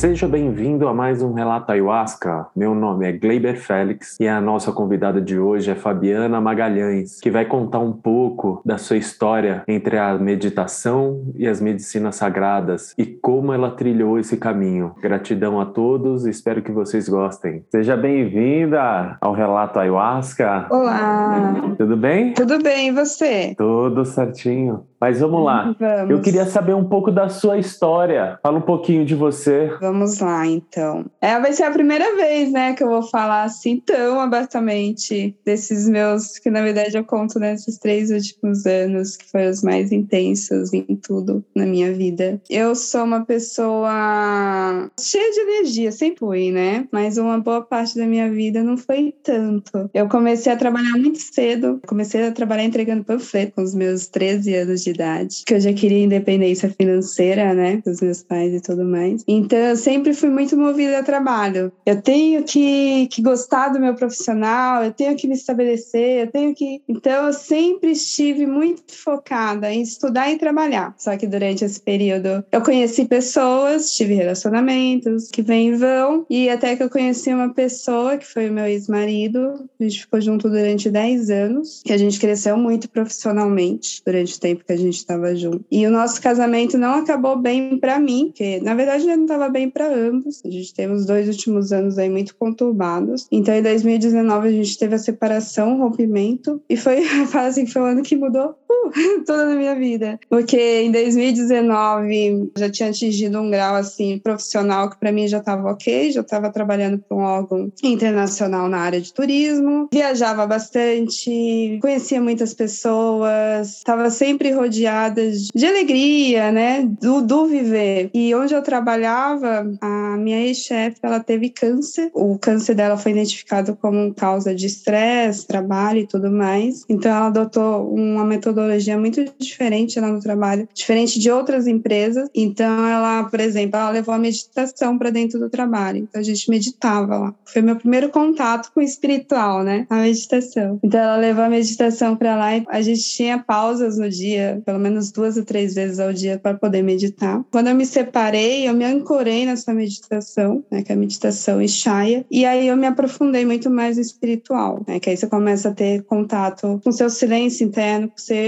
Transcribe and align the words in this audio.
Seja 0.00 0.26
bem-vindo 0.26 0.88
a 0.88 0.94
mais 0.94 1.20
um 1.20 1.34
Relato 1.34 1.70
Ayahuasca. 1.70 2.46
Meu 2.56 2.74
nome 2.74 3.06
é 3.06 3.12
Gleiber 3.12 3.60
Félix 3.60 4.16
e 4.18 4.26
a 4.26 4.40
nossa 4.40 4.72
convidada 4.72 5.20
de 5.20 5.38
hoje 5.38 5.70
é 5.70 5.74
Fabiana 5.74 6.40
Magalhães, 6.40 7.20
que 7.20 7.30
vai 7.30 7.44
contar 7.44 7.80
um 7.80 7.92
pouco 7.92 8.62
da 8.64 8.78
sua 8.78 8.96
história 8.96 9.62
entre 9.68 9.98
a 9.98 10.16
meditação 10.16 11.30
e 11.36 11.46
as 11.46 11.60
medicinas 11.60 12.16
sagradas 12.16 12.94
e 12.96 13.04
como 13.04 13.52
ela 13.52 13.72
trilhou 13.72 14.18
esse 14.18 14.38
caminho. 14.38 14.94
Gratidão 15.02 15.60
a 15.60 15.66
todos, 15.66 16.24
espero 16.24 16.62
que 16.62 16.72
vocês 16.72 17.06
gostem. 17.06 17.62
Seja 17.70 17.94
bem-vinda 17.94 19.18
ao 19.20 19.34
Relato 19.34 19.80
Ayahuasca. 19.80 20.66
Olá! 20.70 21.74
Tudo 21.76 21.94
bem? 21.98 22.32
Tudo 22.32 22.58
bem, 22.62 22.88
e 22.88 22.92
você? 22.92 23.54
Tudo 23.54 24.06
certinho. 24.06 24.82
Mas 25.00 25.20
vamos 25.20 25.44
lá. 25.44 25.74
Vamos. 25.80 26.10
Eu 26.10 26.20
queria 26.20 26.44
saber 26.44 26.74
um 26.74 26.84
pouco 26.84 27.10
da 27.10 27.28
sua 27.28 27.58
história. 27.58 28.38
Fala 28.42 28.58
um 28.58 28.62
pouquinho 28.62 29.04
de 29.04 29.14
você. 29.14 29.72
Vamos 29.80 30.18
lá, 30.18 30.46
então. 30.46 31.06
É, 31.20 31.38
vai 31.40 31.52
ser 31.52 31.62
a 31.62 31.70
primeira 31.70 32.14
vez, 32.16 32.52
né, 32.52 32.74
que 32.74 32.82
eu 32.82 32.88
vou 32.88 33.02
falar 33.02 33.44
assim 33.44 33.80
tão 33.80 34.20
abertamente 34.20 35.34
desses 35.44 35.88
meus, 35.88 36.38
que 36.38 36.50
na 36.50 36.60
verdade 36.60 36.96
eu 36.96 37.04
conto 37.04 37.38
nesses 37.38 37.78
três 37.78 38.10
últimos 38.10 38.66
anos, 38.66 39.16
que 39.16 39.30
foram 39.30 39.48
os 39.48 39.62
mais 39.62 39.90
intensos 39.90 40.72
em 40.72 40.84
tudo 40.96 41.42
na 41.54 41.64
minha 41.64 41.92
vida. 41.92 42.40
Eu 42.50 42.74
sou 42.74 43.04
uma 43.04 43.24
pessoa 43.24 44.90
cheia 44.98 45.32
de 45.32 45.40
energia, 45.40 45.92
sempre 45.92 46.20
fui, 46.20 46.52
né? 46.52 46.86
Mas 46.92 47.16
uma 47.16 47.38
boa 47.38 47.62
parte 47.62 47.96
da 47.96 48.06
minha 48.06 48.30
vida 48.30 48.62
não 48.62 48.76
foi 48.76 49.14
tanto. 49.22 49.90
Eu 49.94 50.08
comecei 50.08 50.52
a 50.52 50.56
trabalhar 50.56 50.92
muito 50.98 51.18
cedo. 51.18 51.80
Comecei 51.86 52.26
a 52.26 52.32
trabalhar 52.32 52.64
entregando 52.64 53.04
panfleto 53.04 53.54
com 53.54 53.62
os 53.62 53.74
meus 53.74 54.06
13 54.06 54.54
anos 54.54 54.82
de 54.82 54.89
idade, 54.90 55.42
que 55.46 55.54
eu 55.54 55.60
já 55.60 55.72
queria 55.72 56.04
independência 56.04 56.70
financeira, 56.70 57.54
né, 57.54 57.82
dos 57.84 58.00
meus 58.00 58.22
pais 58.22 58.54
e 58.54 58.60
tudo 58.60 58.84
mais. 58.84 59.22
Então 59.26 59.58
eu 59.58 59.76
sempre 59.76 60.12
fui 60.14 60.30
muito 60.30 60.56
movida 60.56 60.98
a 60.98 61.02
trabalho. 61.02 61.72
Eu 61.84 62.00
tenho 62.00 62.42
que, 62.42 63.06
que 63.08 63.22
gostar 63.22 63.68
do 63.68 63.80
meu 63.80 63.94
profissional, 63.94 64.84
eu 64.84 64.92
tenho 64.92 65.16
que 65.16 65.26
me 65.26 65.34
estabelecer, 65.34 66.26
eu 66.26 66.30
tenho 66.30 66.54
que. 66.54 66.82
Então 66.88 67.26
eu 67.26 67.32
sempre 67.32 67.92
estive 67.92 68.46
muito 68.46 68.82
focada 68.92 69.72
em 69.72 69.82
estudar 69.82 70.30
e 70.30 70.38
trabalhar. 70.38 70.94
Só 70.98 71.16
que 71.16 71.26
durante 71.26 71.64
esse 71.64 71.80
período 71.80 72.44
eu 72.50 72.60
conheci 72.62 73.04
pessoas, 73.04 73.92
tive 73.92 74.14
relacionamentos 74.14 75.28
que 75.30 75.42
vêm 75.42 75.68
e 75.68 75.76
vão, 75.76 76.26
e 76.28 76.48
até 76.48 76.76
que 76.76 76.82
eu 76.82 76.90
conheci 76.90 77.32
uma 77.32 77.52
pessoa 77.52 78.16
que 78.16 78.26
foi 78.26 78.50
meu 78.50 78.66
ex-marido. 78.66 79.68
A 79.78 79.82
gente 79.82 80.00
ficou 80.00 80.20
junto 80.20 80.48
durante 80.48 80.90
10 80.90 81.30
anos, 81.30 81.82
que 81.84 81.92
a 81.92 81.98
gente 81.98 82.18
cresceu 82.18 82.56
muito 82.56 82.88
profissionalmente 82.88 84.02
durante 84.04 84.36
o 84.36 84.40
tempo 84.40 84.64
que 84.64 84.72
a 84.72 84.76
gente 84.80 84.96
estava 84.96 85.34
junto. 85.34 85.64
E 85.70 85.86
o 85.86 85.90
nosso 85.90 86.20
casamento 86.20 86.76
não 86.76 86.94
acabou 86.94 87.36
bem 87.36 87.78
para 87.78 87.98
mim, 87.98 88.26
porque 88.26 88.60
na 88.60 88.74
verdade 88.74 89.06
não 89.06 89.22
estava 89.22 89.48
bem 89.48 89.68
para 89.68 89.86
ambos. 89.86 90.40
A 90.44 90.50
gente 90.50 90.74
teve 90.74 90.92
os 90.92 91.06
dois 91.06 91.28
últimos 91.28 91.72
anos 91.72 91.98
aí 91.98 92.08
muito 92.08 92.34
conturbados. 92.36 93.26
Então 93.30 93.54
em 93.54 93.62
2019 93.62 94.48
a 94.48 94.52
gente 94.52 94.78
teve 94.78 94.94
a 94.94 94.98
separação, 94.98 95.74
o 95.74 95.82
rompimento, 95.82 96.62
e 96.68 96.76
foi 96.76 97.04
a 97.06 97.26
fase 97.26 97.64
que 97.64 97.72
foi 97.72 97.82
o 97.82 97.86
ano 97.86 98.02
que 98.02 98.16
mudou 98.16 98.54
toda 99.26 99.52
a 99.52 99.56
minha 99.56 99.74
vida. 99.74 100.18
Porque 100.28 100.82
em 100.82 100.92
2019 100.92 102.50
já 102.56 102.70
tinha 102.70 102.88
atingido 102.90 103.40
um 103.40 103.50
grau 103.50 103.74
assim 103.74 104.18
profissional 104.18 104.90
que 104.90 104.98
para 104.98 105.12
mim 105.12 105.28
já 105.28 105.38
estava 105.38 105.70
ok, 105.70 106.12
já 106.12 106.20
estava 106.20 106.50
trabalhando 106.50 106.98
para 106.98 107.16
um 107.16 107.20
órgão 107.20 107.72
internacional 107.82 108.68
na 108.68 108.78
área 108.78 109.00
de 109.00 109.12
turismo, 109.12 109.88
viajava 109.92 110.46
bastante, 110.46 111.78
conhecia 111.80 112.20
muitas 112.20 112.54
pessoas, 112.54 113.78
estava 113.78 114.10
sempre 114.10 114.52
rodeada 114.52 115.30
de 115.30 115.66
alegria, 115.66 116.50
né? 116.52 116.88
Do, 117.00 117.22
do 117.22 117.46
viver. 117.46 118.10
E 118.14 118.34
onde 118.34 118.54
eu 118.54 118.62
trabalhava, 118.62 119.70
a 119.80 120.16
minha 120.16 120.40
ex-chefe, 120.40 120.98
ela 121.02 121.20
teve 121.20 121.50
câncer. 121.50 122.10
O 122.14 122.38
câncer 122.38 122.74
dela 122.74 122.96
foi 122.96 123.12
identificado 123.12 123.76
como 123.76 124.14
causa 124.14 124.54
de 124.54 124.66
estresse, 124.66 125.46
trabalho 125.46 126.00
e 126.00 126.06
tudo 126.06 126.30
mais. 126.30 126.84
Então 126.88 127.10
ela 127.10 127.26
adotou 127.26 127.92
uma 127.92 128.24
metodologia 128.24 128.59
muito 128.98 129.24
diferente 129.38 129.98
lá 130.00 130.08
no 130.08 130.20
trabalho, 130.20 130.68
diferente 130.74 131.18
de 131.18 131.30
outras 131.30 131.66
empresas. 131.66 132.28
Então 132.34 132.86
ela, 132.86 133.24
por 133.24 133.40
exemplo, 133.40 133.78
ela 133.78 133.90
levou 133.90 134.14
a 134.14 134.18
meditação 134.18 134.98
para 134.98 135.10
dentro 135.10 135.38
do 135.38 135.48
trabalho. 135.48 135.98
Então 135.98 136.20
a 136.20 136.24
gente 136.24 136.48
meditava 136.50 137.18
lá. 137.18 137.34
Foi 137.44 137.62
meu 137.62 137.76
primeiro 137.76 138.08
contato 138.10 138.70
com 138.72 138.80
o 138.80 138.82
espiritual, 138.82 139.62
né? 139.62 139.86
A 139.88 139.96
meditação. 139.96 140.78
Então 140.82 141.00
ela 141.00 141.16
levou 141.16 141.44
a 141.44 141.48
meditação 141.48 142.16
para 142.16 142.36
lá 142.36 142.56
e 142.56 142.64
a 142.68 142.82
gente 142.82 143.02
tinha 143.02 143.38
pausas 143.38 143.98
no 143.98 144.08
dia 144.08 144.62
pelo 144.64 144.78
menos 144.78 145.10
duas 145.10 145.36
ou 145.36 145.44
três 145.44 145.74
vezes 145.74 145.98
ao 145.98 146.12
dia 146.12 146.38
para 146.38 146.54
poder 146.54 146.82
meditar. 146.82 147.42
Quando 147.50 147.68
eu 147.68 147.74
me 147.74 147.86
separei, 147.86 148.68
eu 148.68 148.74
me 148.74 148.84
ancorei 148.84 149.44
nessa 149.46 149.72
meditação, 149.72 150.64
né, 150.70 150.82
que 150.82 150.92
é 150.92 150.94
a 150.94 150.98
meditação 150.98 151.60
Ishaya, 151.60 152.24
e 152.30 152.44
aí 152.44 152.68
eu 152.68 152.76
me 152.76 152.86
aprofundei 152.86 153.44
muito 153.44 153.70
mais 153.70 153.96
no 153.96 154.02
espiritual, 154.02 154.82
né, 154.86 155.00
que 155.00 155.10
aí 155.10 155.16
você 155.16 155.26
começa 155.26 155.68
a 155.68 155.74
ter 155.74 156.02
contato 156.04 156.80
com 156.82 156.92
seu 156.92 157.10
silêncio 157.10 157.66
interno, 157.66 158.08
com 158.08 158.18
seu 158.18 158.40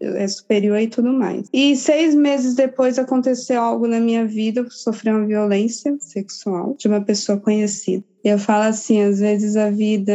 é, 0.00 0.28
superior 0.28 0.78
e 0.78 0.88
tudo 0.88 1.12
mais. 1.12 1.48
E 1.52 1.76
seis 1.76 2.14
meses 2.14 2.54
depois 2.54 2.98
aconteceu 2.98 3.60
algo 3.60 3.86
na 3.86 4.00
minha 4.00 4.26
vida, 4.26 4.60
eu 4.60 4.70
sofri 4.70 5.10
uma 5.10 5.26
violência 5.26 5.96
sexual 6.00 6.74
de 6.78 6.88
uma 6.88 7.00
pessoa 7.00 7.38
conhecida. 7.38 8.04
Eu 8.24 8.38
falo 8.38 8.64
assim, 8.64 9.02
às 9.02 9.18
vezes 9.18 9.56
a 9.56 9.70
vida 9.70 10.14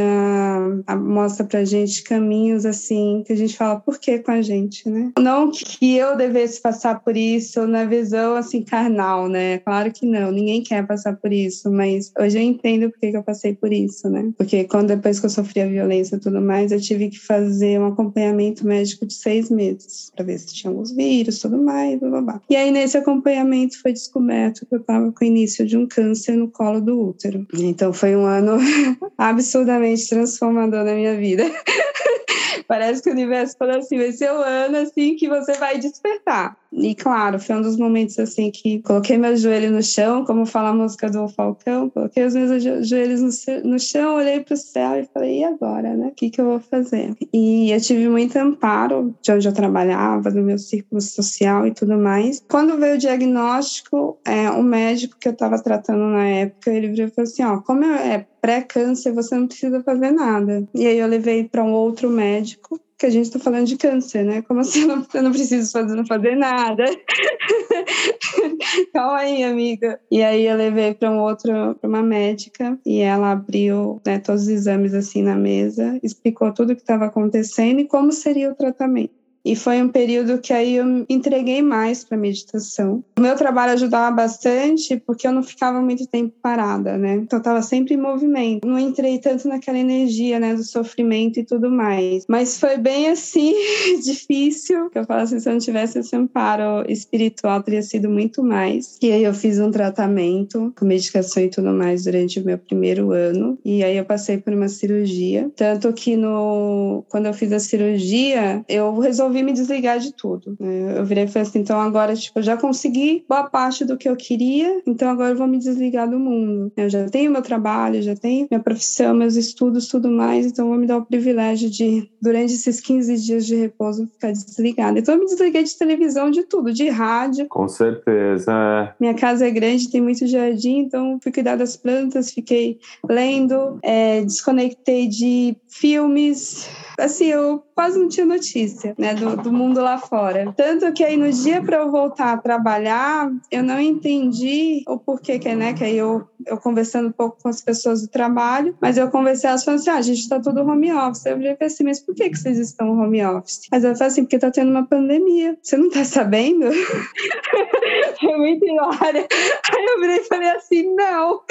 mostra 0.97 1.45
pra 1.45 1.66
gente 1.66 2.03
caminhos 2.03 2.66
assim 2.66 3.23
que 3.25 3.34
a 3.34 3.35
gente 3.35 3.57
fala 3.57 3.79
por 3.79 4.00
que 4.00 4.19
com 4.19 4.31
a 4.31 4.41
gente, 4.41 4.90
né? 4.90 5.12
Não 5.19 5.51
que 5.51 5.95
eu 5.95 6.16
devesse 6.16 6.62
passar 6.62 7.01
por 7.01 7.17
isso 7.17 7.67
na 7.67 7.85
visão 7.85 8.35
assim 8.35 8.63
carnal, 8.63 9.28
né? 9.28 9.59
Claro 9.59 9.91
que 9.91 10.06
não, 10.06 10.31
ninguém 10.31 10.63
quer 10.63 10.85
passar 10.88 11.16
por 11.17 11.34
isso, 11.34 11.72
mas 11.72 12.12
hoje 12.19 12.38
eu 12.38 12.41
entendo 12.41 12.90
por 12.90 13.00
que, 13.00 13.07
eu 13.07 13.23
passei 13.23 13.53
por 13.53 13.73
isso, 13.73 14.09
né? 14.09 14.31
Porque 14.38 14.63
quando 14.66 14.88
depois 14.88 15.19
que 15.19 15.25
eu 15.25 15.29
sofri 15.29 15.62
a 15.62 15.67
violência 15.67 16.16
e 16.16 16.19
tudo 16.19 16.41
mais, 16.41 16.72
eu 16.72 16.79
tive 16.79 17.09
que 17.09 17.19
fazer 17.19 17.79
um 17.79 17.88
acompanhamento 17.88 18.66
médico 18.66 19.06
de 19.06 19.13
seis 19.13 19.50
meses 19.50 20.12
para 20.16 20.25
ver 20.25 20.40
se 20.40 20.53
tinha 20.53 20.72
alguns 20.72 20.91
vírus, 20.91 21.40
tudo 21.40 21.57
mais, 21.57 22.00
blá, 22.00 22.09
blá, 22.09 22.22
blá. 22.22 22.41
E 22.50 22.56
aí 22.56 22.72
nesse 22.72 22.97
acompanhamento 22.97 23.81
foi 23.81 23.91
descoberto 23.91 24.66
que 24.66 24.75
eu 24.75 24.84
tava 24.84 25.12
com 25.12 25.23
o 25.23 25.28
início 25.28 25.66
de 25.66 25.78
um 25.78 25.88
câncer 25.88 26.35
no 26.38 26.50
colo 26.50 26.79
do 26.79 27.09
útero. 27.09 27.46
Então 27.53 27.91
foi 27.97 28.16
um 28.16 28.25
ano 28.25 28.58
absurdamente 29.18 30.08
transformador 30.09 30.84
na 30.84 30.94
minha 30.94 31.16
vida. 31.18 31.44
Parece 32.68 33.02
que 33.02 33.09
o 33.09 33.13
universo 33.13 33.56
falou 33.58 33.78
assim: 33.78 33.97
vai 33.97 34.12
ser 34.12 34.31
o 34.31 34.41
ano 34.41 34.78
assim 34.78 35.16
que 35.16 35.28
você 35.28 35.53
vai 35.53 35.80
despertar. 35.80 36.58
E 36.72 36.94
claro, 36.94 37.40
foi 37.40 37.56
um 37.56 37.62
dos 37.62 37.78
momentos 37.78 38.19
assim 38.19 38.52
que 38.52 38.81
coloquei 38.81 39.18
meu 39.18 39.35
joelho 39.38 39.72
no 39.72 39.81
chão, 39.81 40.25
como 40.25 40.46
fala 40.46 40.69
a 40.69 40.74
música 40.74 41.09
do 41.09 41.28
Falcão, 41.30 41.90
coloquei 41.90 42.25
os 42.25 42.34
meus 42.34 42.62
joelhos 42.88 43.22
no, 43.63 43.80
chão, 43.80 44.16
olhei 44.16 44.41
para 44.41 44.53
o 44.53 44.58
céu 44.58 45.00
e 45.00 45.06
falei: 45.06 45.40
e 45.40 45.44
agora, 45.46 45.96
né? 45.96 46.08
O 46.08 46.12
que, 46.12 46.29
que 46.29 46.41
eu 46.41 46.46
vou 46.46 46.59
fazer? 46.59 47.16
E 47.34 47.72
eu 47.72 47.79
tive 47.79 48.09
muito 48.09 48.35
amparo 48.38 49.16
de 49.22 49.31
onde 49.31 49.47
eu 49.47 49.53
trabalhava, 49.53 50.29
no 50.29 50.44
meu 50.44 50.58
círculo 50.58 51.00
social 51.00 51.66
e 51.66 51.74
tudo 51.74 51.97
mais. 51.97 52.44
Quando 52.50 52.78
veio 52.78 52.96
o 52.96 53.00
diagnóstico, 53.00 54.19
é, 54.25 54.50
o 54.52 54.62
médico 54.62 55.18
que 55.19 55.29
eu 55.29 55.34
estava 55.34 55.62
tratando 55.62 56.03
na 56.03 56.28
época, 56.28 56.69
ele 56.72 56.90
virou 56.90 57.08
e 57.08 57.12
falou 57.12 57.29
assim: 57.29 57.44
ó, 57.44 57.62
como 57.62 57.85
é 57.96 58.25
pré-câncer, 58.42 59.14
você 59.14 59.36
não 59.36 59.48
precisa 59.48 59.81
fazer 59.84 60.12
nada. 60.12 60.68
E 60.74 60.86
aí 60.86 60.98
eu 60.98 61.08
levei 61.08 61.44
para 61.44 61.64
um 61.64 61.72
outro 61.72 62.09
médico 62.09 62.80
que 62.98 63.06
a 63.06 63.09
gente 63.09 63.25
está 63.25 63.38
falando 63.38 63.68
de 63.68 63.78
câncer, 63.78 64.25
né? 64.25 64.42
Como 64.42 64.59
assim 64.59 64.81
eu 64.81 64.88
não, 64.88 65.06
eu 65.14 65.24
não 65.24 65.31
preciso 65.31 65.72
fazer, 65.72 65.96
não 65.96 66.06
fazer 66.06 66.36
nada? 66.36 66.84
Calma 68.92 69.20
aí, 69.20 69.44
amiga. 69.44 70.00
E 70.09 70.24
aí 70.24 70.47
eu 70.47 70.58
levei 70.58 70.96
para 70.96 71.12
um 71.12 71.20
outro, 71.20 71.76
para 71.76 71.88
uma 71.88 72.02
médica 72.02 72.78
e 72.84 73.02
ela 73.02 73.31
abriu 73.31 74.02
né, 74.06 74.18
todos 74.18 74.44
os 74.44 74.50
exames 74.50 74.96
assim 74.96 75.22
na 75.22 75.36
mesa, 75.36 76.00
explicou 76.02 76.52
tudo 76.52 76.74
o 76.74 76.76
que 76.76 76.81
estava 76.81 77.06
acontecendo 77.06 77.80
e 77.80 77.88
como 77.88 78.12
seria 78.12 78.52
o 78.52 78.56
tratamento. 78.56 79.27
E 79.44 79.56
foi 79.56 79.81
um 79.81 79.90
período 79.90 80.40
que 80.40 80.53
aí 80.53 80.75
eu 80.75 81.06
entreguei 81.09 81.62
mais 81.62 82.03
para 82.03 82.18
meditação. 82.18 83.03
O 83.17 83.22
meu 83.22 83.35
trabalho 83.35 83.73
ajudava 83.73 84.16
bastante 84.16 84.97
porque 85.06 85.28
eu 85.28 85.32
não 85.32 85.44
ficava 85.44 85.82
muito 85.82 86.06
tempo 86.08 86.34
parada, 86.41 86.97
né? 86.97 87.16
Então 87.16 87.38
eu 87.38 87.41
estava 87.41 87.61
sempre 87.61 87.94
em 87.94 87.97
movimento. 87.97 88.67
Não 88.67 88.78
entrei 88.78 89.20
tanto 89.20 89.47
naquela 89.47 89.78
energia, 89.78 90.40
né, 90.40 90.53
do 90.53 90.64
sofrimento 90.64 91.40
e 91.40 91.46
tudo 91.46 91.70
mais. 91.70 92.26
Mas 92.28 92.59
foi 92.59 92.78
bem 92.78 93.09
assim 93.09 93.53
difícil. 94.03 94.90
Eu 94.94 95.06
falo 95.06 95.22
assim, 95.22 95.40
se 95.40 95.47
eu 95.47 95.53
não 95.53 95.59
tivesse 95.59 96.00
esse 96.00 96.16
amparo 96.16 96.84
espiritual, 96.90 97.64
teria 97.64 97.82
sido 97.82 98.09
muito 98.09 98.44
mais. 98.44 98.97
E 99.02 99.11
aí 99.11 99.23
eu 99.23 99.34
fiz 99.34 99.59
um 99.59 99.72
tratamento 99.72 100.73
com 100.78 100.85
medicação 100.85 101.44
e 101.44 101.50
tudo 101.50 101.72
mais 101.72 102.03
durante 102.03 102.40
o 102.40 102.46
meu 102.46 102.58
primeiro 102.58 103.11
ano. 103.11 103.58
E 103.64 103.84
aí 103.84 103.97
eu 103.97 104.06
passei 104.06 104.38
por 104.38 104.53
uma 104.53 104.67
cirurgia, 104.67 105.50
tanto 105.56 105.91
que 105.94 106.16
no 106.16 107.03
quando 107.09 107.28
eu 107.28 107.34
fiz 107.34 107.52
a 107.52 107.59
cirurgia, 107.59 108.64
eu 108.67 108.97
resolvi 109.00 109.36
resolvi 109.37 109.43
me 109.43 109.53
desligar 109.53 109.99
de 109.99 110.13
tudo. 110.13 110.55
Né? 110.59 110.97
Eu 110.97 111.05
virei 111.05 111.25
e 111.25 111.28
falei 111.28 111.47
assim, 111.47 111.59
então 111.59 111.79
agora, 111.79 112.16
tipo, 112.16 112.39
eu 112.39 112.43
já 112.43 112.57
consegui 112.57 113.23
boa 113.28 113.49
parte 113.49 113.85
do 113.85 113.97
que 113.97 114.09
eu 114.09 114.16
queria, 114.16 114.81
então 114.85 115.09
agora 115.09 115.31
eu 115.31 115.37
vou 115.37 115.47
me 115.47 115.57
desligar 115.57 116.09
do 116.09 116.19
mundo. 116.19 116.72
Eu 116.75 116.89
já 116.89 117.07
tenho 117.09 117.31
meu 117.31 117.41
trabalho, 117.41 118.01
já 118.01 118.16
tenho 118.16 118.47
minha 118.49 118.61
profissão, 118.61 119.13
meus 119.13 119.35
estudos, 119.35 119.87
tudo 119.87 120.09
mais, 120.09 120.45
então 120.45 120.67
vou 120.67 120.78
me 120.78 120.87
dar 120.87 120.97
o 120.97 121.05
privilégio 121.05 121.69
de, 121.69 122.09
durante 122.22 122.53
esses 122.53 122.79
15 122.79 123.17
dias 123.17 123.45
de 123.45 123.55
repouso, 123.55 124.07
ficar 124.07 124.31
desligada. 124.31 124.99
Então 124.99 125.16
eu 125.16 125.19
me 125.19 125.25
desliguei 125.25 125.63
de 125.63 125.78
televisão, 125.78 126.29
de 126.29 126.43
tudo, 126.43 126.73
de 126.73 126.89
rádio. 126.89 127.47
Com 127.47 127.67
certeza. 127.67 128.51
É. 128.51 128.93
Minha 128.99 129.13
casa 129.13 129.47
é 129.47 129.51
grande, 129.51 129.89
tem 129.89 130.01
muito 130.01 130.25
jardim, 130.28 130.79
então 130.79 131.19
fui 131.22 131.31
cuidar 131.31 131.55
das 131.55 131.75
plantas, 131.75 132.31
fiquei 132.31 132.79
lendo, 133.07 133.79
é, 133.84 134.22
desconectei 134.22 135.07
de 135.07 135.55
filmes, 135.67 136.67
assim, 136.97 137.25
eu 137.25 137.63
quase 137.75 137.99
não 137.99 138.09
tinha 138.09 138.25
notícia, 138.25 138.95
né, 138.97 139.13
do, 139.17 139.37
do 139.37 139.52
mundo 139.52 139.81
lá 139.81 139.97
fora. 139.97 140.53
Tanto 140.55 140.91
que 140.93 141.03
aí 141.03 141.17
no 141.17 141.31
dia 141.31 141.61
para 141.61 141.78
eu 141.78 141.91
voltar 141.91 142.34
a 142.34 142.37
trabalhar, 142.37 143.29
eu 143.52 143.64
não 143.64 143.79
entendi 143.79 144.84
o 144.87 144.97
porquê 144.97 145.40
que, 145.40 145.53
né, 145.55 145.73
que 145.73 145.84
aí 145.84 145.97
eu, 145.97 146.28
eu 146.46 146.58
conversando 146.58 147.09
um 147.09 147.11
pouco 147.11 147.41
com 147.41 147.49
as 147.49 147.61
pessoas 147.61 148.02
do 148.02 148.08
trabalho, 148.08 148.75
mas 148.81 148.97
eu 148.97 149.09
conversei, 149.09 149.49
elas 149.49 149.64
falaram 149.64 149.81
assim, 149.81 149.90
ah, 149.90 149.96
a 149.96 150.02
gente 150.02 150.19
está 150.19 150.40
tudo 150.40 150.61
home 150.61 150.91
office. 150.93 151.25
Eu 151.25 151.35
falei 151.35 151.58
assim, 151.59 151.84
mas 151.84 151.99
por 151.99 152.16
que 152.16 152.29
que 152.29 152.37
vocês 152.37 152.58
estão 152.58 152.97
home 152.99 153.25
office? 153.25 153.61
Mas 153.72 153.84
eu 153.84 153.96
falei 153.96 154.08
assim, 154.08 154.23
porque 154.23 154.40
tá 154.40 154.52
tendo 154.52 154.72
uma 154.72 154.85
pandemia. 154.85 155.58
Você 155.61 155.78
não 155.78 155.90
tá 155.90 156.03
sabendo? 156.03 156.67
Foi 158.20 158.37
muito 158.37 158.66
hilária. 158.66 159.28
Aí 159.75 159.85
eu 159.85 159.99
virei 159.99 160.17
e 160.17 160.23
falei 160.23 160.49
assim, 160.49 160.96
não. 160.96 161.41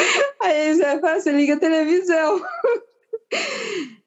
Aí 0.42 0.68
eles 0.68 0.80
falaram 0.80 1.18
assim, 1.18 1.32
liga 1.32 1.54
a 1.54 1.58
televisão. 1.58 2.40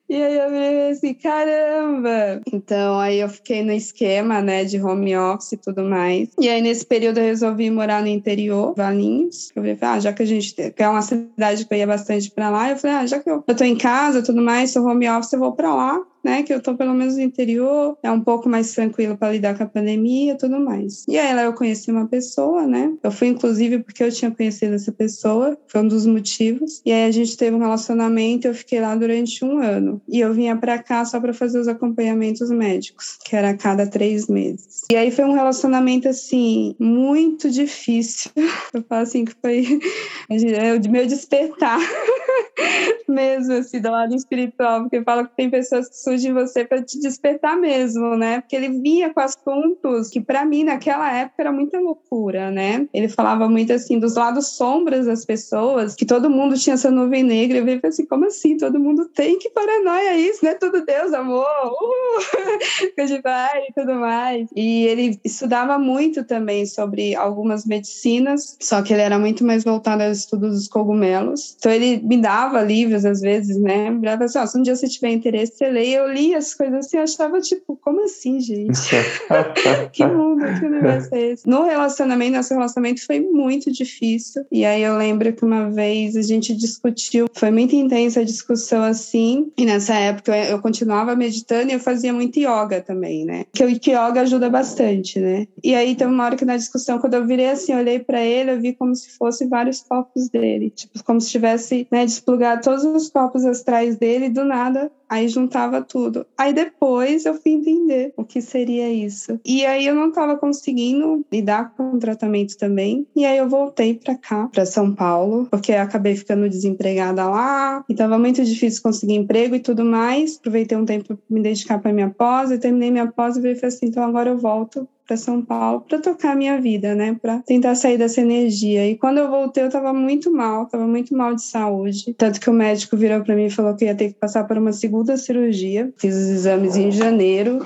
E 0.09 0.15
aí 0.15 0.35
eu 0.38 0.50
falei 0.50 0.89
assim, 0.89 1.13
caramba! 1.13 2.41
Então 2.51 3.00
aí 3.00 3.19
eu 3.19 3.29
fiquei 3.29 3.63
no 3.63 3.71
esquema, 3.71 4.41
né, 4.41 4.65
de 4.65 4.81
home 4.81 5.15
office 5.15 5.51
e 5.51 5.57
tudo 5.57 5.83
mais. 5.83 6.29
E 6.39 6.50
aí 6.50 6.61
nesse 6.61 6.83
período 6.83 7.19
eu 7.19 7.25
resolvi 7.25 7.69
morar 7.69 8.01
no 8.01 8.07
interior, 8.07 8.73
Valinhos. 8.75 9.51
Eu 9.56 9.61
falei, 9.61 9.77
ah, 9.79 10.00
já 10.00 10.11
que 10.11 10.23
a 10.23 10.25
gente 10.25 10.53
que 10.53 10.83
é 10.83 10.89
uma 10.89 11.03
cidade 11.03 11.63
que 11.63 11.73
eu 11.73 11.77
ia 11.77 11.85
bastante 11.85 12.31
para 12.31 12.50
lá, 12.50 12.71
eu 12.71 12.77
falei, 12.77 12.97
ah, 12.97 13.06
já 13.06 13.19
que 13.19 13.29
eu, 13.29 13.44
eu 13.47 13.56
tô 13.56 13.63
em 13.63 13.77
casa, 13.77 14.23
tudo 14.23 14.41
mais, 14.41 14.71
sou 14.71 14.83
home 14.83 15.07
office, 15.07 15.33
eu 15.33 15.39
vou 15.39 15.51
para 15.51 15.75
lá 15.75 16.01
né? 16.24 16.44
Que 16.44 16.54
eu 16.54 16.62
tô 16.62 16.75
pelo 16.75 16.94
menos 16.94 17.16
no 17.16 17.21
interior, 17.21 17.98
é 18.04 18.12
um 18.12 18.21
pouco 18.21 18.50
mais 18.50 18.74
tranquilo 18.74 19.18
para 19.18 19.31
lidar 19.31 19.57
com 19.57 19.63
a 19.63 19.68
pandemia 19.68 20.33
e 20.33 20.38
tudo 20.38 20.60
mais. 20.60 21.06
E 21.07 21.18
aí 21.18 21.33
lá 21.33 21.44
eu 21.44 21.54
conheci 21.54 21.92
uma 21.92 22.07
pessoa, 22.07 22.66
né? 22.66 22.94
Eu 23.04 23.12
fui 23.12 23.27
inclusive 23.27 23.80
porque 23.80 24.04
eu 24.04 24.12
tinha 24.12 24.31
conhecido 24.31 24.75
essa 24.75 24.92
pessoa, 24.92 25.57
foi 25.68 25.81
um 25.81 25.88
dos 25.88 26.06
motivos. 26.06 26.81
E 26.86 26.92
aí 26.92 27.06
a 27.06 27.12
gente 27.12 27.38
teve 27.38 27.56
um 27.56 27.60
relacionamento, 27.60 28.48
eu 28.48 28.54
fiquei 28.54 28.80
lá 28.80 28.95
durante 28.95 29.44
um 29.44 29.60
ano. 29.60 30.01
E 30.07 30.19
eu 30.19 30.33
vinha 30.33 30.56
para 30.56 30.77
cá 30.81 31.06
só 31.06 31.19
para 31.19 31.33
fazer 31.33 31.60
os 31.60 31.68
acompanhamentos 31.68 32.50
médicos, 32.50 33.18
que 33.24 33.36
era 33.36 33.51
a 33.51 33.57
cada 33.57 33.88
três 33.88 34.27
meses. 34.27 34.83
E 34.92 34.95
aí 34.95 35.12
foi 35.12 35.25
um 35.25 35.33
relacionamento 35.33 36.07
assim 36.07 36.75
muito 36.80 37.50
difícil. 37.50 38.31
Eu 38.74 38.83
falo 38.83 39.01
assim 39.01 39.25
que 39.25 39.33
foi 39.42 39.65
o 40.30 40.92
meu 40.92 41.06
despertar 41.06 41.80
mesmo 43.07 43.54
assim 43.54 43.80
do 43.81 43.89
lado 43.89 44.15
espiritual, 44.15 44.81
porque 44.81 45.01
fala 45.04 45.25
que 45.25 45.36
tem 45.36 45.50
pessoas 45.50 45.89
que 45.89 45.95
surge 46.09 46.27
em 46.27 46.33
você 46.33 46.65
para 46.65 46.81
te 46.81 47.00
despertar 47.00 47.56
mesmo, 47.57 48.15
né? 48.15 48.41
Porque 48.41 48.56
ele 48.56 48.69
vinha 48.81 49.13
com 49.13 49.19
assuntos 49.19 50.09
que 50.09 50.19
para 50.19 50.44
mim 50.45 50.63
naquela 50.63 51.11
época 51.13 51.35
era 51.41 51.51
muita 51.51 51.79
loucura, 51.79 52.50
né? 52.50 52.88
Ele 52.94 53.07
falava 53.07 53.47
muito 53.47 53.71
assim 53.71 54.00
dos 54.00 54.15
lados 54.15 54.50
sombras 54.50 55.06
das 55.06 55.25
pessoas, 55.25 55.95
que 55.95 56.06
todo 56.06 56.29
mundo 56.29 56.57
tinha 56.57 56.73
essa 56.73 56.89
nuvem 56.89 57.23
negra. 57.23 57.59
Eu 57.59 57.65
veio 57.65 57.79
assim, 57.83 58.06
como 58.06 58.25
assim? 58.25 58.57
Todo 58.57 58.79
mundo 58.79 59.06
tem 59.09 59.38
que 59.38 59.50
paranoia 59.50 60.17
isso, 60.17 60.44
né? 60.44 60.56
Tudo 60.56 60.83
Deus, 60.83 61.13
amor. 61.13 61.45
Uh! 61.65 63.19
vai 63.23 63.63
e 63.69 63.73
tudo 63.73 63.95
mais. 63.95 64.50
E 64.55 64.85
ele 64.85 65.19
estudava 65.23 65.77
muito 65.77 66.23
também 66.23 66.65
sobre 66.65 67.15
algumas 67.15 67.65
medicinas, 67.65 68.57
só 68.59 68.81
que 68.81 68.94
ele 68.94 69.01
era 69.01 69.19
muito 69.19 69.44
mais 69.45 69.63
voltado 69.63 70.03
aos 70.03 70.19
estudos 70.19 70.55
dos 70.55 70.67
cogumelos. 70.67 71.55
Então 71.57 71.71
ele 71.71 71.97
me 71.97 72.17
dava 72.17 72.62
livros 72.62 73.05
às 73.05 73.21
vezes, 73.21 73.57
né? 73.57 73.91
Dava 74.01 74.25
assim, 74.25 74.39
ó, 74.39 74.45
se 74.45 74.57
um 74.57 74.62
dia 74.62 74.75
você 74.75 74.88
tiver 74.88 75.09
interesse, 75.09 75.57
você 75.57 75.69
leia 75.69 75.99
eu 76.00 76.12
li 76.12 76.34
as 76.34 76.54
coisas 76.54 76.86
assim, 76.86 76.98
eu 76.98 77.04
achava 77.04 77.40
tipo, 77.42 77.78
como 77.78 78.04
assim, 78.04 78.40
gente? 78.40 78.90
que 79.92 80.06
mundo, 80.06 80.44
que 80.60 80.66
universo 80.66 81.13
é 81.13 81.22
esse? 81.31 81.48
No 81.48 81.63
relacionamento, 81.63 82.38
nosso 82.38 82.54
relacionamento 82.54 83.06
foi 83.06 83.19
muito 83.19 83.72
difícil. 83.72 84.46
E 84.51 84.66
aí 84.66 84.81
eu 84.81 84.98
lembro 84.98 85.31
que 85.34 85.44
uma 85.44 85.69
vez 85.69 86.16
a 86.16 86.22
gente 86.22 86.56
discutiu, 86.56 87.28
foi 87.34 87.51
muito 87.51 87.75
intensa 87.75 88.22
a 88.22 88.24
discussão 88.24 88.84
assim. 88.84 89.51
E 89.57 89.66
nessa 89.66 89.94
época 89.96 90.36
eu, 90.36 90.56
eu 90.56 90.62
continuava 90.62 91.16
meditando 91.16 91.72
e 91.72 91.74
eu 91.74 91.80
fazia 91.80 92.13
muito 92.13 92.40
yoga 92.40 92.81
também, 92.81 93.25
né? 93.25 93.46
Que 93.54 93.63
o 93.63 93.69
yoga 93.69 94.22
ajuda 94.22 94.50
bastante, 94.50 95.19
né? 95.19 95.48
E 95.63 95.75
aí 95.75 95.96
teve 95.96 96.12
uma 96.12 96.25
hora 96.25 96.36
que 96.36 96.46
na 96.46 96.57
discussão, 96.57 97.00
quando 97.00 97.16
eu 97.16 97.25
virei 97.25 97.50
assim, 97.50 97.74
eu 97.74 97.80
olhei 97.80 98.00
para 98.00 98.22
ele, 98.22 98.51
eu 98.51 98.60
vi 98.60 98.74
como 98.74 98.96
se 98.96 99.12
fosse 99.12 99.46
vários 99.46 99.81
corpos 99.81 100.30
dele, 100.30 100.69
tipo, 100.69 101.04
como 101.04 101.19
se 101.19 101.30
tivesse, 101.30 101.88
né, 101.92 102.06
desplugado 102.06 102.62
todos 102.62 102.84
os 102.84 103.10
corpos 103.10 103.46
astrais 103.46 103.98
dele, 103.98 104.25
e 104.25 104.30
do 104.30 104.44
nada 104.44 104.92
Aí 105.10 105.28
juntava 105.28 105.81
tudo. 105.89 106.25
Aí 106.38 106.53
depois 106.53 107.25
eu 107.25 107.33
fui 107.33 107.53
entender 107.53 108.13
o 108.15 108.24
que 108.24 108.41
seria 108.41 108.89
isso. 108.91 109.39
E 109.44 109.65
aí 109.65 109.86
eu 109.86 109.95
não 109.95 110.09
estava 110.09 110.38
conseguindo 110.38 111.25
lidar 111.31 111.74
com 111.75 111.95
o 111.95 112.00
tratamento 112.00 112.56
também. 112.57 113.07
E 113.15 113.25
aí 113.25 113.38
eu 113.38 113.50
voltei 113.50 113.95
para 113.95 114.15
cá, 114.15 114.47
para 114.47 114.65
São 114.65 114.94
Paulo, 114.94 115.47
porque 115.50 115.74
acabei 115.74 116.15
ficando 116.15 116.47
desempregada 116.47 117.27
lá. 117.27 117.83
E 117.89 117.95
tava 117.95 118.19
muito 118.19 118.44
difícil 118.45 118.81
conseguir 118.83 119.15
emprego 119.15 119.56
e 119.56 119.59
tudo 119.59 119.83
mais. 119.83 120.38
Aproveitei 120.38 120.77
um 120.77 120.86
tempo 120.86 121.06
para 121.06 121.18
me 121.30 121.41
dedicar 121.41 121.80
para 121.80 121.91
minha 121.91 122.09
pós 122.09 122.51
terminei 122.59 122.91
minha 122.91 123.07
pós 123.07 123.36
e 123.38 123.41
falei 123.41 123.57
assim, 123.63 123.88
então 123.88 124.03
agora 124.03 124.30
eu 124.30 124.38
volto 124.38 124.88
para 125.09 125.17
São 125.17 125.41
Paulo 125.41 125.81
para 125.81 126.00
tocar 126.00 126.33
a 126.33 126.35
minha 126.35 126.61
vida, 126.61 126.94
né? 126.94 127.17
Para 127.19 127.39
tentar 127.39 127.73
sair 127.73 127.97
dessa 127.97 128.21
energia. 128.21 128.88
E 128.88 128.95
quando 128.95 129.17
eu 129.17 129.27
voltei, 129.27 129.63
eu 129.63 129.67
estava 129.67 129.91
muito 129.91 130.31
mal, 130.31 130.65
estava 130.65 130.85
muito 130.85 131.17
mal 131.17 131.33
de 131.33 131.41
saúde. 131.41 132.13
Tanto 132.15 132.39
que 132.39 132.47
o 132.47 132.53
médico 132.53 132.95
virou 132.95 133.23
para 133.23 133.35
mim 133.35 133.45
e 133.45 133.50
falou 133.50 133.75
que 133.75 133.85
ia 133.85 133.95
ter 133.95 134.09
que 134.09 134.19
passar 134.19 134.44
por 134.44 134.56
uma 134.56 134.71
segunda 134.71 135.17
cirurgia. 135.17 135.91
Fiz 135.97 136.13
os 136.13 136.29
exames 136.29 136.75
em 136.75 136.91
janeiro. 136.91 137.65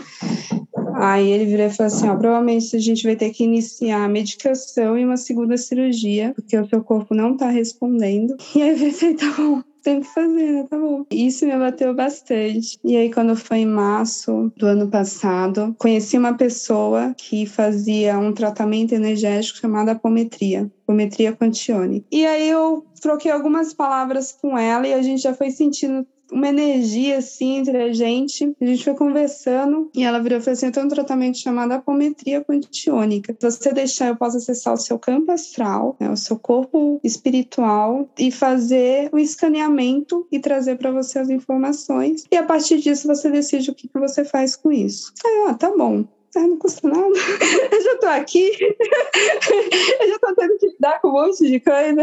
Aí 0.96 1.30
ele 1.30 1.46
virou 1.46 1.66
e 1.66 1.70
falou 1.70 1.94
assim: 1.94 2.08
ó, 2.08 2.16
provavelmente 2.16 2.74
a 2.78 2.80
gente 2.80 3.04
vai 3.04 3.18
ter 3.18 3.32
que 3.32 3.44
iniciar 3.44 4.06
a 4.06 4.10
medicação 4.10 4.98
e 4.98 5.04
uma 5.04 5.18
segunda 5.18 5.58
cirurgia, 5.58 6.32
porque 6.34 6.58
o 6.58 6.70
seu 6.70 6.82
corpo 6.82 7.14
não 7.14 7.34
está 7.34 7.50
respondendo. 7.50 8.38
E 8.56 8.62
aí 8.62 8.70
eu 8.70 8.94
falei: 8.94 9.16
tá 9.16 9.34
bom 9.36 9.73
tem 9.84 10.02
que 10.02 10.08
fazer, 10.08 10.52
né? 10.52 10.66
Tá 10.70 10.78
bom. 10.78 11.06
Isso 11.12 11.46
me 11.46 11.52
abateu 11.52 11.94
bastante. 11.94 12.80
E 12.84 12.96
aí, 12.96 13.14
quando 13.14 13.36
foi 13.36 13.60
em 13.60 13.66
março 13.66 14.52
do 14.58 14.66
ano 14.66 14.90
passado, 14.90 15.76
conheci 15.78 16.18
uma 16.18 16.36
pessoa 16.36 17.14
que 17.18 17.46
fazia 17.46 18.18
um 18.18 18.34
tratamento 18.34 18.94
energético 18.94 19.60
chamado 19.60 19.90
apometria. 19.90 20.72
Apometria 20.84 21.34
Quantione. 21.34 22.06
E 22.12 22.26
aí 22.26 22.50
eu 22.50 22.86
troquei 23.02 23.32
algumas 23.32 23.74
palavras 23.74 24.32
com 24.32 24.58
ela 24.58 24.88
e 24.88 24.94
a 24.94 25.02
gente 25.02 25.22
já 25.22 25.34
foi 25.34 25.52
sentindo 25.52 26.08
uma 26.34 26.50
energia 26.50 27.20
assim 27.20 27.58
entre 27.58 27.78
a 27.78 27.94
gente. 27.94 28.56
A 28.60 28.66
gente 28.66 28.84
foi 28.84 28.96
conversando 28.96 29.90
e 29.96 30.04
ela 30.04 30.20
virou 30.20 30.40
e 30.40 30.42
falou 30.42 30.54
assim: 30.54 30.66
eu 30.66 30.72
tenho 30.72 30.86
um 30.86 30.90
tratamento 30.90 31.38
chamado 31.38 31.72
apometria 31.72 32.44
quantiônica. 32.44 33.36
Se 33.40 33.52
você 33.52 33.72
deixar, 33.72 34.08
eu 34.08 34.16
posso 34.16 34.38
acessar 34.38 34.74
o 34.74 34.78
seu 34.78 34.98
campo 34.98 35.32
astral, 35.32 35.96
né, 36.00 36.10
o 36.10 36.18
seu 36.18 36.38
corpo 36.38 37.00
espiritual 37.04 38.10
e 38.18 38.32
fazer 38.32 39.10
o 39.14 39.20
escaneamento 39.20 40.28
e 40.32 40.40
trazer 40.40 40.78
para 40.78 40.92
você 40.92 41.20
as 41.20 41.30
informações. 41.30 42.24
E 42.32 42.36
a 42.36 42.44
partir 42.44 42.80
disso 42.80 43.08
você 43.08 43.30
decide 43.30 43.70
o 43.70 43.76
que, 43.76 43.88
que 43.88 44.00
você 44.00 44.26
faz 44.26 44.56
com 44.56 44.72
isso. 44.72 45.14
Aí, 45.26 45.46
ó, 45.48 45.54
tá 45.54 45.72
bom 45.76 46.04
ah, 46.36 46.48
não 46.48 46.58
custa 46.58 46.88
nada. 46.88 47.00
Eu 47.72 47.82
já 47.82 47.98
tô 47.98 48.08
aqui. 48.08 48.52
Eu 50.00 50.08
já 50.08 50.20
tô 50.20 50.36
tendo 50.36 50.58
que 50.58 50.68
lidar 50.68 51.02
com 51.02 51.10
um 51.10 51.12
monte 51.12 51.48
de 51.48 51.60
coisa. 51.60 52.02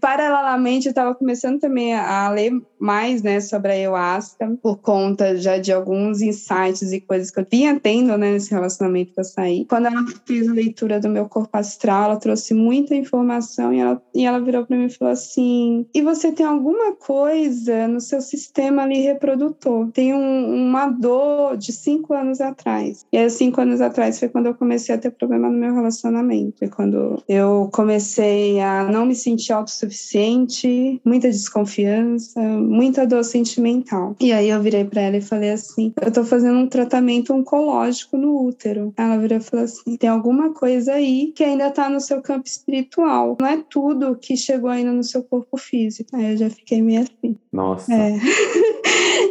Paralelamente, 0.00 0.86
eu 0.86 0.90
estava 0.90 1.14
começando 1.14 1.60
também 1.60 1.94
a 1.94 2.28
ler 2.30 2.52
mais, 2.78 3.22
né, 3.22 3.40
sobre 3.40 3.72
a 3.72 3.74
ayahuasca, 3.74 4.58
por 4.62 4.78
conta 4.78 5.36
já 5.36 5.56
de 5.56 5.72
alguns 5.72 6.20
insights 6.20 6.92
e 6.92 7.00
coisas 7.00 7.30
que 7.30 7.40
eu 7.40 7.46
vinha 7.50 7.78
tendo, 7.80 8.16
né, 8.18 8.32
nesse 8.32 8.50
relacionamento 8.50 9.14
que 9.14 9.20
eu 9.20 9.24
saí. 9.24 9.64
Quando 9.64 9.86
ela 9.86 10.04
fez 10.26 10.48
a 10.48 10.52
leitura 10.52 11.00
do 11.00 11.08
meu 11.08 11.26
corpo 11.26 11.56
astral, 11.56 12.04
ela 12.04 12.16
trouxe 12.18 12.52
muita 12.52 12.94
informação 12.94 13.72
e 13.72 13.80
ela, 13.80 14.02
e 14.14 14.26
ela 14.26 14.40
virou 14.40 14.66
para 14.66 14.76
mim 14.76 14.86
e 14.86 14.90
falou 14.90 15.12
assim: 15.12 15.86
e 15.94 16.02
você 16.02 16.32
tem 16.32 16.44
alguma 16.44 16.92
coisa 16.92 17.88
no 17.88 18.00
seu 18.00 18.20
sistema 18.20 18.82
ali 18.82 19.00
reprodutor? 19.00 19.90
Tem 19.92 20.14
um, 20.14 20.68
uma 20.68 20.86
dor 20.86 21.56
de 21.56 21.72
cinco 21.72 22.12
anos 22.12 22.40
atrás. 22.40 23.06
E 23.10 23.16
aí, 23.16 23.33
cinco 23.34 23.60
anos 23.60 23.80
atrás 23.80 24.18
foi 24.18 24.28
quando 24.28 24.46
eu 24.46 24.54
comecei 24.54 24.94
a 24.94 24.98
ter 24.98 25.10
problema 25.10 25.48
no 25.48 25.58
meu 25.58 25.74
relacionamento. 25.74 26.58
Foi 26.58 26.68
quando 26.68 27.22
eu 27.28 27.68
comecei 27.72 28.60
a 28.60 28.84
não 28.84 29.06
me 29.06 29.14
sentir 29.14 29.52
autossuficiente, 29.52 31.00
muita 31.04 31.28
desconfiança, 31.28 32.40
muita 32.40 33.06
dor 33.06 33.24
sentimental. 33.24 34.16
E 34.20 34.32
aí 34.32 34.48
eu 34.48 34.60
virei 34.60 34.84
para 34.84 35.02
ela 35.02 35.16
e 35.16 35.20
falei 35.20 35.50
assim: 35.50 35.92
eu 36.00 36.12
tô 36.12 36.24
fazendo 36.24 36.58
um 36.58 36.66
tratamento 36.66 37.34
oncológico 37.34 38.16
no 38.16 38.46
útero. 38.46 38.92
Ela 38.96 39.16
virou 39.16 39.38
e 39.38 39.42
falou 39.42 39.64
assim: 39.64 39.96
tem 39.96 40.08
alguma 40.08 40.52
coisa 40.52 40.94
aí 40.94 41.32
que 41.34 41.44
ainda 41.44 41.70
tá 41.70 41.88
no 41.88 42.00
seu 42.00 42.20
campo 42.20 42.46
espiritual. 42.46 43.36
Não 43.40 43.46
é 43.46 43.62
tudo 43.68 44.16
que 44.16 44.36
chegou 44.36 44.70
ainda 44.70 44.92
no 44.92 45.02
seu 45.02 45.22
corpo 45.22 45.56
físico. 45.56 46.14
Aí 46.14 46.32
eu 46.32 46.36
já 46.36 46.50
fiquei 46.50 46.82
meio 46.82 47.02
assim. 47.02 47.36
Nossa. 47.52 47.92
É. 47.92 48.14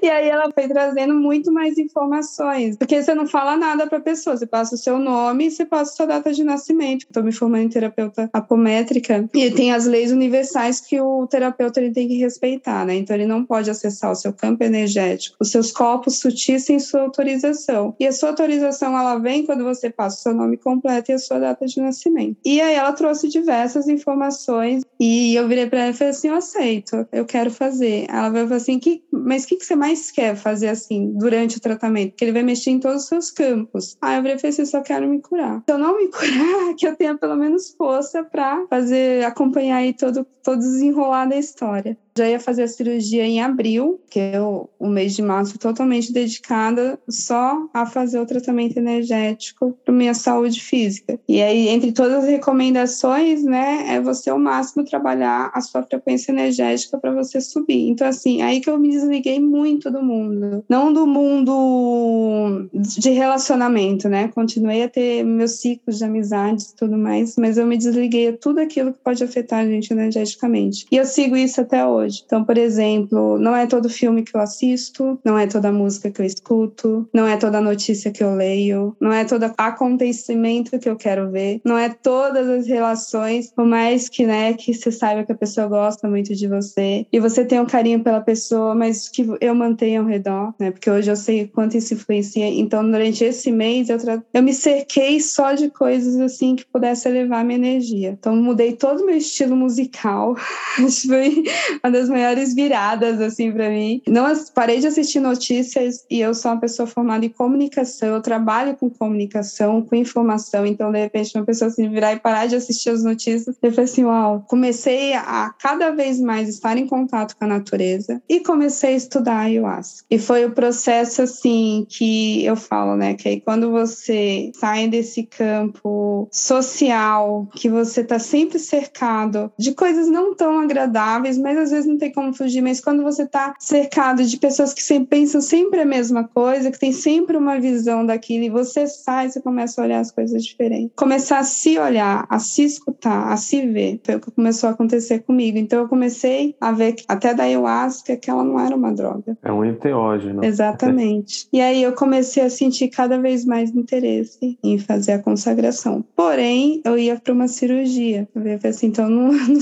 E 0.03 0.10
aí 0.10 0.27
ela 0.27 0.51
foi 0.53 0.67
trazendo 0.67 1.13
muito 1.13 1.50
mais 1.50 1.77
informações, 1.77 2.75
porque 2.75 3.01
você 3.01 3.15
não 3.15 3.25
fala 3.25 3.55
nada 3.55 3.88
para 3.88 4.00
a 4.00 4.01
pessoa, 4.01 4.36
você 4.36 4.45
passa 4.45 4.75
o 4.75 4.77
seu 4.77 5.00
nome 5.00 5.48
e 5.48 5.51
você 5.51 5.65
passa 5.65 5.93
a 5.93 5.95
sua 5.95 6.05
data 6.05 6.33
de 6.33 6.43
nascimento. 6.43 7.05
Estou 7.05 7.24
me 7.24 7.31
formando 7.31 7.63
em 7.63 7.69
terapeuta 7.69 8.29
apométrica 8.33 9.29
e 9.33 9.50
tem 9.50 9.72
as 9.72 9.86
leis 9.86 10.12
universais 10.12 10.81
que 10.81 11.00
o 11.00 11.25
terapeuta 11.25 11.79
ele 11.79 11.93
tem 11.93 12.10
que 12.10 12.17
respeitar, 12.17 12.86
né? 12.86 12.95
Então 12.95 13.15
ele 13.15 13.25
não 13.25 13.45
pode 13.45 13.69
acessar 13.69 14.12
o 14.12 14.15
seu 14.15 14.33
campo 14.33 14.62
energético, 14.62 15.38
os 15.39 15.51
seus 15.51 15.72
corpos 15.72 16.19
sutis 16.19 16.65
sem 16.65 16.79
sua 16.79 17.03
autorização. 17.03 17.95
E 17.98 18.05
a 18.05 18.12
sua 18.12 18.29
autorização 18.29 18.98
ela 18.98 19.17
vem 19.17 19.45
quando 19.45 19.63
você 19.63 19.89
passa 19.89 20.17
o 20.17 20.22
seu 20.22 20.33
nome 20.33 20.57
completo 20.57 21.12
e 21.12 21.13
a 21.13 21.19
sua 21.19 21.39
data 21.39 21.65
de 21.65 21.79
nascimento. 21.79 22.36
E 22.43 22.60
aí 22.60 22.75
ela 22.75 22.91
trouxe 22.91 23.29
diversas 23.29 23.88
informações 23.88 24.83
e 25.00 25.33
eu 25.36 25.48
virei 25.48 25.67
para 25.67 25.79
ela 25.79 25.89
e 25.91 25.93
falei 25.93 26.12
assim: 26.12 26.27
eu 26.27 26.36
aceito, 26.36 27.07
eu 27.10 27.25
quero 27.25 27.50
fazer. 27.50 28.05
Ela 28.10 28.29
veio 28.29 28.53
assim: 28.53 28.77
que, 28.79 29.01
mas 29.10 29.45
o 29.45 29.48
que, 29.48 29.55
que 29.55 29.65
você 29.65 29.75
mais 29.75 29.92
quer 30.12 30.35
fazer 30.35 30.69
assim 30.69 31.13
durante 31.17 31.57
o 31.57 31.62
tratamento? 31.62 32.12
Porque 32.12 32.25
ele 32.25 32.31
vai 32.31 32.43
mexer 32.43 32.71
em 32.71 32.79
todos 32.79 33.03
os 33.03 33.07
seus 33.07 33.31
campos. 33.31 33.95
Aí 34.01 34.17
eu 34.17 34.23
virei 34.23 34.39
e 34.43 34.47
assim: 34.47 34.65
só 34.65 34.81
quero 34.81 35.07
me 35.07 35.21
curar. 35.21 35.63
Se 35.67 35.73
eu 35.73 35.77
não 35.77 35.97
me 35.97 36.09
curar, 36.12 36.75
que 36.77 36.88
eu 36.88 36.95
tenha 36.95 37.17
pelo 37.17 37.35
menos 37.35 37.73
força 37.77 38.23
para 38.23 38.65
fazer, 38.69 39.25
acompanhar 39.25 39.77
aí 39.77 39.93
todo, 39.95 40.25
todo 40.43 40.59
desenrolar 40.59 41.25
da 41.25 41.38
história. 41.38 41.97
Já 42.15 42.29
ia 42.29 42.39
fazer 42.39 42.63
a 42.63 42.67
cirurgia 42.67 43.25
em 43.25 43.41
abril, 43.41 44.00
que 44.10 44.20
é 44.20 44.39
o, 44.39 44.70
o 44.79 44.88
mês 44.88 45.15
de 45.15 45.22
março 45.22 45.58
totalmente 45.58 46.13
dedicada 46.13 47.00
só 47.10 47.67
a 47.74 47.86
fazer 47.86 48.20
o 48.20 48.25
tratamento 48.25 48.77
energético 48.77 49.75
para 49.84 49.93
minha 49.93 50.13
saúde 50.13 50.62
física. 50.62 51.20
E 51.27 51.41
aí, 51.41 51.70
entre 51.70 51.91
todas 51.91 52.24
as 52.24 52.29
recomendações, 52.29 53.43
né, 53.43 53.86
é 53.89 54.00
você 54.00 54.29
ao 54.29 54.38
máximo 54.38 54.86
trabalhar 54.86 55.51
a 55.53 55.62
sua 55.62 55.82
frequência 55.82 56.32
energética 56.32 57.00
para 57.00 57.12
você 57.12 57.41
subir. 57.41 57.89
Então, 57.89 58.08
assim, 58.08 58.43
aí 58.43 58.62
que 58.62 58.70
eu 58.70 58.77
me 58.77 58.89
desliguei 58.89 59.39
muito 59.39 59.89
do 59.89 60.03
mundo. 60.03 60.63
Não 60.70 60.93
do 60.93 61.08
mundo 61.08 62.70
de 62.74 63.10
relacionamento, 63.10 64.08
né? 64.08 64.27
Continuei 64.27 64.84
a 64.84 64.89
ter 64.89 65.24
meus 65.24 65.60
ciclos 65.60 65.98
de 65.98 66.05
amizades 66.05 66.70
e 66.70 66.75
tudo 66.75 66.98
mais, 66.98 67.36
mas 67.38 67.58
eu 67.58 67.65
me 67.65 67.77
desliguei 67.77 68.29
a 68.29 68.38
tudo 68.38 68.60
aquilo 68.60 68.93
que 68.93 69.00
pode 69.00 69.24
afetar 69.24 69.62
a 69.62 69.65
gente 69.65 69.91
energeticamente. 69.91 70.86
E 70.91 70.98
eu 70.98 71.05
sigo 71.05 71.36
isso 71.36 71.60
até 71.60 71.86
hoje 71.86 72.02
hoje. 72.03 72.24
Então, 72.25 72.43
por 72.43 72.57
exemplo, 72.57 73.38
não 73.39 73.55
é 73.55 73.65
todo 73.65 73.89
filme 73.89 74.24
que 74.24 74.36
eu 74.36 74.41
assisto, 74.41 75.19
não 75.24 75.38
é 75.38 75.48
toda 75.48 75.72
música 75.72 76.12
que 76.12 76.22
eu 76.22 76.25
escuto, 76.25 77.07
não 77.13 77.27
é 77.27 77.38
toda 77.38 77.62
notícia 77.62 78.12
que 78.12 78.24
eu 78.24 78.36
leio, 78.36 78.95
não 79.00 79.12
é 79.12 79.25
todo 79.25 79.51
acontecimento 79.57 80.77
que 80.79 80.89
eu 80.89 80.95
quero 80.95 81.31
ver, 81.31 81.62
não 81.63 81.77
é 81.77 81.89
todas 81.89 82.48
as 82.48 82.67
relações, 82.67 83.51
por 83.51 83.65
mais 83.65 84.10
que, 84.10 84.25
né, 84.25 84.53
que 84.53 84.74
você 84.74 84.91
saiba 84.91 85.24
que 85.24 85.31
a 85.31 85.36
pessoa 85.36 85.67
gosta 85.67 86.07
muito 86.07 86.36
de 86.36 86.48
você 86.48 87.05
e 87.12 87.19
você 87.19 87.45
tem 87.45 87.60
um 87.60 87.65
carinho 87.65 88.03
pela 88.03 88.22
pessoa, 88.22 88.75
mas 88.75 89.07
que 89.10 89.25
eu 89.39 89.55
mantenho 89.55 90.01
ao 90.01 90.07
redor, 90.07 90.53
né? 90.60 90.72
Porque 90.72 90.89
hoje 90.89 91.10
eu 91.10 91.15
sei 91.15 91.48
quanto 91.48 91.77
isso 91.77 91.93
influencia. 91.93 92.48
Então, 92.48 92.83
durante 92.89 93.24
esse 93.24 93.51
mês 93.51 93.89
eu, 93.89 93.98
tra... 93.98 94.24
eu 94.33 94.43
me 94.43 94.53
cerquei 94.53 95.19
só 95.19 95.53
de 95.53 95.69
coisas 95.69 96.19
assim 96.19 96.55
que 96.55 96.65
pudesse 96.65 97.07
elevar 97.07 97.43
minha 97.43 97.57
energia. 97.57 98.17
Então, 98.19 98.36
mudei 98.36 98.74
todo 98.74 99.01
o 99.01 99.05
meu 99.05 99.17
estilo 99.17 99.55
musical. 99.55 100.36
Foi 101.07 101.43
uma 101.83 101.91
das 101.93 102.09
maiores 102.09 102.53
viradas, 102.53 103.21
assim, 103.21 103.51
para 103.51 103.69
mim. 103.69 104.01
Não 104.07 104.25
parei 104.53 104.79
de 104.79 104.88
assistir 104.88 105.19
notícias 105.19 106.05
e 106.09 106.19
eu 106.19 106.33
sou 106.33 106.51
uma 106.51 106.59
pessoa 106.59 106.85
formada 106.85 107.25
em 107.25 107.29
comunicação, 107.29 108.09
eu 108.09 108.21
trabalho 108.21 108.75
com 108.75 108.89
comunicação, 108.89 109.81
com 109.81 109.95
informação, 109.95 110.65
então, 110.65 110.91
de 110.91 111.00
repente, 111.00 111.35
uma 111.35 111.45
pessoa 111.45 111.69
assim 111.69 111.89
virar 111.89 112.13
e 112.13 112.19
parar 112.19 112.47
de 112.47 112.55
assistir 112.55 112.89
as 112.89 113.03
notícias, 113.03 113.55
eu 113.62 113.71
falei 113.71 113.85
assim, 113.85 114.03
uau, 114.03 114.43
comecei 114.47 115.13
a 115.13 115.53
cada 115.59 115.91
vez 115.91 116.19
mais 116.19 116.50
estar 116.50 116.77
em 116.77 116.88
contato 116.88 117.35
com 117.38 117.45
a 117.45 117.47
natureza 117.47 118.21
e 118.27 118.39
comecei 118.39 118.93
a 118.93 118.97
estudar 118.97 119.39
ayahuasca. 119.39 120.05
E 120.09 120.17
foi 120.17 120.45
o 120.45 120.51
processo, 120.51 121.21
assim, 121.21 121.85
que 121.89 122.43
eu 122.45 122.55
falo, 122.55 122.95
né, 122.95 123.13
que 123.13 123.27
aí 123.27 123.41
quando 123.41 123.71
você 123.71 124.51
sai 124.55 124.88
desse 124.88 125.23
campo 125.23 126.27
social, 126.31 127.47
que 127.55 127.69
você 127.69 128.03
tá 128.03 128.19
sempre 128.19 128.59
cercado 128.59 129.51
de 129.57 129.73
coisas 129.73 130.07
não 130.07 130.35
tão 130.35 130.59
agradáveis, 130.59 131.38
mas 131.38 131.57
às 131.57 131.71
vezes 131.71 131.82
vezes 131.83 131.87
não 131.87 131.97
tem 131.97 132.11
como 132.11 132.33
fugir, 132.33 132.61
mas 132.61 132.81
quando 132.81 133.03
você 133.03 133.23
está 133.23 133.53
cercado 133.59 134.23
de 134.23 134.37
pessoas 134.37 134.73
que 134.73 134.81
sempre 134.81 135.19
pensam 135.19 135.41
sempre 135.41 135.81
a 135.81 135.85
mesma 135.85 136.27
coisa, 136.27 136.71
que 136.71 136.79
tem 136.79 136.91
sempre 136.91 137.37
uma 137.37 137.59
visão 137.59 138.05
daquilo, 138.05 138.45
e 138.45 138.49
você 138.49 138.87
sai, 138.87 139.29
você 139.29 139.41
começa 139.41 139.81
a 139.81 139.85
olhar 139.85 139.99
as 139.99 140.11
coisas 140.11 140.43
diferentes. 140.43 140.91
Começar 140.95 141.39
a 141.39 141.43
se 141.43 141.77
olhar, 141.77 142.25
a 142.29 142.39
se 142.39 142.63
escutar, 142.63 143.31
a 143.31 143.37
se 143.37 143.65
ver. 143.67 143.99
Foi 144.03 144.15
o 144.15 144.19
que 144.19 144.31
começou 144.31 144.69
a 144.69 144.73
acontecer 144.73 145.19
comigo. 145.19 145.57
Então 145.57 145.79
eu 145.79 145.87
comecei 145.87 146.55
a 146.59 146.71
ver, 146.71 146.93
que, 146.93 147.03
até 147.07 147.33
da 147.33 147.43
ayahuasca, 147.43 148.15
que 148.15 148.29
ela 148.29 148.43
não 148.43 148.59
era 148.59 148.75
uma 148.75 148.91
droga. 148.91 149.37
É 149.43 149.51
um 149.51 149.63
enteógeno. 149.63 150.43
Exatamente. 150.43 151.47
E 151.51 151.61
aí 151.61 151.83
eu 151.83 151.93
comecei 151.93 152.43
a 152.43 152.49
sentir 152.49 152.89
cada 152.89 153.19
vez 153.19 153.45
mais 153.45 153.69
interesse 153.71 154.57
em 154.63 154.77
fazer 154.77 155.13
a 155.13 155.19
consagração. 155.19 156.03
Porém, 156.15 156.81
eu 156.85 156.97
ia 156.97 157.19
para 157.19 157.33
uma 157.33 157.47
cirurgia. 157.47 158.27
Eu 158.35 158.45
ia 158.45 158.59
assim, 158.63 158.87
então, 158.87 159.09
não, 159.09 159.31
não, 159.33 159.59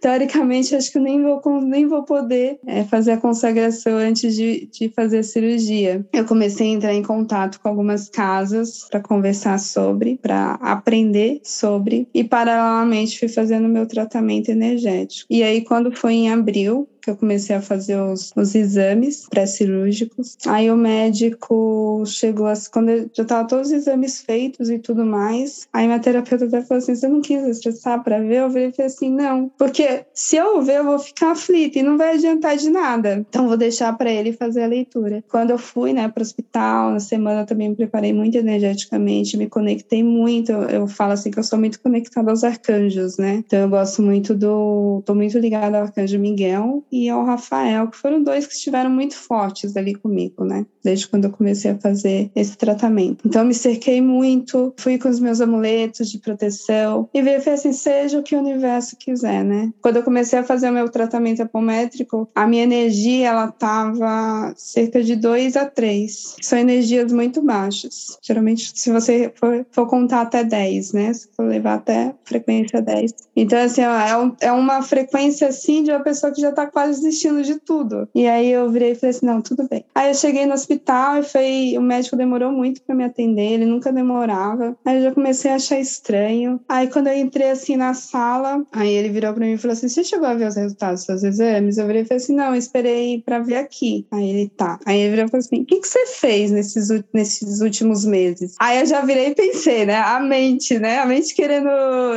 teoricamente, 0.00 0.74
acho 0.74 0.90
que 0.90 0.98
eu 0.98 1.02
nem 1.02 1.20
vou, 1.28 1.60
nem 1.60 1.86
vou 1.86 2.02
poder 2.02 2.58
é, 2.66 2.84
fazer 2.84 3.12
a 3.12 3.16
consagração 3.16 3.96
antes 3.96 4.34
de, 4.34 4.68
de 4.72 4.88
fazer 4.90 5.18
a 5.18 5.22
cirurgia. 5.22 6.04
Eu 6.12 6.24
comecei 6.24 6.68
a 6.68 6.74
entrar 6.74 6.94
em 6.94 7.02
contato 7.02 7.60
com 7.60 7.68
algumas 7.68 8.08
casas 8.08 8.86
para 8.90 9.00
conversar 9.00 9.58
sobre, 9.58 10.18
para 10.20 10.54
aprender 10.54 11.40
sobre, 11.44 12.08
e 12.14 12.24
paralelamente 12.24 13.18
fui 13.18 13.28
fazendo 13.28 13.68
meu 13.68 13.86
tratamento 13.86 14.50
energético. 14.50 15.26
E 15.30 15.42
aí, 15.42 15.62
quando 15.64 15.92
foi 15.92 16.14
em 16.14 16.30
abril, 16.30 16.88
que 17.08 17.12
eu 17.12 17.16
comecei 17.16 17.56
a 17.56 17.62
fazer 17.62 17.96
os, 17.96 18.32
os 18.36 18.54
exames 18.54 19.26
pré-cirúrgicos. 19.30 20.36
Aí 20.46 20.70
o 20.70 20.76
médico 20.76 22.02
chegou, 22.06 22.46
assim, 22.46 22.70
quando 22.70 22.90
eu 22.90 23.10
já 23.12 23.24
tava 23.24 23.48
todos 23.48 23.68
os 23.68 23.72
exames 23.72 24.20
feitos 24.20 24.68
e 24.68 24.78
tudo 24.78 25.06
mais, 25.06 25.66
aí 25.72 25.86
minha 25.86 25.98
terapeuta 25.98 26.44
até 26.44 26.60
falou 26.62 26.82
assim, 26.82 26.94
você 26.94 27.08
não 27.08 27.22
quis 27.22 27.42
estressar 27.46 28.02
para 28.04 28.20
ver? 28.20 28.42
Eu 28.42 28.50
falei 28.50 28.72
assim, 28.80 29.10
não, 29.10 29.50
porque 29.56 30.04
se 30.12 30.36
eu 30.36 30.60
ver 30.60 30.78
eu 30.78 30.84
vou 30.84 30.98
ficar 30.98 31.32
aflita 31.32 31.78
e 31.78 31.82
não 31.82 31.96
vai 31.96 32.14
adiantar 32.14 32.56
de 32.56 32.68
nada. 32.68 33.24
Então 33.28 33.48
vou 33.48 33.56
deixar 33.56 33.96
para 33.96 34.12
ele 34.12 34.32
fazer 34.32 34.62
a 34.62 34.66
leitura. 34.66 35.24
Quando 35.28 35.50
eu 35.50 35.58
fui, 35.58 35.92
né, 35.92 36.08
para 36.08 36.20
o 36.20 36.22
hospital, 36.22 36.90
na 36.90 37.00
semana 37.00 37.46
também 37.46 37.70
me 37.70 37.76
preparei 37.76 38.12
muito 38.12 38.36
energeticamente, 38.36 39.36
me 39.36 39.48
conectei 39.48 40.02
muito. 40.02 40.52
Eu, 40.52 40.62
eu 40.62 40.86
falo 40.86 41.12
assim 41.12 41.30
que 41.30 41.38
eu 41.38 41.44
sou 41.44 41.58
muito 41.58 41.80
conectada 41.80 42.30
aos 42.30 42.44
arcanjos, 42.44 43.16
né? 43.16 43.42
Então 43.46 43.60
eu 43.60 43.68
gosto 43.68 44.02
muito 44.02 44.34
do, 44.34 45.02
tô 45.06 45.14
muito 45.14 45.38
ligada 45.38 45.78
ao 45.78 45.84
arcanjo 45.84 46.18
Miguel 46.18 46.84
e 47.04 47.08
ao 47.08 47.24
Rafael, 47.24 47.88
que 47.88 47.96
foram 47.96 48.22
dois 48.22 48.46
que 48.46 48.54
estiveram 48.54 48.90
muito 48.90 49.14
fortes 49.14 49.76
ali 49.76 49.94
comigo, 49.94 50.44
né? 50.44 50.66
Desde 50.82 51.06
quando 51.08 51.26
eu 51.26 51.30
comecei 51.30 51.70
a 51.70 51.78
fazer 51.78 52.30
esse 52.34 52.56
tratamento. 52.56 53.26
Então, 53.26 53.44
me 53.44 53.54
cerquei 53.54 54.00
muito, 54.00 54.74
fui 54.78 54.98
com 54.98 55.08
os 55.08 55.20
meus 55.20 55.40
amuletos 55.40 56.10
de 56.10 56.18
proteção 56.18 57.08
e 57.12 57.22
veio 57.22 57.38
assim: 57.38 57.72
seja 57.72 58.18
o 58.18 58.22
que 58.22 58.34
o 58.34 58.40
universo 58.40 58.96
quiser, 58.96 59.44
né? 59.44 59.72
Quando 59.80 59.96
eu 59.96 60.02
comecei 60.02 60.38
a 60.38 60.44
fazer 60.44 60.70
o 60.70 60.72
meu 60.72 60.88
tratamento 60.88 61.42
apométrico, 61.42 62.28
a 62.34 62.46
minha 62.46 62.62
energia, 62.62 63.28
ela 63.28 63.48
tava 63.48 64.52
cerca 64.56 65.02
de 65.02 65.16
2 65.16 65.56
a 65.56 65.66
3. 65.66 66.36
São 66.42 66.58
energias 66.58 67.12
muito 67.12 67.42
baixas. 67.42 68.18
Geralmente, 68.22 68.72
se 68.74 68.90
você 68.90 69.32
for, 69.36 69.66
for 69.70 69.86
contar 69.86 70.22
até 70.22 70.42
10, 70.42 70.92
né? 70.92 71.12
Se 71.12 71.28
for 71.36 71.46
levar 71.46 71.74
até 71.74 72.14
frequência 72.24 72.80
10. 72.80 73.12
Então, 73.36 73.58
assim, 73.58 73.82
é, 73.82 74.16
um, 74.16 74.36
é 74.40 74.52
uma 74.52 74.82
frequência 74.82 75.48
assim 75.48 75.82
de 75.82 75.90
uma 75.90 76.00
pessoa 76.00 76.32
que 76.32 76.40
já 76.40 76.52
tá 76.52 76.66
quase 76.66 76.87
desistindo 76.90 77.42
de 77.42 77.56
tudo. 77.56 78.08
E 78.14 78.26
aí 78.26 78.50
eu 78.50 78.70
virei 78.70 78.92
e 78.92 78.94
falei 78.94 79.16
assim: 79.16 79.26
não, 79.26 79.40
tudo 79.40 79.68
bem. 79.68 79.84
Aí 79.94 80.10
eu 80.10 80.14
cheguei 80.14 80.46
no 80.46 80.54
hospital 80.54 81.18
e 81.18 81.22
foi. 81.22 81.74
O 81.76 81.82
médico 81.82 82.16
demorou 82.16 82.52
muito 82.52 82.82
para 82.82 82.94
me 82.94 83.04
atender, 83.04 83.52
ele 83.52 83.66
nunca 83.66 83.92
demorava. 83.92 84.76
Aí 84.84 84.96
eu 84.96 85.02
já 85.04 85.12
comecei 85.12 85.50
a 85.50 85.56
achar 85.56 85.78
estranho. 85.78 86.60
Aí 86.68 86.88
quando 86.88 87.08
eu 87.08 87.16
entrei 87.16 87.50
assim 87.50 87.76
na 87.76 87.94
sala, 87.94 88.64
aí 88.72 88.92
ele 88.92 89.08
virou 89.08 89.32
para 89.32 89.44
mim 89.44 89.52
e 89.52 89.58
falou 89.58 89.72
assim: 89.72 89.88
você 89.88 90.04
chegou 90.04 90.26
a 90.26 90.34
ver 90.34 90.48
os 90.48 90.56
resultados 90.56 91.00
dos 91.00 91.06
seus 91.06 91.24
exames? 91.24 91.78
Eu 91.78 91.86
virei 91.86 92.02
e 92.02 92.04
falei 92.04 92.22
assim: 92.22 92.34
não, 92.34 92.48
eu 92.48 92.54
esperei 92.54 93.22
para 93.24 93.38
ver 93.38 93.56
aqui. 93.56 94.06
Aí 94.10 94.28
ele 94.28 94.48
tá. 94.48 94.78
Aí 94.84 94.98
ele 94.98 95.10
virou 95.10 95.26
e 95.26 95.30
falou 95.30 95.44
assim: 95.44 95.62
o 95.62 95.64
que, 95.64 95.80
que 95.80 95.88
você 95.88 96.06
fez 96.06 96.50
nesses, 96.50 96.88
nesses 97.12 97.60
últimos 97.60 98.04
meses? 98.04 98.54
Aí 98.60 98.80
eu 98.80 98.86
já 98.86 99.00
virei 99.00 99.28
e 99.28 99.34
pensei, 99.34 99.86
né? 99.86 99.96
A 99.96 100.20
mente, 100.20 100.78
né? 100.78 100.98
A 100.98 101.06
mente 101.06 101.34
querendo 101.34 101.68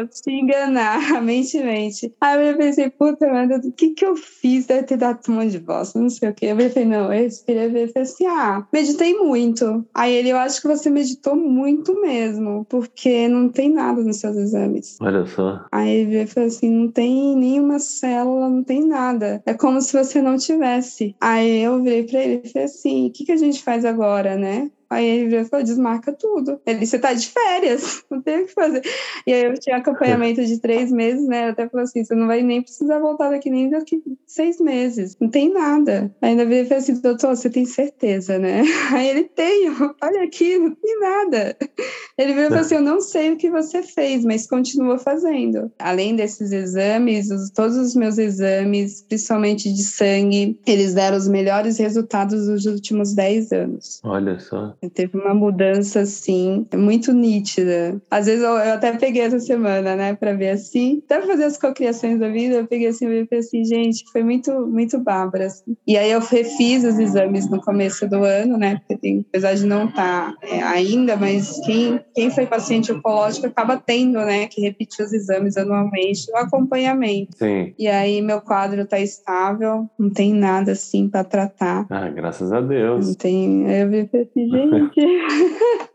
te 0.08 0.32
enganar, 0.32 1.14
a 1.16 1.22
mente 1.22 1.58
mente. 1.60 2.14
Aí 2.20 2.50
eu 2.50 2.58
pensei, 2.58 2.90
puta, 2.90 3.32
merda, 3.32 3.62
o 3.66 3.72
que 3.72 3.90
que 3.92 4.06
eu 4.06 4.16
fiz? 4.16 4.51
Deve 4.60 4.84
ter 4.84 4.98
dado 4.98 5.20
um 5.30 5.34
monte 5.34 5.52
de 5.52 5.60
bosta, 5.60 6.00
não 6.00 6.10
sei 6.10 6.30
o 6.30 6.34
que. 6.34 6.46
Eu 6.46 6.56
falei, 6.70 6.86
não, 6.86 7.14
eu 7.14 7.24
respirei 7.24 7.66
e 7.66 7.88
falei 7.88 8.04
assim, 8.04 8.26
ah, 8.26 8.66
meditei 8.72 9.18
muito. 9.18 9.86
Aí 9.94 10.14
ele, 10.14 10.30
eu 10.30 10.38
acho 10.38 10.62
que 10.62 10.68
você 10.68 10.90
meditou 10.90 11.36
muito 11.36 12.00
mesmo, 12.02 12.66
porque 12.70 13.28
não 13.28 13.50
tem 13.50 13.70
nada 13.70 14.02
nos 14.04 14.18
seus 14.18 14.36
exames. 14.38 14.98
Olha 15.02 15.26
só. 15.26 15.66
Aí 15.72 15.90
ele 15.90 16.28
falou 16.28 16.48
assim, 16.48 16.70
não 16.70 16.88
tem 16.90 17.36
nenhuma 17.36 17.80
célula, 17.80 18.50
não 18.50 18.64
tem 18.64 18.86
nada. 18.86 19.42
É 19.46 19.54
como 19.54 19.82
se 19.82 19.94
você 19.94 20.22
não 20.22 20.38
tivesse. 20.38 21.16
Aí 21.20 21.62
eu 21.62 21.82
virei 21.82 22.04
pra 22.04 22.22
ele 22.22 22.42
e 22.44 22.50
falei 22.50 22.66
assim, 22.66 23.08
o 23.08 23.12
que, 23.12 23.26
que 23.26 23.32
a 23.32 23.38
gente 23.38 23.64
faz 23.64 23.86
agora, 23.86 24.36
né? 24.36 24.70
Aí 24.92 25.06
ele 25.06 25.46
falou, 25.46 25.66
desmarca 25.66 26.12
tudo. 26.12 26.60
Ele, 26.66 26.86
você 26.86 27.00
tá 27.00 27.14
de 27.14 27.30
férias, 27.30 28.04
não 28.12 28.22
tem 28.22 28.44
o 28.44 28.46
que 28.46 28.54
fazer. 28.54 28.82
E 29.26 29.32
aí 29.32 29.46
eu 29.46 29.54
tinha 29.58 29.78
acompanhamento 29.78 30.44
de 30.44 30.60
três 30.60 30.92
meses, 30.92 31.26
né? 31.26 31.48
Até 31.48 31.70
falou 31.70 31.86
assim, 31.86 32.04
você 32.04 32.14
não 32.14 32.28
vai 32.28 32.42
nem 32.42 32.62
precisar 32.62 33.00
voltar 33.00 33.30
daqui 33.30 33.50
nem 33.50 33.70
daqui 33.70 34.04
seis 34.28 34.60
meses. 34.60 35.16
Não 35.18 35.30
tem 35.30 35.50
nada. 35.50 36.14
Ainda 36.22 36.44
ele 36.44 36.66
falou 36.66 36.84
assim, 36.84 37.00
doutor, 37.00 37.38
você 37.38 37.50
tem 37.50 37.66
certeza, 37.66 38.38
né? 38.38 38.64
Aí 38.92 39.08
ele, 39.08 39.24
tenho. 39.24 39.96
Olha 40.04 40.24
aqui, 40.24 40.58
não 40.58 40.76
tem 40.76 41.00
nada. 41.00 41.56
Ele 42.18 42.34
veio 42.34 42.48
e 42.48 42.50
falou 42.50 42.62
assim, 42.62 42.76
eu 42.76 42.82
não 42.82 43.00
sei 43.00 43.32
o 43.32 43.38
que 43.38 43.50
você 43.50 43.82
fez, 43.82 44.26
mas 44.26 44.46
continua 44.46 44.98
fazendo. 44.98 45.72
Além 45.80 46.18
desses 46.18 46.52
exames, 46.52 47.32
os, 47.32 47.50
todos 47.50 47.78
os 47.78 47.96
meus 47.96 48.18
exames, 48.18 49.04
principalmente 49.08 49.72
de 49.72 49.84
sangue, 49.84 50.60
eles 50.68 50.94
deram 50.94 51.18
os 51.18 51.30
melhores 51.30 51.78
resultados 51.78 52.48
dos 52.48 52.66
últimos 52.66 53.14
10 53.14 53.54
anos. 53.54 54.02
Olha 54.04 54.38
só. 54.38 54.76
Teve 54.90 55.18
uma 55.18 55.34
mudança, 55.34 56.02
assim, 56.02 56.66
muito 56.74 57.14
nítida. 57.14 58.02
Às 58.10 58.26
vezes 58.26 58.44
eu, 58.44 58.52
eu 58.52 58.74
até 58.74 58.92
peguei 58.98 59.22
essa 59.22 59.40
semana, 59.40 59.96
né, 59.96 60.16
para 60.16 60.34
ver 60.34 60.50
assim, 60.50 61.02
até 61.06 61.22
fazer 61.22 61.44
as 61.44 61.58
cocriações 61.58 62.20
da 62.20 62.30
vida, 62.30 62.56
eu 62.56 62.68
peguei 62.68 62.88
assim 62.88 63.06
e 63.06 63.28
falei 63.28 63.40
assim, 63.40 63.64
gente, 63.64 64.04
foi 64.12 64.24
muito, 64.24 64.52
muito 64.68 64.98
bárbaro. 65.00 65.44
Assim. 65.44 65.76
E 65.86 65.98
aí 65.98 66.12
eu 66.12 66.20
refiz 66.20 66.84
os 66.84 66.98
exames 66.98 67.50
no 67.50 67.62
começo 67.62 68.08
do 68.10 68.24
ano, 68.24 68.58
né, 68.58 68.78
porque 68.78 68.98
tem, 68.98 69.26
apesar 69.30 69.54
de 69.54 69.66
não 69.68 69.86
estar 69.86 70.34
tá, 70.34 70.38
é, 70.42 70.64
ainda, 70.64 71.16
mas 71.16 71.60
quem, 71.66 72.00
quem 72.16 72.32
foi 72.32 72.48
paciente 72.48 72.92
oncológico 72.92 73.46
acaba 73.48 73.78
tendo, 73.78 74.20
né, 74.20 74.48
que 74.48 74.62
repetir 74.62 75.06
os 75.06 75.14
exames 75.14 75.58
anualmente, 75.58 76.32
o 76.32 76.38
acompanhamento. 76.38 77.38
Sim. 77.38 77.74
E 77.78 77.88
aí 77.88 78.22
meu 78.22 78.42
quadro 78.42 78.86
tá 78.86 79.00
estável, 79.00 79.88
não 79.98 80.10
tem 80.10 80.34
nada 80.34 80.72
assim 80.72 81.08
para 81.08 81.24
tratar. 81.24 81.86
Ah, 81.90 82.10
graças 82.10 82.52
a 82.52 82.62
Deus. 82.62 83.08
Não 83.08 83.14
tem. 83.14 83.72
Eu 83.72 83.90
vi 83.90 84.10
assim, 84.14 84.50
gente. 84.50 84.71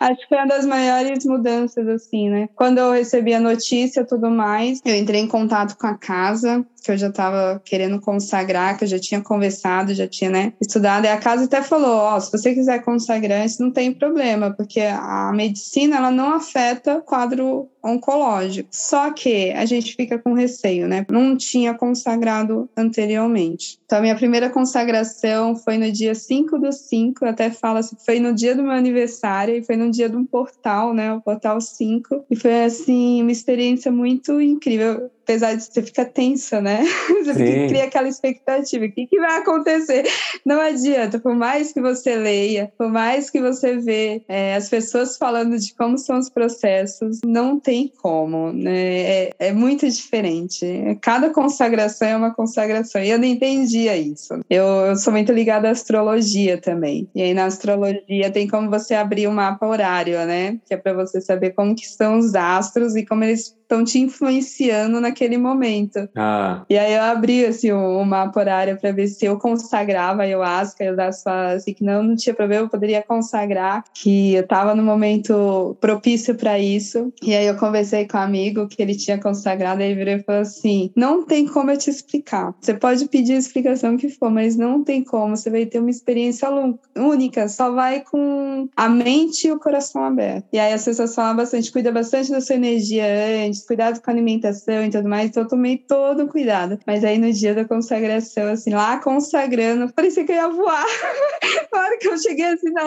Acho 0.00 0.20
que 0.20 0.28
foi 0.28 0.38
uma 0.38 0.46
das 0.46 0.66
maiores 0.66 1.24
mudanças, 1.24 1.86
assim, 1.86 2.28
né? 2.28 2.48
Quando 2.56 2.78
eu 2.78 2.92
recebi 2.92 3.32
a 3.32 3.40
notícia 3.40 4.00
e 4.00 4.06
tudo 4.06 4.28
mais, 4.28 4.80
eu 4.84 4.94
entrei 4.94 5.20
em 5.20 5.28
contato 5.28 5.76
com 5.78 5.86
a 5.86 5.94
casa, 5.94 6.66
que 6.84 6.92
eu 6.92 6.96
já 6.98 7.08
estava 7.08 7.60
querendo 7.64 8.00
consagrar, 8.00 8.76
que 8.76 8.84
eu 8.84 8.88
já 8.88 8.98
tinha 8.98 9.22
conversado, 9.22 9.94
já 9.94 10.06
tinha, 10.06 10.30
né, 10.30 10.52
estudado. 10.60 11.06
E 11.06 11.08
a 11.08 11.16
casa 11.16 11.44
até 11.44 11.62
falou: 11.62 11.96
ó, 11.96 12.16
oh, 12.16 12.20
se 12.20 12.30
você 12.30 12.54
quiser 12.54 12.84
consagrar, 12.84 13.44
isso 13.44 13.62
não 13.62 13.70
tem 13.70 13.92
problema, 13.92 14.52
porque 14.52 14.80
a 14.80 15.32
medicina, 15.32 15.96
ela 15.96 16.10
não 16.10 16.34
afeta 16.34 16.98
o 16.98 17.02
quadro 17.02 17.68
oncológico. 17.82 18.68
Só 18.72 19.12
que 19.12 19.50
a 19.52 19.66
gente 19.66 19.94
fica 19.94 20.18
com 20.18 20.32
receio, 20.32 20.88
né? 20.88 21.04
Não 21.10 21.36
tinha 21.36 21.74
consagrado 21.74 22.68
anteriormente. 22.76 23.78
Então, 23.84 23.98
a 23.98 24.00
minha 24.00 24.16
primeira 24.16 24.48
consagração 24.48 25.54
foi 25.54 25.76
no 25.76 25.92
dia 25.92 26.14
5 26.14 26.58
do 26.58 26.72
5, 26.72 27.24
até 27.26 27.50
fala 27.50 27.80
assim, 27.80 27.96
foi 28.04 28.18
no 28.18 28.34
dia 28.34 28.54
do 28.54 28.62
meu 28.62 28.72
aniversário 28.72 29.56
e 29.56 29.62
foi 29.62 29.76
no 29.76 29.90
dia 29.90 30.08
de 30.08 30.16
um 30.16 30.24
portal, 30.24 30.94
né? 30.94 31.12
O 31.12 31.20
portal 31.20 31.60
5. 31.60 32.24
E 32.30 32.36
foi, 32.36 32.64
assim, 32.64 33.20
uma 33.20 33.32
experiência 33.32 33.92
muito 33.92 34.40
incrível 34.40 35.10
apesar 35.24 35.54
de 35.54 35.64
você 35.64 35.82
ficar 35.82 36.04
tensa, 36.04 36.60
né? 36.60 36.84
Você 37.24 37.46
Sim. 37.46 37.68
cria 37.68 37.84
aquela 37.84 38.06
expectativa. 38.06 38.84
O 38.84 38.92
que, 38.92 39.06
que 39.06 39.18
vai 39.18 39.38
acontecer? 39.38 40.06
Não 40.44 40.60
adianta, 40.60 41.18
por 41.18 41.34
mais 41.34 41.72
que 41.72 41.80
você 41.80 42.16
leia, 42.16 42.70
por 42.76 42.90
mais 42.90 43.30
que 43.30 43.40
você 43.40 43.78
vê 43.78 44.22
é, 44.28 44.54
as 44.54 44.68
pessoas 44.68 45.16
falando 45.16 45.58
de 45.58 45.74
como 45.74 45.96
são 45.96 46.18
os 46.18 46.28
processos, 46.28 47.20
não 47.24 47.58
tem 47.58 47.90
como, 48.02 48.52
né? 48.52 48.74
É, 48.74 49.30
é, 49.38 49.52
muito 49.52 49.88
diferente. 49.88 50.66
Cada 51.00 51.30
consagração 51.30 52.08
é 52.08 52.16
uma 52.16 52.34
consagração. 52.34 53.02
E 53.02 53.08
eu 53.08 53.18
não 53.18 53.24
entendia 53.24 53.96
isso. 53.96 54.34
Eu, 54.50 54.64
eu 54.64 54.96
sou 54.96 55.12
muito 55.12 55.32
ligada 55.32 55.68
à 55.68 55.70
astrologia 55.70 56.58
também. 56.58 57.08
E 57.14 57.22
aí 57.22 57.32
na 57.32 57.46
astrologia 57.46 58.30
tem 58.30 58.46
como 58.46 58.68
você 58.68 58.94
abrir 58.94 59.26
o 59.26 59.30
um 59.30 59.34
mapa 59.34 59.66
horário, 59.66 60.18
né? 60.26 60.58
Que 60.66 60.74
é 60.74 60.76
para 60.76 60.92
você 60.92 61.20
saber 61.20 61.52
como 61.52 61.74
que 61.74 61.86
estão 61.86 62.18
os 62.18 62.34
astros 62.34 62.94
e 62.96 63.06
como 63.06 63.24
eles 63.24 63.54
estão 63.64 63.82
te 63.82 63.98
influenciando 63.98 65.00
naquele 65.14 65.38
momento. 65.38 66.08
Ah. 66.16 66.64
E 66.68 66.76
aí 66.76 66.92
eu 66.92 67.02
abri 67.02 67.46
assim 67.46 67.70
o, 67.70 68.04
mapa 68.04 68.40
horário 68.40 68.76
para 68.78 68.90
ver 68.90 69.06
se 69.06 69.24
eu 69.24 69.38
consagrava 69.38 70.22
a 70.22 70.24
ayahuasca, 70.24 70.82
eu 70.82 70.96
das 70.96 71.24
assim 71.26 71.72
que 71.72 71.84
não, 71.84 72.02
não 72.02 72.16
tinha 72.16 72.34
problema, 72.34 72.64
eu 72.64 72.68
poderia 72.68 73.02
consagrar, 73.02 73.84
que 73.94 74.34
eu 74.34 74.42
estava 74.42 74.74
no 74.74 74.82
momento 74.82 75.76
propício 75.80 76.34
para 76.34 76.58
isso. 76.58 77.12
E 77.22 77.34
aí 77.34 77.46
eu 77.46 77.56
conversei 77.56 78.06
com 78.06 78.18
um 78.18 78.20
amigo 78.20 78.66
que 78.66 78.82
ele 78.82 78.96
tinha 78.96 79.18
consagrado, 79.18 79.80
e 79.80 79.84
ele 79.84 79.94
virou 79.94 80.14
e 80.14 80.22
falou 80.22 80.42
assim: 80.42 80.90
"Não 80.96 81.24
tem 81.24 81.46
como 81.46 81.70
eu 81.70 81.78
te 81.78 81.88
explicar. 81.88 82.54
Você 82.60 82.74
pode 82.74 83.08
pedir 83.08 83.34
a 83.34 83.38
explicação 83.38 83.96
que 83.96 84.08
for, 84.08 84.30
mas 84.30 84.56
não 84.56 84.82
tem 84.82 85.04
como, 85.04 85.36
você 85.36 85.48
vai 85.48 85.64
ter 85.66 85.78
uma 85.78 85.90
experiência 85.90 86.48
única, 86.96 87.48
só 87.48 87.70
vai 87.70 88.00
com 88.00 88.68
a 88.76 88.88
mente 88.88 89.46
e 89.46 89.52
o 89.52 89.58
coração 89.58 90.02
aberto". 90.02 90.46
E 90.52 90.58
aí 90.58 90.72
as 90.72 90.84
pessoas 90.84 91.14
falam 91.14 91.36
bastante, 91.36 91.70
cuida 91.70 91.92
bastante 91.92 92.30
da 92.30 92.40
sua 92.40 92.56
energia 92.56 93.04
antes, 93.46 93.64
cuidado 93.64 94.00
com 94.02 94.10
a 94.10 94.14
alimentação 94.14 94.84
e 94.84 94.90
tudo 95.04 95.08
mais, 95.10 95.28
então 95.28 95.42
eu 95.42 95.48
tomei 95.48 95.78
todo 95.78 96.24
o 96.24 96.28
cuidado. 96.28 96.78
Mas 96.86 97.04
aí 97.04 97.18
no 97.18 97.30
dia 97.32 97.54
da 97.54 97.64
consagração, 97.64 98.48
assim, 98.48 98.70
lá 98.70 98.98
consagrando, 98.98 99.92
parecia 99.92 100.24
que 100.24 100.32
eu 100.32 100.36
ia 100.36 100.48
voar. 100.48 100.84
na 101.72 101.80
hora 101.80 101.98
que 101.98 102.08
eu 102.08 102.18
cheguei 102.18 102.46
assim 102.46 102.70
na, 102.70 102.84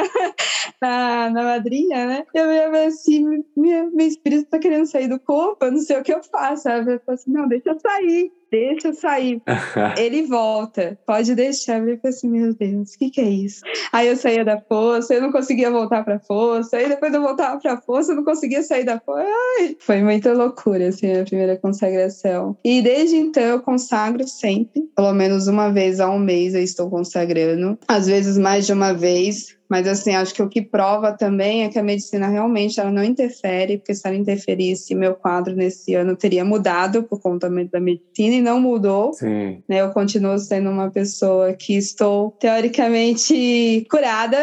na, 0.81 1.29
na 1.29 1.43
madrinha, 1.43 2.05
né? 2.07 2.25
Eu 2.33 2.51
ia 2.51 2.87
assim, 2.87 3.43
meu, 3.55 3.91
meu 3.91 4.07
espírito 4.07 4.49
tá 4.49 4.59
querendo 4.59 4.87
sair 4.87 5.07
do 5.07 5.19
corpo, 5.19 5.65
eu 5.65 5.71
não 5.71 5.79
sei 5.79 5.99
o 5.99 6.03
que 6.03 6.13
eu 6.13 6.23
faço, 6.23 6.63
sabe? 6.63 6.93
Eu 6.93 6.99
falei 7.05 7.19
assim, 7.19 7.31
não, 7.31 7.47
deixa 7.47 7.69
eu 7.69 7.79
sair 7.79 8.31
deixa 8.51 8.89
eu 8.89 8.93
sair. 8.93 9.41
ele 9.97 10.23
volta, 10.23 10.97
pode 11.05 11.35
deixar. 11.35 11.79
Eu 11.79 11.97
falei 11.97 11.99
assim, 12.05 12.29
meu 12.29 12.53
Deus, 12.53 12.93
o 12.93 12.97
que, 12.97 13.09
que 13.09 13.21
é 13.21 13.29
isso? 13.29 13.61
Aí 13.91 14.07
eu 14.07 14.15
saía 14.15 14.43
da 14.43 14.59
força, 14.59 15.13
eu 15.13 15.21
não 15.21 15.31
conseguia 15.31 15.71
voltar 15.71 16.03
pra 16.03 16.19
força, 16.19 16.77
aí 16.77 16.87
depois 16.87 17.13
eu 17.13 17.21
voltava 17.21 17.59
pra 17.59 17.77
força, 17.81 18.11
eu 18.11 18.15
não 18.15 18.23
conseguia 18.23 18.63
sair 18.63 18.83
da 18.83 18.99
força. 18.99 19.27
Ai, 19.59 19.75
foi 19.79 20.01
muita 20.01 20.33
loucura, 20.33 20.89
assim, 20.89 21.11
a 21.11 21.23
primeira 21.23 21.57
consagração. 21.57 22.57
E 22.63 22.81
desde 22.81 23.15
então 23.15 23.43
eu 23.43 23.59
consagro 23.61 24.27
sempre, 24.27 24.83
pelo 24.95 25.13
menos 25.13 25.47
uma 25.47 25.69
vez 25.69 25.99
ao 25.99 26.17
mês 26.19 26.53
eu 26.53 26.61
estou 26.61 26.89
consagrando, 26.89 27.77
às 27.87 28.07
vezes 28.07 28.37
mais 28.37 28.65
de 28.65 28.73
uma 28.73 28.93
vez, 28.93 29.56
mas, 29.69 29.87
assim, 29.87 30.15
acho 30.15 30.33
que 30.33 30.41
o 30.41 30.49
que 30.49 30.61
prova 30.61 31.11
também 31.11 31.63
é 31.63 31.69
que 31.69 31.77
a 31.77 31.83
medicina 31.83 32.27
realmente 32.27 32.79
ela 32.79 32.91
não 32.91 33.03
interfere, 33.03 33.77
porque 33.77 33.93
se 33.93 34.07
ela 34.07 34.15
interferisse, 34.15 34.95
meu 34.95 35.15
quadro 35.15 35.55
nesse 35.55 35.93
ano 35.93 36.15
teria 36.15 36.45
mudado 36.45 37.03
por 37.03 37.19
conta 37.19 37.49
da 37.49 37.79
medicina 37.79 38.35
e 38.35 38.41
não 38.41 38.59
mudou. 38.59 39.13
Sim. 39.13 39.61
Né? 39.67 39.81
Eu 39.81 39.89
continuo 39.89 40.37
sendo 40.39 40.69
uma 40.69 40.89
pessoa 40.89 41.53
que 41.53 41.75
estou 41.75 42.31
teoricamente 42.39 43.85
curada. 43.89 44.37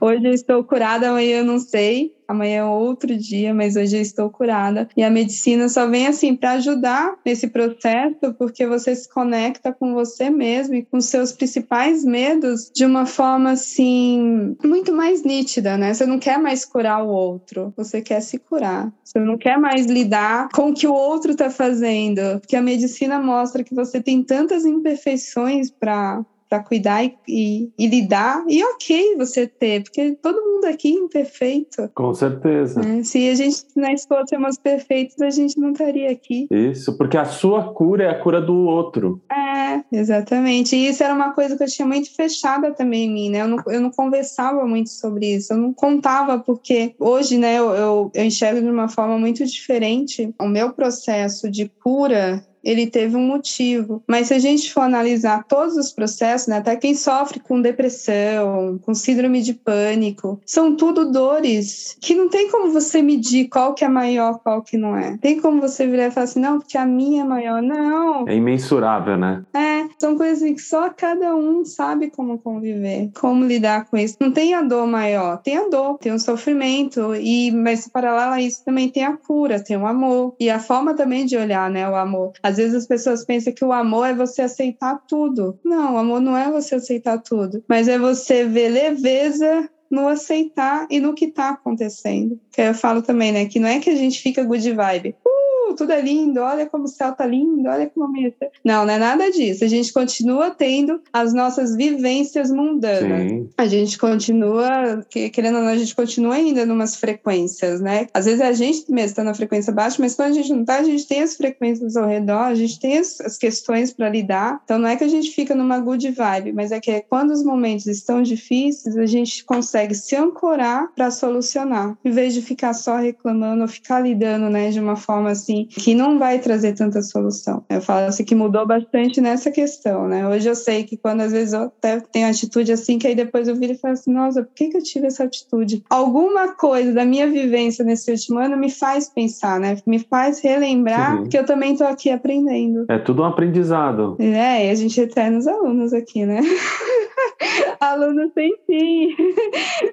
Hoje 0.00 0.26
eu 0.26 0.32
estou 0.32 0.64
curada, 0.64 1.08
amanhã 1.08 1.38
eu 1.38 1.44
não 1.44 1.58
sei 1.58 2.12
amanhã 2.26 2.60
é 2.60 2.64
outro 2.64 3.16
dia, 3.16 3.54
mas 3.54 3.76
hoje 3.76 3.96
eu 3.96 4.02
estou 4.02 4.30
curada. 4.30 4.88
E 4.96 5.02
a 5.02 5.10
medicina 5.10 5.68
só 5.68 5.86
vem 5.88 6.06
assim 6.06 6.34
para 6.34 6.52
ajudar 6.52 7.16
nesse 7.24 7.48
processo, 7.48 8.34
porque 8.38 8.66
você 8.66 8.94
se 8.94 9.08
conecta 9.08 9.72
com 9.72 9.94
você 9.94 10.30
mesmo 10.30 10.74
e 10.74 10.84
com 10.84 11.00
seus 11.00 11.32
principais 11.32 12.04
medos 12.04 12.70
de 12.74 12.84
uma 12.84 13.06
forma 13.06 13.52
assim 13.52 14.56
muito 14.64 14.92
mais 14.92 15.22
nítida, 15.22 15.76
né? 15.76 15.92
Você 15.92 16.06
não 16.06 16.18
quer 16.18 16.38
mais 16.38 16.64
curar 16.64 17.04
o 17.04 17.08
outro, 17.08 17.72
você 17.76 18.00
quer 18.00 18.20
se 18.20 18.38
curar. 18.38 18.92
Você 19.02 19.18
não 19.18 19.36
quer 19.36 19.58
mais 19.58 19.86
lidar 19.86 20.48
com 20.52 20.70
o 20.70 20.74
que 20.74 20.86
o 20.86 20.94
outro 20.94 21.32
está 21.32 21.50
fazendo, 21.50 22.40
porque 22.40 22.56
a 22.56 22.62
medicina 22.62 23.20
mostra 23.20 23.62
que 23.62 23.74
você 23.74 24.00
tem 24.00 24.22
tantas 24.22 24.64
imperfeições 24.64 25.70
para 25.70 26.24
para 26.54 26.62
cuidar 26.62 27.04
e, 27.04 27.16
e, 27.26 27.72
e, 27.78 27.86
lidar. 27.88 28.44
E 28.48 28.62
ok 28.62 29.16
você 29.16 29.46
ter, 29.46 29.82
porque 29.82 30.12
todo 30.22 30.40
mundo 30.40 30.66
aqui 30.66 30.88
é 30.88 31.00
imperfeito. 31.00 31.90
Com 31.94 32.14
certeza. 32.14 32.80
Né? 32.80 33.02
Se 33.02 33.28
a 33.28 33.34
gente 33.34 33.64
nós 33.74 34.04
fôssemos 34.06 34.56
perfeitos, 34.56 35.20
a 35.20 35.30
gente 35.30 35.58
não 35.58 35.72
estaria 35.72 36.10
aqui. 36.10 36.46
Isso, 36.50 36.96
porque 36.96 37.16
a 37.16 37.24
sua 37.24 37.72
cura 37.72 38.04
é 38.04 38.10
a 38.10 38.18
cura 38.20 38.40
do 38.40 38.54
outro. 38.54 39.20
É, 39.30 39.82
exatamente. 39.92 40.76
E 40.76 40.88
isso 40.88 41.02
era 41.02 41.14
uma 41.14 41.32
coisa 41.32 41.56
que 41.56 41.64
eu 41.64 41.68
tinha 41.68 41.86
muito 41.86 42.14
fechada 42.14 42.72
também 42.72 43.04
em 43.04 43.12
mim, 43.12 43.30
né? 43.30 43.42
Eu 43.42 43.48
não, 43.48 43.58
eu 43.66 43.80
não 43.80 43.90
conversava 43.90 44.64
muito 44.66 44.90
sobre 44.90 45.34
isso, 45.34 45.52
eu 45.52 45.56
não 45.56 45.72
contava, 45.72 46.38
porque 46.38 46.94
hoje, 46.98 47.36
né, 47.36 47.58
eu, 47.58 47.70
eu, 47.70 48.10
eu 48.14 48.24
enxergo 48.24 48.60
de 48.60 48.70
uma 48.70 48.88
forma 48.88 49.18
muito 49.18 49.44
diferente 49.44 50.32
o 50.40 50.46
meu 50.46 50.72
processo 50.72 51.50
de 51.50 51.68
cura 51.82 52.44
ele 52.64 52.86
teve 52.86 53.16
um 53.16 53.26
motivo. 53.26 54.02
Mas 54.06 54.28
se 54.28 54.34
a 54.34 54.38
gente 54.38 54.72
for 54.72 54.82
analisar 54.82 55.44
todos 55.44 55.76
os 55.76 55.92
processos, 55.92 56.48
né, 56.48 56.58
até 56.58 56.76
quem 56.76 56.94
sofre 56.94 57.40
com 57.40 57.60
depressão, 57.60 58.78
com 58.82 58.94
síndrome 58.94 59.42
de 59.42 59.54
pânico, 59.54 60.40
são 60.44 60.74
tudo 60.76 61.10
dores 61.10 61.96
que 62.00 62.14
não 62.14 62.28
tem 62.28 62.50
como 62.50 62.72
você 62.72 63.02
medir 63.02 63.48
qual 63.48 63.74
que 63.74 63.84
é 63.84 63.88
maior, 63.88 64.38
qual 64.40 64.62
que 64.62 64.76
não 64.76 64.96
é. 64.96 65.16
Tem 65.18 65.40
como 65.40 65.60
você 65.60 65.86
virar 65.86 66.06
e 66.06 66.10
falar 66.10 66.24
assim, 66.24 66.40
não, 66.40 66.58
porque 66.58 66.78
a 66.78 66.86
minha 66.86 67.22
é 67.22 67.26
maior. 67.26 67.62
Não. 67.62 68.28
É 68.28 68.34
imensurável, 68.34 69.16
né? 69.16 69.42
É, 69.54 69.86
são 69.98 70.16
coisas 70.16 70.42
que 70.42 70.60
só 70.60 70.90
cada 70.90 71.34
um 71.34 71.64
sabe 71.64 72.10
como 72.10 72.38
conviver, 72.38 73.10
como 73.18 73.44
lidar 73.44 73.86
com 73.86 73.96
isso. 73.96 74.16
Não 74.20 74.30
tem 74.30 74.54
a 74.54 74.62
dor 74.62 74.86
maior, 74.86 75.38
tem 75.38 75.56
a 75.56 75.68
dor, 75.68 75.98
tem 75.98 76.12
o 76.12 76.18
sofrimento, 76.18 77.14
e 77.14 77.50
mas 77.50 77.88
paralelo 77.88 78.32
a 78.32 78.40
isso 78.40 78.64
também 78.64 78.88
tem 78.88 79.04
a 79.04 79.16
cura, 79.16 79.62
tem 79.62 79.76
o 79.76 79.86
amor. 79.86 80.34
E 80.38 80.50
a 80.50 80.58
forma 80.58 80.94
também 80.94 81.26
de 81.26 81.36
olhar, 81.36 81.70
né, 81.70 81.88
o 81.88 81.94
amor. 81.94 82.32
Às 82.42 82.53
vezes 82.56 82.74
as 82.74 82.86
pessoas 82.86 83.24
pensam 83.24 83.52
que 83.52 83.64
o 83.64 83.72
amor 83.72 84.06
é 84.08 84.14
você 84.14 84.42
aceitar 84.42 85.00
tudo. 85.06 85.58
Não, 85.64 85.94
o 85.94 85.98
amor 85.98 86.20
não 86.20 86.36
é 86.36 86.50
você 86.50 86.74
aceitar 86.74 87.18
tudo, 87.18 87.62
mas 87.68 87.88
é 87.88 87.98
você 87.98 88.44
ver 88.44 88.68
leveza 88.68 89.68
no 89.90 90.08
aceitar 90.08 90.86
e 90.90 90.98
no 90.98 91.14
que 91.14 91.26
está 91.26 91.50
acontecendo. 91.50 92.38
Que 92.52 92.62
eu 92.62 92.74
falo 92.74 93.02
também, 93.02 93.32
né? 93.32 93.46
Que 93.46 93.60
não 93.60 93.68
é 93.68 93.78
que 93.78 93.90
a 93.90 93.96
gente 93.96 94.20
fica 94.20 94.44
good 94.44 94.72
vibe. 94.72 95.14
Uh, 95.24 95.43
tudo 95.76 95.92
é 95.92 96.00
lindo, 96.00 96.40
olha 96.40 96.66
como 96.66 96.84
o 96.84 96.88
céu 96.88 97.12
tá 97.12 97.24
lindo, 97.24 97.68
olha 97.68 97.86
como 97.88 98.06
a 98.06 98.08
minha... 98.08 98.32
Não, 98.64 98.84
não 98.84 98.92
é 98.92 98.98
nada 98.98 99.30
disso. 99.30 99.64
A 99.64 99.68
gente 99.68 99.92
continua 99.92 100.50
tendo 100.50 101.00
as 101.12 101.32
nossas 101.32 101.74
vivências 101.74 102.50
mundanas. 102.50 103.30
Sim. 103.30 103.48
A 103.56 103.66
gente 103.66 103.98
continua, 103.98 105.04
querendo 105.32 105.56
ou 105.56 105.62
não, 105.62 105.70
a 105.70 105.76
gente 105.76 105.94
continua 105.94 106.34
ainda 106.34 106.66
numas 106.66 106.96
frequências, 106.96 107.80
né? 107.80 108.06
Às 108.12 108.26
vezes 108.26 108.40
a 108.40 108.52
gente 108.52 108.90
mesmo 108.90 109.10
está 109.10 109.24
na 109.24 109.34
frequência 109.34 109.72
baixa, 109.72 109.96
mas 110.00 110.14
quando 110.14 110.30
a 110.30 110.34
gente 110.34 110.52
não 110.52 110.64
tá, 110.64 110.78
a 110.78 110.84
gente 110.84 111.06
tem 111.06 111.22
as 111.22 111.36
frequências 111.36 111.96
ao 111.96 112.08
redor, 112.08 112.44
a 112.44 112.54
gente 112.54 112.78
tem 112.78 112.98
as, 112.98 113.20
as 113.20 113.38
questões 113.38 113.92
para 113.92 114.08
lidar. 114.08 114.60
Então 114.64 114.78
não 114.78 114.88
é 114.88 114.96
que 114.96 115.04
a 115.04 115.08
gente 115.08 115.30
fica 115.30 115.54
numa 115.54 115.78
good 115.78 116.10
vibe, 116.10 116.52
mas 116.52 116.72
é 116.72 116.80
que 116.80 116.90
é 116.90 117.00
quando 117.00 117.30
os 117.30 117.44
momentos 117.44 117.86
estão 117.86 118.22
difíceis, 118.22 118.96
a 118.96 119.06
gente 119.06 119.44
consegue 119.44 119.94
se 119.94 120.16
ancorar 120.16 120.92
para 120.94 121.10
solucionar, 121.10 121.96
em 122.04 122.10
vez 122.10 122.34
de 122.34 122.42
ficar 122.42 122.74
só 122.74 122.96
reclamando 122.96 123.62
ou 123.62 123.68
ficar 123.68 124.00
lidando, 124.00 124.48
né, 124.50 124.70
de 124.70 124.80
uma 124.80 124.96
forma 124.96 125.30
assim 125.30 125.53
que 125.64 125.94
não 125.94 126.18
vai 126.18 126.38
trazer 126.38 126.74
tanta 126.74 127.00
solução. 127.02 127.64
Eu 127.68 127.80
falo 127.80 128.06
assim 128.06 128.24
que 128.24 128.34
mudou 128.34 128.66
bastante 128.66 129.20
nessa 129.20 129.50
questão, 129.50 130.08
né? 130.08 130.26
Hoje 130.26 130.48
eu 130.48 130.54
sei 130.54 130.84
que 130.84 130.96
quando 130.96 131.20
às 131.20 131.32
vezes 131.32 131.54
eu 131.54 131.62
até 131.62 132.00
tenho 132.00 132.28
atitude 132.28 132.72
assim, 132.72 132.98
que 132.98 133.06
aí 133.06 133.14
depois 133.14 133.48
eu 133.48 133.54
viro 133.54 133.72
e 133.72 133.78
falo 133.78 133.94
assim, 133.94 134.12
nossa, 134.12 134.42
por 134.42 134.54
que, 134.54 134.68
que 134.68 134.76
eu 134.76 134.82
tive 134.82 135.06
essa 135.06 135.24
atitude? 135.24 135.84
Alguma 135.88 136.54
coisa 136.54 136.92
da 136.92 137.04
minha 137.04 137.28
vivência 137.28 137.84
nesse 137.84 138.10
último 138.10 138.38
ano 138.38 138.56
me 138.56 138.70
faz 138.70 139.08
pensar, 139.08 139.60
né? 139.60 139.76
Me 139.86 139.98
faz 139.98 140.40
relembrar 140.40 141.18
uhum. 141.18 141.28
que 141.28 141.38
eu 141.38 141.44
também 141.44 141.72
estou 141.72 141.86
aqui 141.86 142.10
aprendendo. 142.10 142.86
É 142.88 142.98
tudo 142.98 143.22
um 143.22 143.26
aprendizado. 143.26 144.16
É, 144.18 144.66
e 144.66 144.70
a 144.70 144.74
gente 144.74 145.00
é 145.00 145.04
eternos 145.04 145.46
alunos 145.46 145.92
aqui, 145.92 146.26
né? 146.26 146.40
Aluno 147.80 148.30
sem 148.32 148.54
fim. 148.66 149.14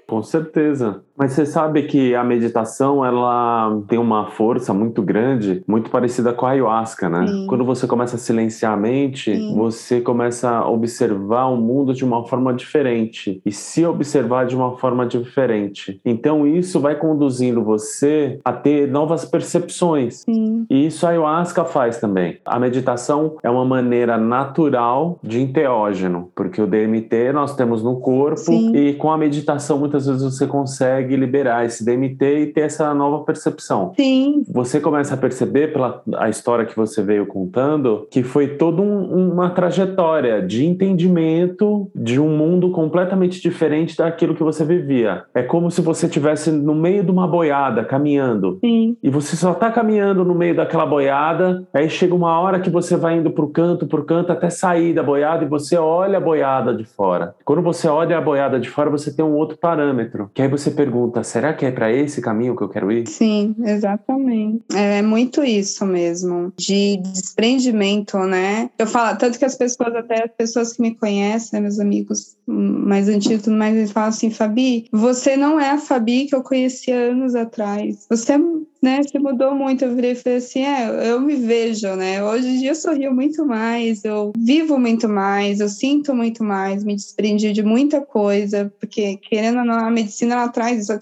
Com 0.08 0.24
certeza. 0.24 1.04
Mas 1.21 1.34
você 1.34 1.45
sabe 1.45 1.84
que 1.84 2.15
a 2.15 2.23
meditação 2.23 3.05
ela 3.05 3.79
tem 3.88 3.99
uma 3.99 4.31
força 4.31 4.73
muito 4.73 5.03
grande, 5.03 5.63
muito 5.67 5.91
parecida 5.91 6.34
com 6.34 6.47
a 6.47 6.49
ayahuasca, 6.49 7.07
né? 7.07 7.27
Sim. 7.27 7.45
Quando 7.45 7.63
você 7.63 7.86
começa 7.86 8.15
a 8.15 8.19
silenciar 8.19 8.73
a 8.73 8.75
mente, 8.75 9.36
Sim. 9.36 9.55
você 9.55 10.01
começa 10.01 10.49
a 10.49 10.67
observar 10.67 11.45
o 11.45 11.57
mundo 11.57 11.93
de 11.93 12.03
uma 12.03 12.25
forma 12.25 12.51
diferente 12.55 13.39
e 13.45 13.51
se 13.51 13.86
observar 13.86 14.47
de 14.47 14.55
uma 14.55 14.77
forma 14.77 15.05
diferente. 15.05 16.01
Então 16.03 16.47
isso 16.47 16.79
vai 16.79 16.95
conduzindo 16.95 17.63
você 17.63 18.39
a 18.43 18.51
ter 18.51 18.88
novas 18.88 19.23
percepções. 19.23 20.21
Sim. 20.21 20.65
E 20.71 20.88
isso 20.88 21.05
a 21.05 21.10
ayahuasca 21.10 21.63
faz 21.65 21.99
também. 21.99 22.39
A 22.43 22.57
meditação 22.57 23.38
é 23.43 23.49
uma 23.51 23.63
maneira 23.63 24.17
natural 24.17 25.19
de 25.21 25.39
enteógeno, 25.39 26.31
porque 26.36 26.60
o 26.60 26.65
DMT 26.65 27.31
nós 27.31 27.55
temos 27.55 27.84
no 27.84 27.99
corpo 27.99 28.51
e 28.73 28.93
com 28.95 29.12
a 29.12 29.17
meditação 29.19 29.77
muitas 29.77 30.07
vezes 30.07 30.23
você 30.23 30.47
consegue 30.47 31.11
consegue 31.12 31.15
liberar 31.15 31.65
esse 31.65 31.84
DMT 31.84 32.39
e 32.39 32.45
ter 32.47 32.62
essa 32.62 32.93
nova 32.93 33.24
percepção. 33.24 33.93
Sim. 33.95 34.43
Você 34.50 34.80
começa 34.80 35.13
a 35.13 35.17
perceber 35.17 35.74
pela 35.74 36.02
a 36.15 36.30
história 36.30 36.65
que 36.65 36.76
você 36.76 37.02
veio 37.02 37.26
contando 37.26 38.08
que 38.10 38.24
foi 38.24 38.47
toda 38.47 38.82
um, 38.82 39.32
uma 39.32 39.50
trajetória 39.50 40.41
de 40.41 40.65
entendimento 40.65 41.89
de 41.95 42.19
um 42.19 42.30
mundo 42.30 42.71
completamente 42.71 43.41
diferente 43.41 43.97
daquilo 43.97 44.36
que 44.36 44.43
você 44.43 44.63
vivia. 44.63 45.24
É 45.34 45.43
como 45.43 45.69
se 45.69 45.82
você 45.82 46.06
estivesse 46.06 46.52
no 46.52 46.76
meio 46.76 47.04
de 47.04 47.12
uma 47.12 47.28
boiada 47.28 47.84
caminhando. 47.84 48.58
Sim. 48.62 48.95
E 49.02 49.10
você 49.10 49.36
só 49.36 49.52
está 49.52 49.71
caminhando 49.71 50.24
no 50.24 50.36
meio 50.36 50.56
daquela 50.56 50.86
boiada, 50.86 51.67
aí 51.74 51.89
chega 51.89 52.15
uma 52.15 52.39
hora 52.39 52.60
que 52.60 52.69
você 52.69 52.95
vai 52.95 53.17
indo 53.17 53.32
pro 53.32 53.47
canto, 53.50 53.88
pro 53.88 54.04
canto 54.04 54.32
até 54.32 54.50
sair 54.50 54.93
da 54.93 55.04
boiada 55.04 55.43
e 55.43 55.47
você 55.47 55.78
olha 55.78 56.17
a 56.17 56.21
boiada 56.21 56.74
de 56.74 56.84
fora. 56.84 57.36
Quando 57.43 57.62
você 57.62 57.88
olha 57.88 58.17
a 58.17 58.21
boiada 58.21 58.60
de 58.60 58.69
fora, 58.69 58.89
você 58.89 59.13
tem 59.13 59.24
um 59.24 59.34
outro 59.34 59.58
parâmetro, 59.58 60.30
que 60.34 60.41
aí 60.41 60.47
você 60.47 60.71
pergunta 60.71 61.01
pergunta: 61.02 61.24
será 61.24 61.54
que 61.54 61.66
é 61.66 61.72
para 61.72 61.92
esse 61.92 62.22
caminho 62.22 62.56
que 62.56 62.64
eu 62.64 62.70
quero 62.70 62.92
ir? 62.92 63.08
Sim, 63.08 63.56
exatamente. 63.64 64.64
É 64.76 65.02
muito 65.02 65.44
isso 65.44 65.86
mesmo, 65.86 66.54
de 66.58 66.98
desprendimento, 66.98 68.18
né? 68.20 68.70
Eu 68.78 68.88
falo, 68.88 69.18
tanto 69.18 69.40
que 69.40 69.46
as 69.46 69.56
pessoas, 69.56 69.96
até 69.96 70.26
as 70.26 70.32
pessoas 70.32 70.74
que 70.74 70.82
me 70.82 70.96
conhecem, 70.96 71.62
meus 71.62 71.80
amigos 71.80 72.36
mais 72.52 73.08
antigos, 73.08 73.44
tudo 73.44 73.58
mais, 73.58 73.76
eles 73.76 73.92
falam 73.92 74.10
assim: 74.10 74.30
Fabi, 74.30 74.86
você 74.92 75.36
não 75.38 75.60
é 75.60 75.72
a 75.72 75.78
Fabi 75.78 76.26
que 76.26 76.36
eu 76.36 76.44
conhecia 76.44 76.96
anos 76.96 77.36
atrás. 77.36 78.06
Você 78.10 78.38
né, 78.82 79.04
se 79.04 79.18
mudou 79.20 79.54
muito. 79.54 79.86
Eu 79.86 79.96
virei 79.96 80.12
e 80.12 80.16
falei 80.16 80.40
assim: 80.40 80.64
é, 80.64 81.12
eu 81.12 81.22
me 81.22 81.36
vejo, 81.36 81.96
né? 81.96 82.24
Hoje 82.24 82.48
em 82.48 82.60
dia 82.60 82.72
eu 82.72 82.76
sorrio 82.76 83.14
muito 83.14 83.46
mais, 83.46 84.04
eu 84.04 84.32
vivo 84.38 84.80
muito 84.80 85.08
mais, 85.08 85.60
eu 85.60 85.70
sinto 85.70 86.16
muito 86.16 86.44
mais, 86.44 86.84
me 86.84 86.96
desprendi 86.96 87.54
de 87.54 87.62
muita 87.62 88.02
coisa, 88.02 88.74
porque 88.80 89.18
querendo 89.18 89.60
ou 89.60 89.66
não, 89.66 89.76
a 89.76 89.92
medicina 89.92 90.34
ela 90.34 90.50
traz. 90.50 90.90
Eu 90.90 91.00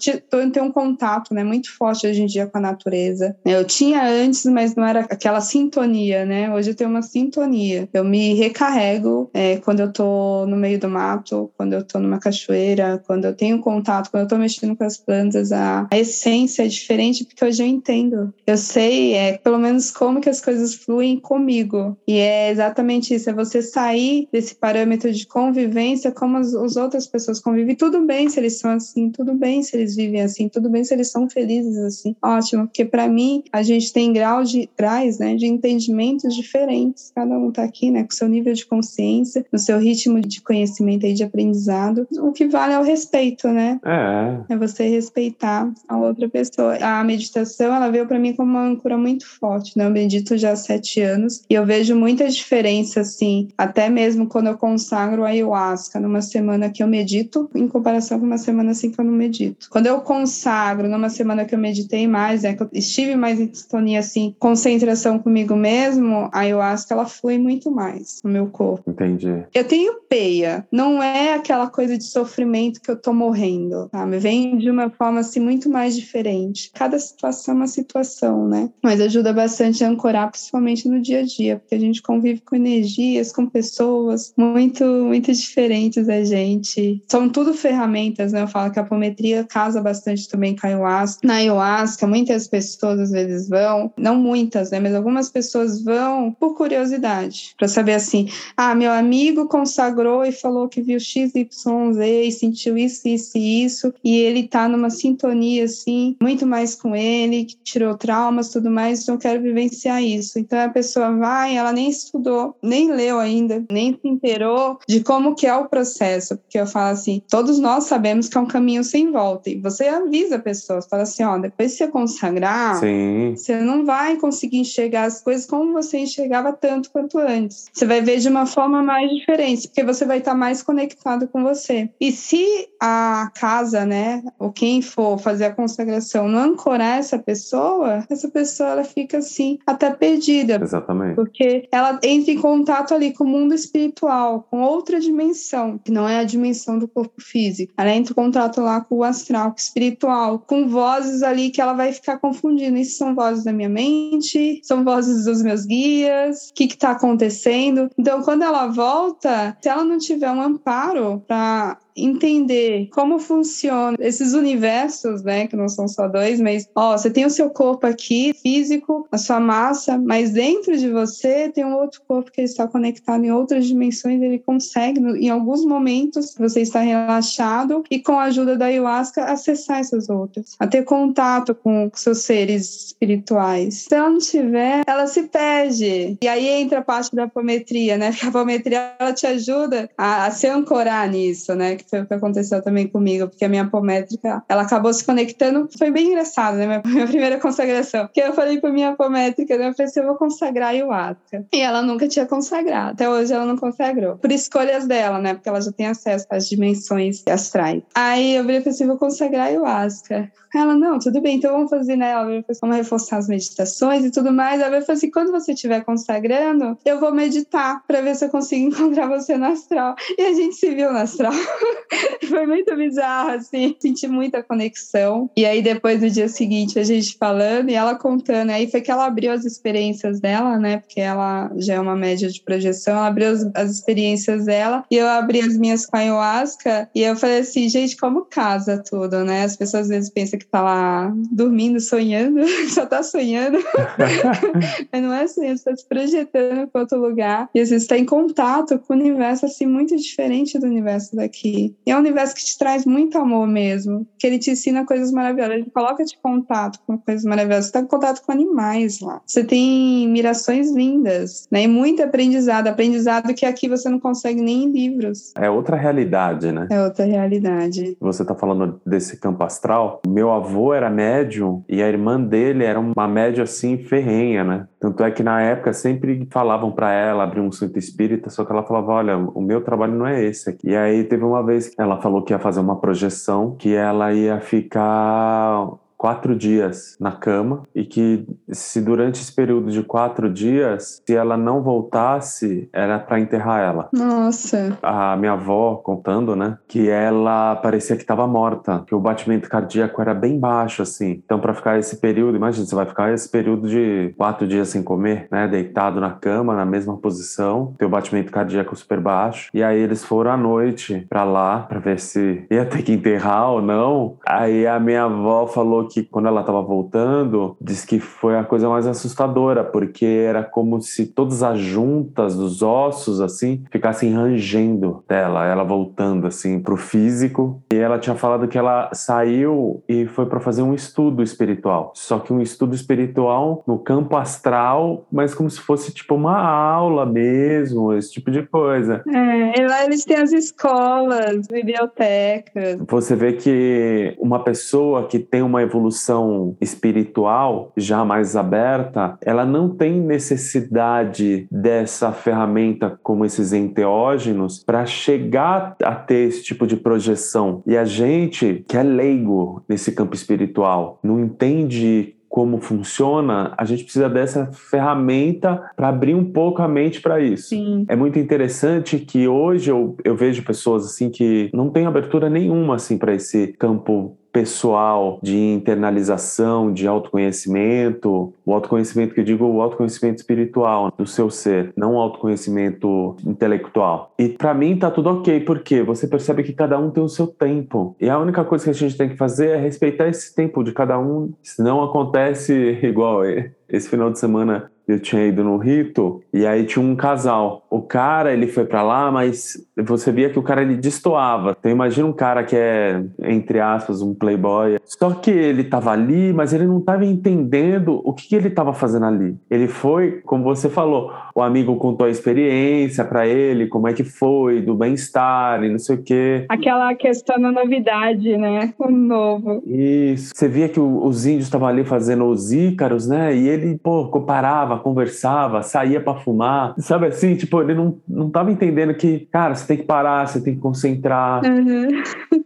tenho 0.50 0.66
um 0.66 0.72
contato, 0.72 1.32
né, 1.32 1.42
muito 1.42 1.74
forte 1.76 2.06
hoje 2.06 2.22
em 2.22 2.26
dia 2.26 2.46
com 2.46 2.58
a 2.58 2.60
natureza. 2.60 3.36
Eu 3.44 3.64
tinha 3.64 4.04
antes, 4.04 4.44
mas 4.44 4.74
não 4.74 4.84
era 4.84 5.00
aquela 5.00 5.40
sintonia, 5.40 6.24
né? 6.24 6.52
Hoje 6.52 6.70
eu 6.70 6.74
tenho 6.74 6.90
uma 6.90 7.02
sintonia. 7.02 7.88
Eu 7.92 8.04
me 8.04 8.34
recarrego 8.34 9.30
é, 9.32 9.56
quando 9.56 9.80
eu 9.80 9.92
tô 9.92 10.46
no 10.46 10.56
meio 10.56 10.78
do 10.78 10.88
mato, 10.88 11.39
quando 11.56 11.72
eu 11.72 11.84
tô 11.84 11.98
numa 11.98 12.18
cachoeira, 12.18 13.02
quando 13.06 13.24
eu 13.24 13.34
tenho 13.34 13.60
contato, 13.60 14.10
quando 14.10 14.24
eu 14.24 14.28
tô 14.28 14.36
mexendo 14.36 14.76
com 14.76 14.84
as 14.84 14.96
plantas, 14.96 15.52
a, 15.52 15.86
a 15.90 15.98
essência 15.98 16.64
é 16.64 16.68
diferente, 16.68 17.24
porque 17.24 17.44
hoje 17.44 17.62
eu 17.62 17.66
entendo. 17.66 18.32
Eu 18.46 18.56
sei, 18.56 19.14
é, 19.14 19.38
pelo 19.38 19.58
menos, 19.58 19.90
como 19.90 20.20
que 20.20 20.28
as 20.28 20.40
coisas 20.40 20.74
fluem 20.74 21.18
comigo. 21.18 21.96
E 22.06 22.18
é 22.18 22.50
exatamente 22.50 23.14
isso, 23.14 23.30
é 23.30 23.32
você 23.32 23.62
sair 23.62 24.28
desse 24.32 24.54
parâmetro 24.54 25.12
de 25.12 25.26
convivência 25.26 26.12
como 26.12 26.36
as, 26.36 26.54
as 26.54 26.76
outras 26.76 27.06
pessoas 27.06 27.40
convivem. 27.40 27.76
Tudo 27.76 28.04
bem 28.06 28.28
se 28.28 28.38
eles 28.38 28.58
são 28.58 28.70
assim, 28.70 29.10
tudo 29.10 29.34
bem 29.34 29.62
se 29.62 29.76
eles 29.76 29.96
vivem 29.96 30.20
assim, 30.20 30.48
tudo 30.48 30.68
bem 30.68 30.84
se 30.84 30.94
eles 30.94 31.10
são 31.10 31.28
felizes 31.28 31.76
assim. 31.78 32.14
Ótimo, 32.22 32.66
porque 32.66 32.84
para 32.84 33.08
mim 33.08 33.42
a 33.52 33.62
gente 33.62 33.92
tem 33.92 34.12
graus 34.12 34.50
de 34.50 34.68
graus, 34.76 35.18
né, 35.18 35.34
de 35.34 35.46
entendimentos 35.46 36.34
diferentes. 36.34 37.12
Cada 37.14 37.36
um 37.38 37.50
tá 37.50 37.62
aqui, 37.62 37.90
né, 37.90 38.04
com 38.04 38.10
seu 38.10 38.28
nível 38.28 38.52
de 38.52 38.66
consciência, 38.66 39.44
no 39.52 39.58
seu 39.58 39.78
ritmo 39.78 40.20
de 40.20 40.40
conhecimento 40.40 41.06
e 41.06 41.12
de 41.12 41.19
aprendizado. 41.24 42.06
O 42.18 42.32
que 42.32 42.46
vale 42.46 42.74
é 42.74 42.78
o 42.78 42.82
respeito, 42.82 43.48
né? 43.48 43.78
É. 43.84 44.54
É 44.54 44.56
você 44.56 44.88
respeitar 44.88 45.70
a 45.88 45.96
outra 45.96 46.28
pessoa. 46.28 46.76
A 46.76 47.02
meditação 47.04 47.30
meditação, 47.30 47.74
ela 47.74 47.90
veio 47.90 48.06
para 48.06 48.18
mim 48.18 48.34
como 48.34 48.50
uma 48.50 48.66
âncora 48.66 48.96
muito 48.96 49.26
forte, 49.26 49.76
né? 49.76 49.86
Eu 49.86 49.90
medito 49.90 50.36
já 50.36 50.52
há 50.52 50.56
sete 50.56 51.00
anos 51.00 51.42
e 51.48 51.54
eu 51.54 51.64
vejo 51.64 51.94
muita 51.94 52.28
diferença, 52.28 53.00
assim, 53.00 53.48
até 53.56 53.88
mesmo 53.88 54.26
quando 54.26 54.48
eu 54.48 54.56
consagro 54.56 55.24
a 55.24 55.28
ayahuasca 55.28 56.00
numa 56.00 56.20
semana 56.20 56.70
que 56.70 56.82
eu 56.82 56.86
medito, 56.86 57.48
em 57.54 57.68
comparação 57.68 58.18
com 58.18 58.26
uma 58.26 58.38
semana 58.38 58.72
assim 58.72 58.90
que 58.90 59.00
eu 59.00 59.04
não 59.04 59.12
medito. 59.12 59.68
Quando 59.70 59.86
eu 59.86 60.00
consagro 60.00 60.88
numa 60.88 61.08
semana 61.08 61.44
que 61.44 61.54
eu 61.54 61.58
meditei 61.58 62.06
mais, 62.06 62.42
né? 62.42 62.54
Que 62.54 62.62
eu 62.62 62.68
estive 62.72 63.14
mais 63.16 63.40
em 63.40 63.52
sintonia, 63.52 64.00
assim, 64.00 64.34
concentração 64.38 65.18
comigo 65.18 65.54
mesmo, 65.54 66.28
a 66.32 66.40
ayahuasca, 66.40 66.94
ela 66.94 67.06
flui 67.06 67.38
muito 67.38 67.70
mais 67.70 68.20
no 68.24 68.30
meu 68.30 68.46
corpo. 68.46 68.90
Entendi. 68.90 69.44
Eu 69.54 69.64
tenho 69.64 70.00
peia, 70.08 70.66
não 70.72 71.02
é 71.02 71.09
aquela 71.34 71.68
coisa 71.68 71.96
de 71.96 72.04
sofrimento 72.04 72.80
que 72.80 72.90
eu 72.90 72.96
tô 72.96 73.12
morrendo, 73.12 73.88
sabe? 73.90 74.18
Vem 74.18 74.58
de 74.58 74.70
uma 74.70 74.90
forma, 74.90 75.20
assim, 75.20 75.40
muito 75.40 75.68
mais 75.68 75.96
diferente. 75.96 76.70
Cada 76.74 76.98
situação 76.98 77.54
é 77.54 77.56
uma 77.56 77.66
situação, 77.66 78.46
né? 78.46 78.70
Mas 78.82 79.00
ajuda 79.00 79.32
bastante 79.32 79.84
a 79.84 79.88
ancorar, 79.88 80.30
principalmente 80.30 80.88
no 80.88 81.00
dia 81.00 81.20
a 81.20 81.24
dia, 81.24 81.58
porque 81.58 81.74
a 81.74 81.80
gente 81.80 82.02
convive 82.02 82.40
com 82.40 82.56
energias, 82.56 83.32
com 83.32 83.46
pessoas 83.46 84.32
muito, 84.36 84.84
muito 84.84 85.32
diferentes 85.32 86.06
da 86.06 86.22
gente. 86.24 87.02
São 87.08 87.28
tudo 87.28 87.54
ferramentas, 87.54 88.32
né? 88.32 88.42
Eu 88.42 88.48
falo 88.48 88.72
que 88.72 88.78
a 88.78 88.82
apometria 88.82 89.44
casa 89.44 89.80
bastante 89.82 90.28
também 90.28 90.54
com 90.54 90.66
a 90.66 90.70
ayahuasca. 90.70 91.26
Na 91.26 91.34
ayahuasca, 91.34 92.06
muitas 92.06 92.46
pessoas 92.46 93.00
às 93.00 93.10
vezes 93.10 93.48
vão, 93.48 93.92
não 93.96 94.16
muitas, 94.16 94.70
né? 94.70 94.78
Mas 94.78 94.94
algumas 94.94 95.30
pessoas 95.30 95.82
vão 95.82 96.32
por 96.32 96.54
curiosidade, 96.54 97.54
para 97.58 97.68
saber 97.68 97.94
assim: 97.94 98.28
ah, 98.56 98.74
meu 98.74 98.92
amigo 98.92 99.48
consagrou 99.48 100.24
e 100.24 100.32
falou 100.32 100.68
que 100.68 100.80
viu 100.80 100.99
X, 101.00 101.34
Y, 101.34 101.92
Z 101.92 102.30
sentiu 102.32 102.76
isso, 102.76 103.08
isso 103.08 103.36
e 103.36 103.64
isso, 103.64 103.94
e 104.04 104.16
ele 104.16 104.46
tá 104.46 104.68
numa 104.68 104.90
sintonia 104.90 105.64
assim, 105.64 106.16
muito 106.22 106.46
mais 106.46 106.74
com 106.74 106.94
ele 106.94 107.44
que 107.44 107.56
tirou 107.62 107.96
traumas 107.96 108.50
tudo 108.50 108.70
mais, 108.70 109.02
então 109.02 109.14
eu 109.14 109.20
quero 109.20 109.42
vivenciar 109.42 110.02
isso. 110.02 110.38
Então 110.38 110.58
a 110.58 110.68
pessoa 110.68 111.12
vai, 111.16 111.56
ela 111.56 111.72
nem 111.72 111.88
estudou, 111.88 112.56
nem 112.62 112.92
leu 112.92 113.18
ainda, 113.18 113.64
nem 113.70 113.92
se 113.92 114.08
inteirou 114.08 114.78
de 114.86 115.02
como 115.02 115.34
que 115.34 115.46
é 115.46 115.54
o 115.54 115.68
processo, 115.68 116.36
porque 116.36 116.58
eu 116.58 116.66
falo 116.66 116.92
assim, 116.92 117.22
todos 117.28 117.58
nós 117.58 117.84
sabemos 117.84 118.28
que 118.28 118.36
é 118.36 118.40
um 118.40 118.46
caminho 118.46 118.84
sem 118.84 119.10
volta, 119.10 119.50
e 119.50 119.60
você 119.60 119.86
avisa 119.86 120.36
a 120.36 120.40
pessoa, 120.40 120.82
fala 120.82 121.02
assim, 121.02 121.22
ó, 121.22 121.38
depois 121.38 121.72
de 121.72 121.78
você 121.78 121.88
consagrar, 121.88 122.80
Sim. 122.80 123.34
você 123.36 123.60
não 123.60 123.84
vai 123.84 124.16
conseguir 124.16 124.58
enxergar 124.58 125.04
as 125.04 125.20
coisas 125.22 125.46
como 125.46 125.72
você 125.72 125.98
enxergava 125.98 126.52
tanto 126.52 126.90
quanto 126.90 127.18
antes. 127.18 127.66
Você 127.72 127.86
vai 127.86 128.00
ver 128.00 128.18
de 128.18 128.28
uma 128.28 128.46
forma 128.46 128.82
mais 128.82 129.10
diferente, 129.10 129.68
porque 129.68 129.84
você 129.84 130.04
vai 130.04 130.18
estar 130.18 130.34
mais 130.34 130.62
conectado 130.62 130.89
conectado 130.90 131.28
com 131.28 131.42
você. 131.42 131.90
E 132.00 132.12
se 132.12 132.68
a 132.80 133.30
casa, 133.34 133.84
né, 133.84 134.22
ou 134.38 134.52
quem 134.52 134.82
for 134.82 135.18
fazer 135.18 135.46
a 135.46 135.54
consagração 135.54 136.28
não 136.28 136.52
ancorar 136.52 136.98
essa 136.98 137.18
pessoa, 137.18 138.04
essa 138.08 138.28
pessoa 138.28 138.70
ela 138.70 138.84
fica 138.84 139.18
assim 139.18 139.58
até 139.66 139.90
perdida. 139.90 140.58
Exatamente. 140.62 141.14
Porque 141.14 141.68
ela 141.70 141.98
entra 142.02 142.32
em 142.32 142.38
contato 142.38 142.94
ali 142.94 143.12
com 143.12 143.24
o 143.24 143.28
mundo 143.28 143.54
espiritual, 143.54 144.46
com 144.50 144.62
outra 144.62 145.00
dimensão, 145.00 145.78
que 145.78 145.92
não 145.92 146.08
é 146.08 146.18
a 146.18 146.24
dimensão 146.24 146.78
do 146.78 146.88
corpo 146.88 147.20
físico. 147.20 147.72
Ela 147.76 147.90
entra 147.90 148.12
em 148.12 148.14
contato 148.14 148.60
lá 148.60 148.80
com 148.80 148.96
o 148.96 149.04
astral, 149.04 149.50
com 149.50 149.56
o 149.56 149.60
espiritual, 149.60 150.38
com 150.40 150.68
vozes 150.68 151.22
ali 151.22 151.50
que 151.50 151.60
ela 151.60 151.72
vai 151.72 151.92
ficar 151.92 152.18
confundindo. 152.18 152.78
Isso 152.78 152.98
são 152.98 153.14
vozes 153.14 153.44
da 153.44 153.52
minha 153.52 153.68
mente, 153.68 154.60
são 154.62 154.84
vozes 154.84 155.24
dos 155.24 155.42
meus 155.42 155.64
guias, 155.64 156.48
o 156.50 156.54
que 156.54 156.64
está 156.64 156.92
acontecendo. 156.92 157.90
Então, 157.98 158.22
quando 158.22 158.42
ela 158.42 158.66
volta, 158.68 159.56
se 159.60 159.68
ela 159.68 159.84
não 159.84 159.98
tiver 159.98 160.30
um 160.30 160.40
amparo 160.40 160.79
para 161.26 161.80
entender 161.96 162.88
como 162.92 163.18
funciona 163.18 163.96
esses 164.00 164.32
universos, 164.32 165.22
né, 165.22 165.46
que 165.46 165.56
não 165.56 165.68
são 165.68 165.88
só 165.88 166.08
dois, 166.08 166.40
mas 166.40 166.68
ó, 166.74 166.96
você 166.96 167.10
tem 167.10 167.24
o 167.24 167.30
seu 167.30 167.50
corpo 167.50 167.86
aqui, 167.86 168.32
físico, 168.34 169.06
a 169.10 169.18
sua 169.18 169.40
massa, 169.40 169.98
mas 169.98 170.30
dentro 170.30 170.76
de 170.76 170.88
você 170.88 171.48
tem 171.48 171.64
um 171.64 171.74
outro 171.74 172.02
corpo 172.06 172.30
que 172.30 172.42
está 172.42 172.66
conectado 172.66 173.24
em 173.24 173.32
outras 173.32 173.66
dimensões, 173.66 174.20
ele 174.22 174.38
consegue 174.38 175.00
em 175.00 175.28
alguns 175.28 175.64
momentos 175.64 176.34
você 176.38 176.60
está 176.60 176.80
relaxado 176.80 177.84
e 177.90 177.98
com 178.00 178.18
a 178.18 178.24
ajuda 178.24 178.56
da 178.56 178.66
ayahuasca 178.66 179.24
acessar 179.24 179.80
essas 179.80 180.08
outras, 180.08 180.56
a 180.58 180.66
ter 180.66 180.84
contato 180.84 181.54
com 181.54 181.90
seus 181.94 182.22
seres 182.22 182.86
espirituais. 182.86 183.86
Se 183.88 183.94
ela 183.94 184.10
não 184.10 184.18
tiver, 184.18 184.82
ela 184.86 185.06
se 185.06 185.24
perde. 185.24 186.18
E 186.22 186.28
aí 186.28 186.48
entra 186.48 186.78
a 186.78 186.82
parte 186.82 187.14
da 187.14 187.24
apometria, 187.24 187.96
né? 187.96 188.10
Porque 188.20 188.26
a 188.26 188.28
apometria 188.28 188.94
ela 188.98 189.12
te 189.12 189.26
ajuda 189.26 189.90
a, 189.96 190.26
a 190.26 190.30
se 190.30 190.46
ancorar 190.46 191.08
nisso, 191.08 191.54
né? 191.54 191.76
Que 191.82 191.90
foi 191.90 192.00
o 192.00 192.06
que 192.06 192.14
aconteceu 192.14 192.62
também 192.62 192.86
comigo, 192.86 193.28
porque 193.28 193.44
a 193.44 193.48
minha 193.48 193.62
apométrica, 193.62 194.42
ela 194.48 194.62
acabou 194.62 194.92
se 194.92 195.04
conectando, 195.04 195.68
foi 195.76 195.90
bem 195.90 196.08
engraçado, 196.08 196.56
né, 196.56 196.66
minha, 196.66 196.82
minha 196.86 197.06
primeira 197.06 197.38
consagração, 197.38 198.08
que 198.12 198.20
eu 198.20 198.32
falei 198.32 198.60
pra 198.60 198.70
minha 198.70 198.90
apométrica, 198.90 199.56
né, 199.56 199.68
eu 199.68 199.74
falei 199.74 199.90
assim, 199.90 200.00
eu 200.00 200.06
vou 200.06 200.16
consagrar 200.16 200.70
ayahuasca, 200.70 201.46
e 201.52 201.60
ela 201.60 201.82
nunca 201.82 202.08
tinha 202.08 202.26
consagrado, 202.26 202.92
até 202.92 203.08
hoje 203.08 203.32
ela 203.32 203.46
não 203.46 203.56
consagrou, 203.56 204.16
por 204.16 204.30
escolhas 204.30 204.86
dela, 204.86 205.18
né, 205.18 205.34
porque 205.34 205.48
ela 205.48 205.60
já 205.60 205.72
tem 205.72 205.86
acesso 205.86 206.26
às 206.30 206.48
dimensões 206.48 207.22
astrais. 207.26 207.82
Aí 207.94 208.34
eu 208.34 208.44
falei 208.44 208.58
assim, 208.58 208.86
vou 208.86 208.98
consagrar 208.98 209.46
ayahuasca. 209.46 210.30
Ela, 210.54 210.74
não, 210.74 210.98
tudo 210.98 211.20
bem, 211.20 211.36
então 211.36 211.52
vamos 211.52 211.70
fazer, 211.70 211.96
né, 211.96 212.10
ela 212.10 212.24
falou, 212.24 212.44
vamos 212.60 212.76
reforçar 212.76 213.18
as 213.18 213.28
meditações 213.28 214.04
e 214.04 214.10
tudo 214.10 214.32
mais, 214.32 214.60
ela 214.60 214.80
falou 214.80 214.96
assim, 214.96 215.10
quando 215.10 215.30
você 215.30 215.52
estiver 215.52 215.84
consagrando, 215.84 216.76
eu 216.84 216.98
vou 216.98 217.12
meditar 217.12 217.82
para 217.86 218.00
ver 218.00 218.14
se 218.14 218.24
eu 218.24 218.28
consigo 218.28 218.66
encontrar 218.68 219.08
você 219.08 219.36
no 219.36 219.46
astral. 219.46 219.94
E 220.18 220.22
a 220.22 220.32
gente 220.34 220.56
se 220.56 220.74
viu 220.74 220.92
no 220.92 220.98
astral. 220.98 221.32
Foi 222.28 222.46
muito 222.46 222.74
bizarro, 222.76 223.30
assim. 223.30 223.74
Senti 223.80 224.06
muita 224.06 224.42
conexão. 224.42 225.30
E 225.36 225.44
aí, 225.44 225.60
depois, 225.62 226.00
no 226.00 226.08
dia 226.08 226.28
seguinte, 226.28 226.78
a 226.78 226.84
gente 226.84 227.16
falando 227.18 227.70
e 227.70 227.74
ela 227.74 227.94
contando. 227.94 228.50
Aí 228.50 228.70
foi 228.70 228.80
que 228.80 228.90
ela 228.90 229.06
abriu 229.06 229.32
as 229.32 229.44
experiências 229.44 230.20
dela, 230.20 230.58
né? 230.58 230.78
Porque 230.78 231.00
ela 231.00 231.50
já 231.56 231.74
é 231.74 231.80
uma 231.80 231.96
média 231.96 232.28
de 232.28 232.40
projeção. 232.42 232.94
Ela 232.94 233.08
abriu 233.08 233.30
as, 233.30 233.50
as 233.54 233.70
experiências 233.70 234.44
dela 234.44 234.84
e 234.90 234.96
eu 234.96 235.08
abri 235.08 235.40
as 235.40 235.56
minhas 235.56 235.86
com 235.86 235.96
ayahuasca. 235.96 236.88
E 236.94 237.02
eu 237.02 237.16
falei 237.16 237.40
assim, 237.40 237.68
gente, 237.68 237.96
como 237.96 238.24
casa 238.26 238.82
tudo, 238.88 239.24
né? 239.24 239.44
As 239.44 239.56
pessoas 239.56 239.82
às 239.82 239.88
vezes 239.88 240.10
pensam 240.10 240.38
que 240.40 240.46
tá 240.46 240.62
lá 240.62 241.12
dormindo, 241.30 241.80
sonhando, 241.80 242.40
só 242.68 242.86
tá 242.86 243.02
sonhando. 243.02 243.58
Mas 244.92 245.02
não 245.02 245.14
é 245.14 245.26
sonhando, 245.26 245.58
você 245.58 245.70
tá 245.70 245.76
se 245.76 245.86
projetando 245.86 246.68
para 246.68 246.80
outro 246.80 246.98
lugar. 246.98 247.48
E 247.54 247.60
às 247.60 247.70
vezes 247.70 247.84
está 247.84 247.96
em 247.96 248.04
contato 248.04 248.78
com 248.78 248.94
o 248.94 248.96
universo, 248.96 249.46
assim, 249.46 249.66
muito 249.66 249.96
diferente 249.96 250.58
do 250.58 250.66
universo 250.66 251.14
daqui. 251.14 251.74
E 251.86 251.90
é 251.90 251.96
um 251.96 252.00
universo 252.00 252.34
que 252.34 252.44
te 252.44 252.58
traz 252.58 252.84
muito 252.84 253.18
amor 253.18 253.46
mesmo, 253.46 254.06
que 254.18 254.26
ele 254.26 254.38
te 254.38 254.50
ensina 254.50 254.84
coisas 254.84 255.12
maravilhosas, 255.12 255.56
ele 255.56 255.70
coloca-te 255.70 256.16
em 256.16 256.22
contato 256.22 256.80
com 256.86 256.98
coisas 256.98 257.24
maravilhosas. 257.24 257.66
Você 257.66 257.70
está 257.70 257.80
em 257.80 257.86
contato 257.86 258.22
com 258.24 258.32
animais 258.32 259.00
lá. 259.00 259.20
Você 259.26 259.44
tem 259.44 260.08
mirações 260.08 260.72
lindas, 260.72 261.46
né? 261.50 261.62
E 261.62 261.68
muito 261.68 262.02
aprendizado, 262.02 262.68
aprendizado 262.68 263.34
que 263.34 263.46
aqui 263.46 263.68
você 263.68 263.88
não 263.88 264.00
consegue 264.00 264.40
nem 264.40 264.64
em 264.64 264.72
livros. 264.72 265.32
É 265.36 265.50
outra 265.50 265.76
realidade, 265.76 266.52
né? 266.52 266.68
É 266.70 266.82
outra 266.82 267.04
realidade. 267.04 267.96
Você 268.00 268.22
está 268.22 268.34
falando 268.34 268.80
desse 268.84 269.16
campo 269.16 269.42
astral. 269.44 270.00
Meu 270.06 270.29
avô 270.32 270.72
era 270.72 270.90
médium 270.90 271.64
e 271.68 271.82
a 271.82 271.88
irmã 271.88 272.20
dele 272.20 272.64
era 272.64 272.78
uma 272.78 273.08
média 273.08 273.44
assim 273.44 273.78
ferrenha, 273.78 274.44
né? 274.44 274.66
Tanto 274.78 275.02
é 275.04 275.10
que 275.10 275.22
na 275.22 275.40
época 275.42 275.72
sempre 275.72 276.26
falavam 276.30 276.72
para 276.72 276.92
ela 276.92 277.24
abrir 277.24 277.40
um 277.40 277.52
centro 277.52 277.78
espírita, 277.78 278.30
só 278.30 278.44
que 278.44 278.52
ela 278.52 278.62
falava: 278.62 278.92
olha, 278.92 279.16
o 279.16 279.40
meu 279.40 279.62
trabalho 279.62 279.94
não 279.94 280.06
é 280.06 280.24
esse 280.24 280.50
aqui. 280.50 280.68
E 280.68 280.76
aí 280.76 281.04
teve 281.04 281.24
uma 281.24 281.44
vez 281.44 281.68
que 281.68 281.80
ela 281.80 282.00
falou 282.00 282.22
que 282.22 282.32
ia 282.32 282.38
fazer 282.38 282.60
uma 282.60 282.80
projeção, 282.80 283.56
que 283.56 283.74
ela 283.74 284.12
ia 284.12 284.40
ficar 284.40 285.68
quatro 286.00 286.34
dias 286.34 286.96
na 286.98 287.12
cama 287.12 287.64
e 287.74 287.84
que 287.84 288.26
se 288.48 288.80
durante 288.80 289.20
esse 289.20 289.30
período 289.30 289.70
de 289.70 289.82
quatro 289.82 290.32
dias, 290.32 291.02
se 291.06 291.14
ela 291.14 291.36
não 291.36 291.60
voltasse, 291.62 292.70
era 292.72 292.98
para 292.98 293.20
enterrar 293.20 293.60
ela. 293.60 293.88
Nossa. 293.92 294.78
A 294.82 295.14
minha 295.16 295.32
avó 295.32 295.76
contando, 295.76 296.34
né, 296.34 296.56
que 296.66 296.88
ela 296.88 297.54
parecia 297.56 297.96
que 297.96 298.02
estava 298.02 298.26
morta, 298.26 298.82
que 298.86 298.94
o 298.94 298.98
batimento 298.98 299.46
cardíaco 299.50 300.00
era 300.00 300.14
bem 300.14 300.40
baixo 300.40 300.80
assim. 300.80 301.20
Então 301.22 301.38
para 301.38 301.52
ficar 301.52 301.78
esse 301.78 301.98
período, 301.98 302.34
imagina, 302.34 302.64
você 302.64 302.74
vai 302.74 302.86
ficar 302.86 303.12
esse 303.12 303.28
período 303.28 303.68
de 303.68 304.14
quatro 304.16 304.48
dias 304.48 304.70
sem 304.70 304.82
comer, 304.82 305.28
né, 305.30 305.46
deitado 305.48 306.00
na 306.00 306.12
cama 306.12 306.56
na 306.56 306.64
mesma 306.64 306.96
posição, 306.96 307.74
teu 307.76 307.90
batimento 307.90 308.32
cardíaco 308.32 308.74
super 308.74 309.00
baixo. 309.00 309.50
E 309.52 309.62
aí 309.62 309.78
eles 309.78 310.02
foram 310.02 310.30
à 310.30 310.36
noite 310.38 311.06
para 311.10 311.24
lá 311.24 311.58
para 311.58 311.78
ver 311.78 312.00
se 312.00 312.46
ia 312.50 312.64
ter 312.64 312.80
que 312.80 312.92
enterrar 312.94 313.50
ou 313.50 313.60
não. 313.60 314.16
Aí 314.26 314.66
a 314.66 314.80
minha 314.80 315.04
avó 315.04 315.46
falou 315.46 315.89
que 315.90 316.04
quando 316.04 316.28
ela 316.28 316.40
estava 316.40 316.62
voltando, 316.62 317.56
disse 317.60 317.86
que 317.86 317.98
foi 317.98 318.36
a 318.36 318.44
coisa 318.44 318.68
mais 318.68 318.86
assustadora, 318.86 319.64
porque 319.64 320.04
era 320.06 320.42
como 320.42 320.80
se 320.80 321.06
todas 321.06 321.42
as 321.42 321.58
juntas 321.58 322.36
dos 322.36 322.62
ossos, 322.62 323.20
assim, 323.20 323.64
ficassem 323.70 324.12
rangendo 324.14 325.02
dela, 325.08 325.46
ela 325.46 325.64
voltando, 325.64 326.26
assim, 326.26 326.60
pro 326.60 326.76
físico. 326.76 327.62
E 327.72 327.76
ela 327.76 327.98
tinha 327.98 328.14
falado 328.14 328.48
que 328.48 328.56
ela 328.56 328.90
saiu 328.92 329.82
e 329.88 330.06
foi 330.06 330.26
para 330.26 330.40
fazer 330.40 330.62
um 330.62 330.74
estudo 330.74 331.22
espiritual. 331.22 331.92
Só 331.94 332.18
que 332.18 332.32
um 332.32 332.40
estudo 332.40 332.74
espiritual 332.74 333.62
no 333.66 333.78
campo 333.78 334.16
astral, 334.16 335.06
mas 335.10 335.34
como 335.34 335.50
se 335.50 335.60
fosse, 335.60 335.92
tipo, 335.92 336.14
uma 336.14 336.38
aula 336.38 337.04
mesmo, 337.04 337.92
esse 337.92 338.12
tipo 338.12 338.30
de 338.30 338.42
coisa. 338.42 339.02
É, 339.08 339.66
lá 339.66 339.84
eles 339.84 340.04
têm 340.04 340.16
as 340.16 340.32
escolas, 340.32 341.46
bibliotecas. 341.48 342.78
Você 342.88 343.16
vê 343.16 343.32
que 343.32 344.14
uma 344.18 344.42
pessoa 344.42 345.06
que 345.06 345.18
tem 345.18 345.42
uma 345.42 345.62
evolução 345.62 345.79
evolução 345.80 346.56
espiritual 346.60 347.72
já 347.76 348.04
mais 348.04 348.36
aberta, 348.36 349.18
ela 349.22 349.44
não 349.44 349.70
tem 349.70 350.00
necessidade 350.00 351.48
dessa 351.50 352.12
ferramenta 352.12 352.98
como 353.02 353.24
esses 353.24 353.52
enteógenos 353.52 354.62
para 354.62 354.84
chegar 354.84 355.76
a 355.82 355.94
ter 355.94 356.28
esse 356.28 356.42
tipo 356.42 356.66
de 356.66 356.76
projeção. 356.76 357.62
E 357.66 357.76
a 357.76 357.84
gente 357.84 358.64
que 358.68 358.76
é 358.76 358.82
leigo 358.82 359.64
nesse 359.68 359.92
campo 359.92 360.14
espiritual, 360.14 360.98
não 361.02 361.18
entende 361.18 362.14
como 362.30 362.60
funciona, 362.60 363.52
a 363.58 363.64
gente 363.64 363.82
precisa 363.82 364.08
dessa 364.08 364.52
ferramenta 364.52 365.68
para 365.74 365.88
abrir 365.88 366.14
um 366.14 366.24
pouco 366.24 366.62
a 366.62 366.68
mente 366.68 367.00
para 367.00 367.20
isso. 367.20 367.48
Sim. 367.48 367.84
É 367.88 367.96
muito 367.96 368.20
interessante 368.20 369.00
que 369.00 369.26
hoje 369.26 369.72
eu, 369.72 369.96
eu 370.04 370.14
vejo 370.14 370.44
pessoas 370.44 370.86
assim 370.86 371.10
que 371.10 371.50
não 371.52 371.70
têm 371.70 371.86
abertura 371.86 372.30
nenhuma 372.30 372.76
assim 372.76 372.96
para 372.96 373.12
esse 373.12 373.48
campo 373.58 374.16
pessoal 374.32 375.18
de 375.22 375.36
internalização, 375.36 376.72
de 376.72 376.86
autoconhecimento, 376.86 378.32
o 378.44 378.54
autoconhecimento 378.54 379.14
que 379.14 379.20
eu 379.20 379.24
digo, 379.24 379.44
o 379.44 379.60
autoconhecimento 379.60 380.18
espiritual 380.18 380.92
do 380.96 381.06
seu 381.06 381.30
ser, 381.30 381.72
não 381.76 381.94
o 381.94 381.98
autoconhecimento 381.98 383.16
intelectual. 383.26 384.12
E 384.18 384.28
para 384.28 384.54
mim 384.54 384.78
tá 384.78 384.90
tudo 384.90 385.10
ok, 385.10 385.40
porque 385.40 385.82
você 385.82 386.06
percebe 386.06 386.42
que 386.42 386.52
cada 386.52 386.78
um 386.78 386.90
tem 386.90 387.02
o 387.02 387.08
seu 387.08 387.26
tempo. 387.26 387.96
E 388.00 388.08
a 388.08 388.18
única 388.18 388.44
coisa 388.44 388.64
que 388.64 388.70
a 388.70 388.74
gente 388.74 388.96
tem 388.96 389.08
que 389.08 389.16
fazer 389.16 389.50
é 389.50 389.56
respeitar 389.56 390.08
esse 390.08 390.34
tempo 390.34 390.62
de 390.62 390.72
cada 390.72 390.98
um, 390.98 391.32
senão 391.42 391.82
acontece 391.82 392.78
igual 392.82 393.22
esse 393.68 393.88
final 393.88 394.10
de 394.10 394.18
semana 394.18 394.70
eu 394.86 394.98
tinha 394.98 395.24
ido 395.24 395.44
no 395.44 395.56
rito 395.56 396.22
e 396.32 396.46
aí 396.46 396.64
tinha 396.64 396.84
um 396.84 396.96
casal. 396.96 397.59
O 397.70 397.80
cara, 397.80 398.32
ele 398.32 398.48
foi 398.48 398.64
para 398.64 398.82
lá, 398.82 399.12
mas 399.12 399.56
você 399.76 400.10
via 400.10 400.28
que 400.28 400.38
o 400.38 400.42
cara 400.42 400.62
ele 400.62 400.76
destoava. 400.76 401.56
Então 401.58 401.70
imagina 401.70 402.08
um 402.08 402.12
cara 402.12 402.42
que 402.42 402.56
é 402.56 403.02
entre 403.22 403.60
aspas 403.60 404.02
um 404.02 404.12
playboy, 404.12 404.78
só 404.84 405.12
que 405.12 405.30
ele 405.30 405.64
tava 405.64 405.92
ali, 405.92 406.32
mas 406.32 406.52
ele 406.52 406.66
não 406.66 406.80
tava 406.80 407.04
entendendo 407.04 408.00
o 408.04 408.12
que, 408.12 408.28
que 408.28 408.34
ele 408.34 408.50
tava 408.50 408.72
fazendo 408.72 409.06
ali. 409.06 409.36
Ele 409.48 409.68
foi, 409.68 410.20
como 410.24 410.42
você 410.42 410.68
falou, 410.68 411.12
o 411.34 411.42
amigo 411.42 411.76
contou 411.76 412.06
a 412.06 412.10
experiência 412.10 413.04
para 413.04 413.26
ele, 413.26 413.68
como 413.68 413.86
é 413.86 413.92
que 413.92 414.02
foi, 414.02 414.60
do 414.60 414.74
bem-estar 414.74 415.62
e 415.62 415.68
não 415.70 415.78
sei 415.78 415.96
o 415.96 416.02
quê. 416.02 416.44
Aquela 416.48 416.94
questão 416.94 417.40
da 417.40 417.52
novidade, 417.52 418.36
né? 418.36 418.74
O 418.78 418.90
novo. 418.90 419.62
Isso. 419.66 420.32
Você 420.34 420.48
via 420.48 420.68
que 420.68 420.80
os 420.80 421.24
índios 421.24 421.44
estavam 421.44 421.68
ali 421.68 421.84
fazendo 421.84 422.24
os 422.26 422.52
ícaros, 422.52 423.06
né? 423.06 423.34
E 423.34 423.48
ele, 423.48 423.78
pô, 423.78 424.08
comparava, 424.08 424.78
conversava, 424.78 425.62
saía 425.62 426.00
para 426.00 426.18
fumar, 426.18 426.74
sabe 426.78 427.06
assim? 427.06 427.36
Tipo, 427.36 427.59
ele 427.62 427.74
não, 427.74 427.98
não 428.08 428.30
tava 428.30 428.50
entendendo 428.50 428.94
que, 428.94 429.28
cara, 429.30 429.54
você 429.54 429.66
tem 429.66 429.76
que 429.76 429.84
parar, 429.84 430.26
você 430.26 430.40
tem 430.40 430.54
que 430.54 430.60
concentrar. 430.60 431.42
Uhum. 431.44 431.88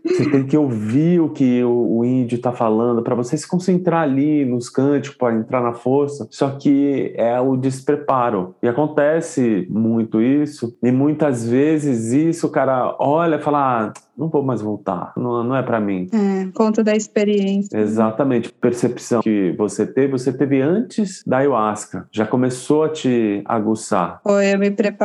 Você 0.04 0.30
tem 0.30 0.44
que 0.44 0.56
ouvir 0.56 1.20
o 1.20 1.30
que 1.30 1.64
o, 1.64 1.98
o 1.98 2.04
índio 2.04 2.38
tá 2.38 2.52
falando 2.52 3.02
para 3.02 3.14
você 3.14 3.36
se 3.36 3.48
concentrar 3.48 4.02
ali 4.02 4.44
nos 4.44 4.68
cânticos 4.68 5.16
para 5.16 5.34
entrar 5.34 5.62
na 5.62 5.72
força. 5.72 6.28
Só 6.30 6.50
que 6.50 7.12
é 7.16 7.40
o 7.40 7.56
despreparo. 7.56 8.54
E 8.62 8.68
acontece 8.68 9.66
muito 9.70 10.20
isso, 10.20 10.76
e 10.82 10.92
muitas 10.92 11.48
vezes 11.48 12.12
isso, 12.12 12.46
o 12.46 12.50
cara 12.50 12.96
olha 12.98 13.36
e 13.36 13.42
fala: 13.42 13.86
ah, 13.86 13.92
não 14.16 14.28
vou 14.28 14.42
mais 14.42 14.60
voltar, 14.60 15.12
não, 15.16 15.42
não 15.42 15.56
é 15.56 15.62
para 15.62 15.80
mim. 15.80 16.08
É, 16.12 16.50
conta 16.54 16.82
da 16.84 16.94
experiência. 16.94 17.76
Exatamente, 17.76 18.52
percepção 18.52 19.20
que 19.20 19.54
você 19.56 19.86
teve, 19.86 20.12
você 20.12 20.32
teve 20.32 20.60
antes 20.60 21.22
da 21.26 21.38
ayahuasca, 21.38 22.06
já 22.12 22.26
começou 22.26 22.84
a 22.84 22.88
te 22.88 23.42
aguçar. 23.44 24.20
Foi, 24.22 24.54
eu 24.54 24.58
me 24.58 24.70
preparei. 24.70 25.03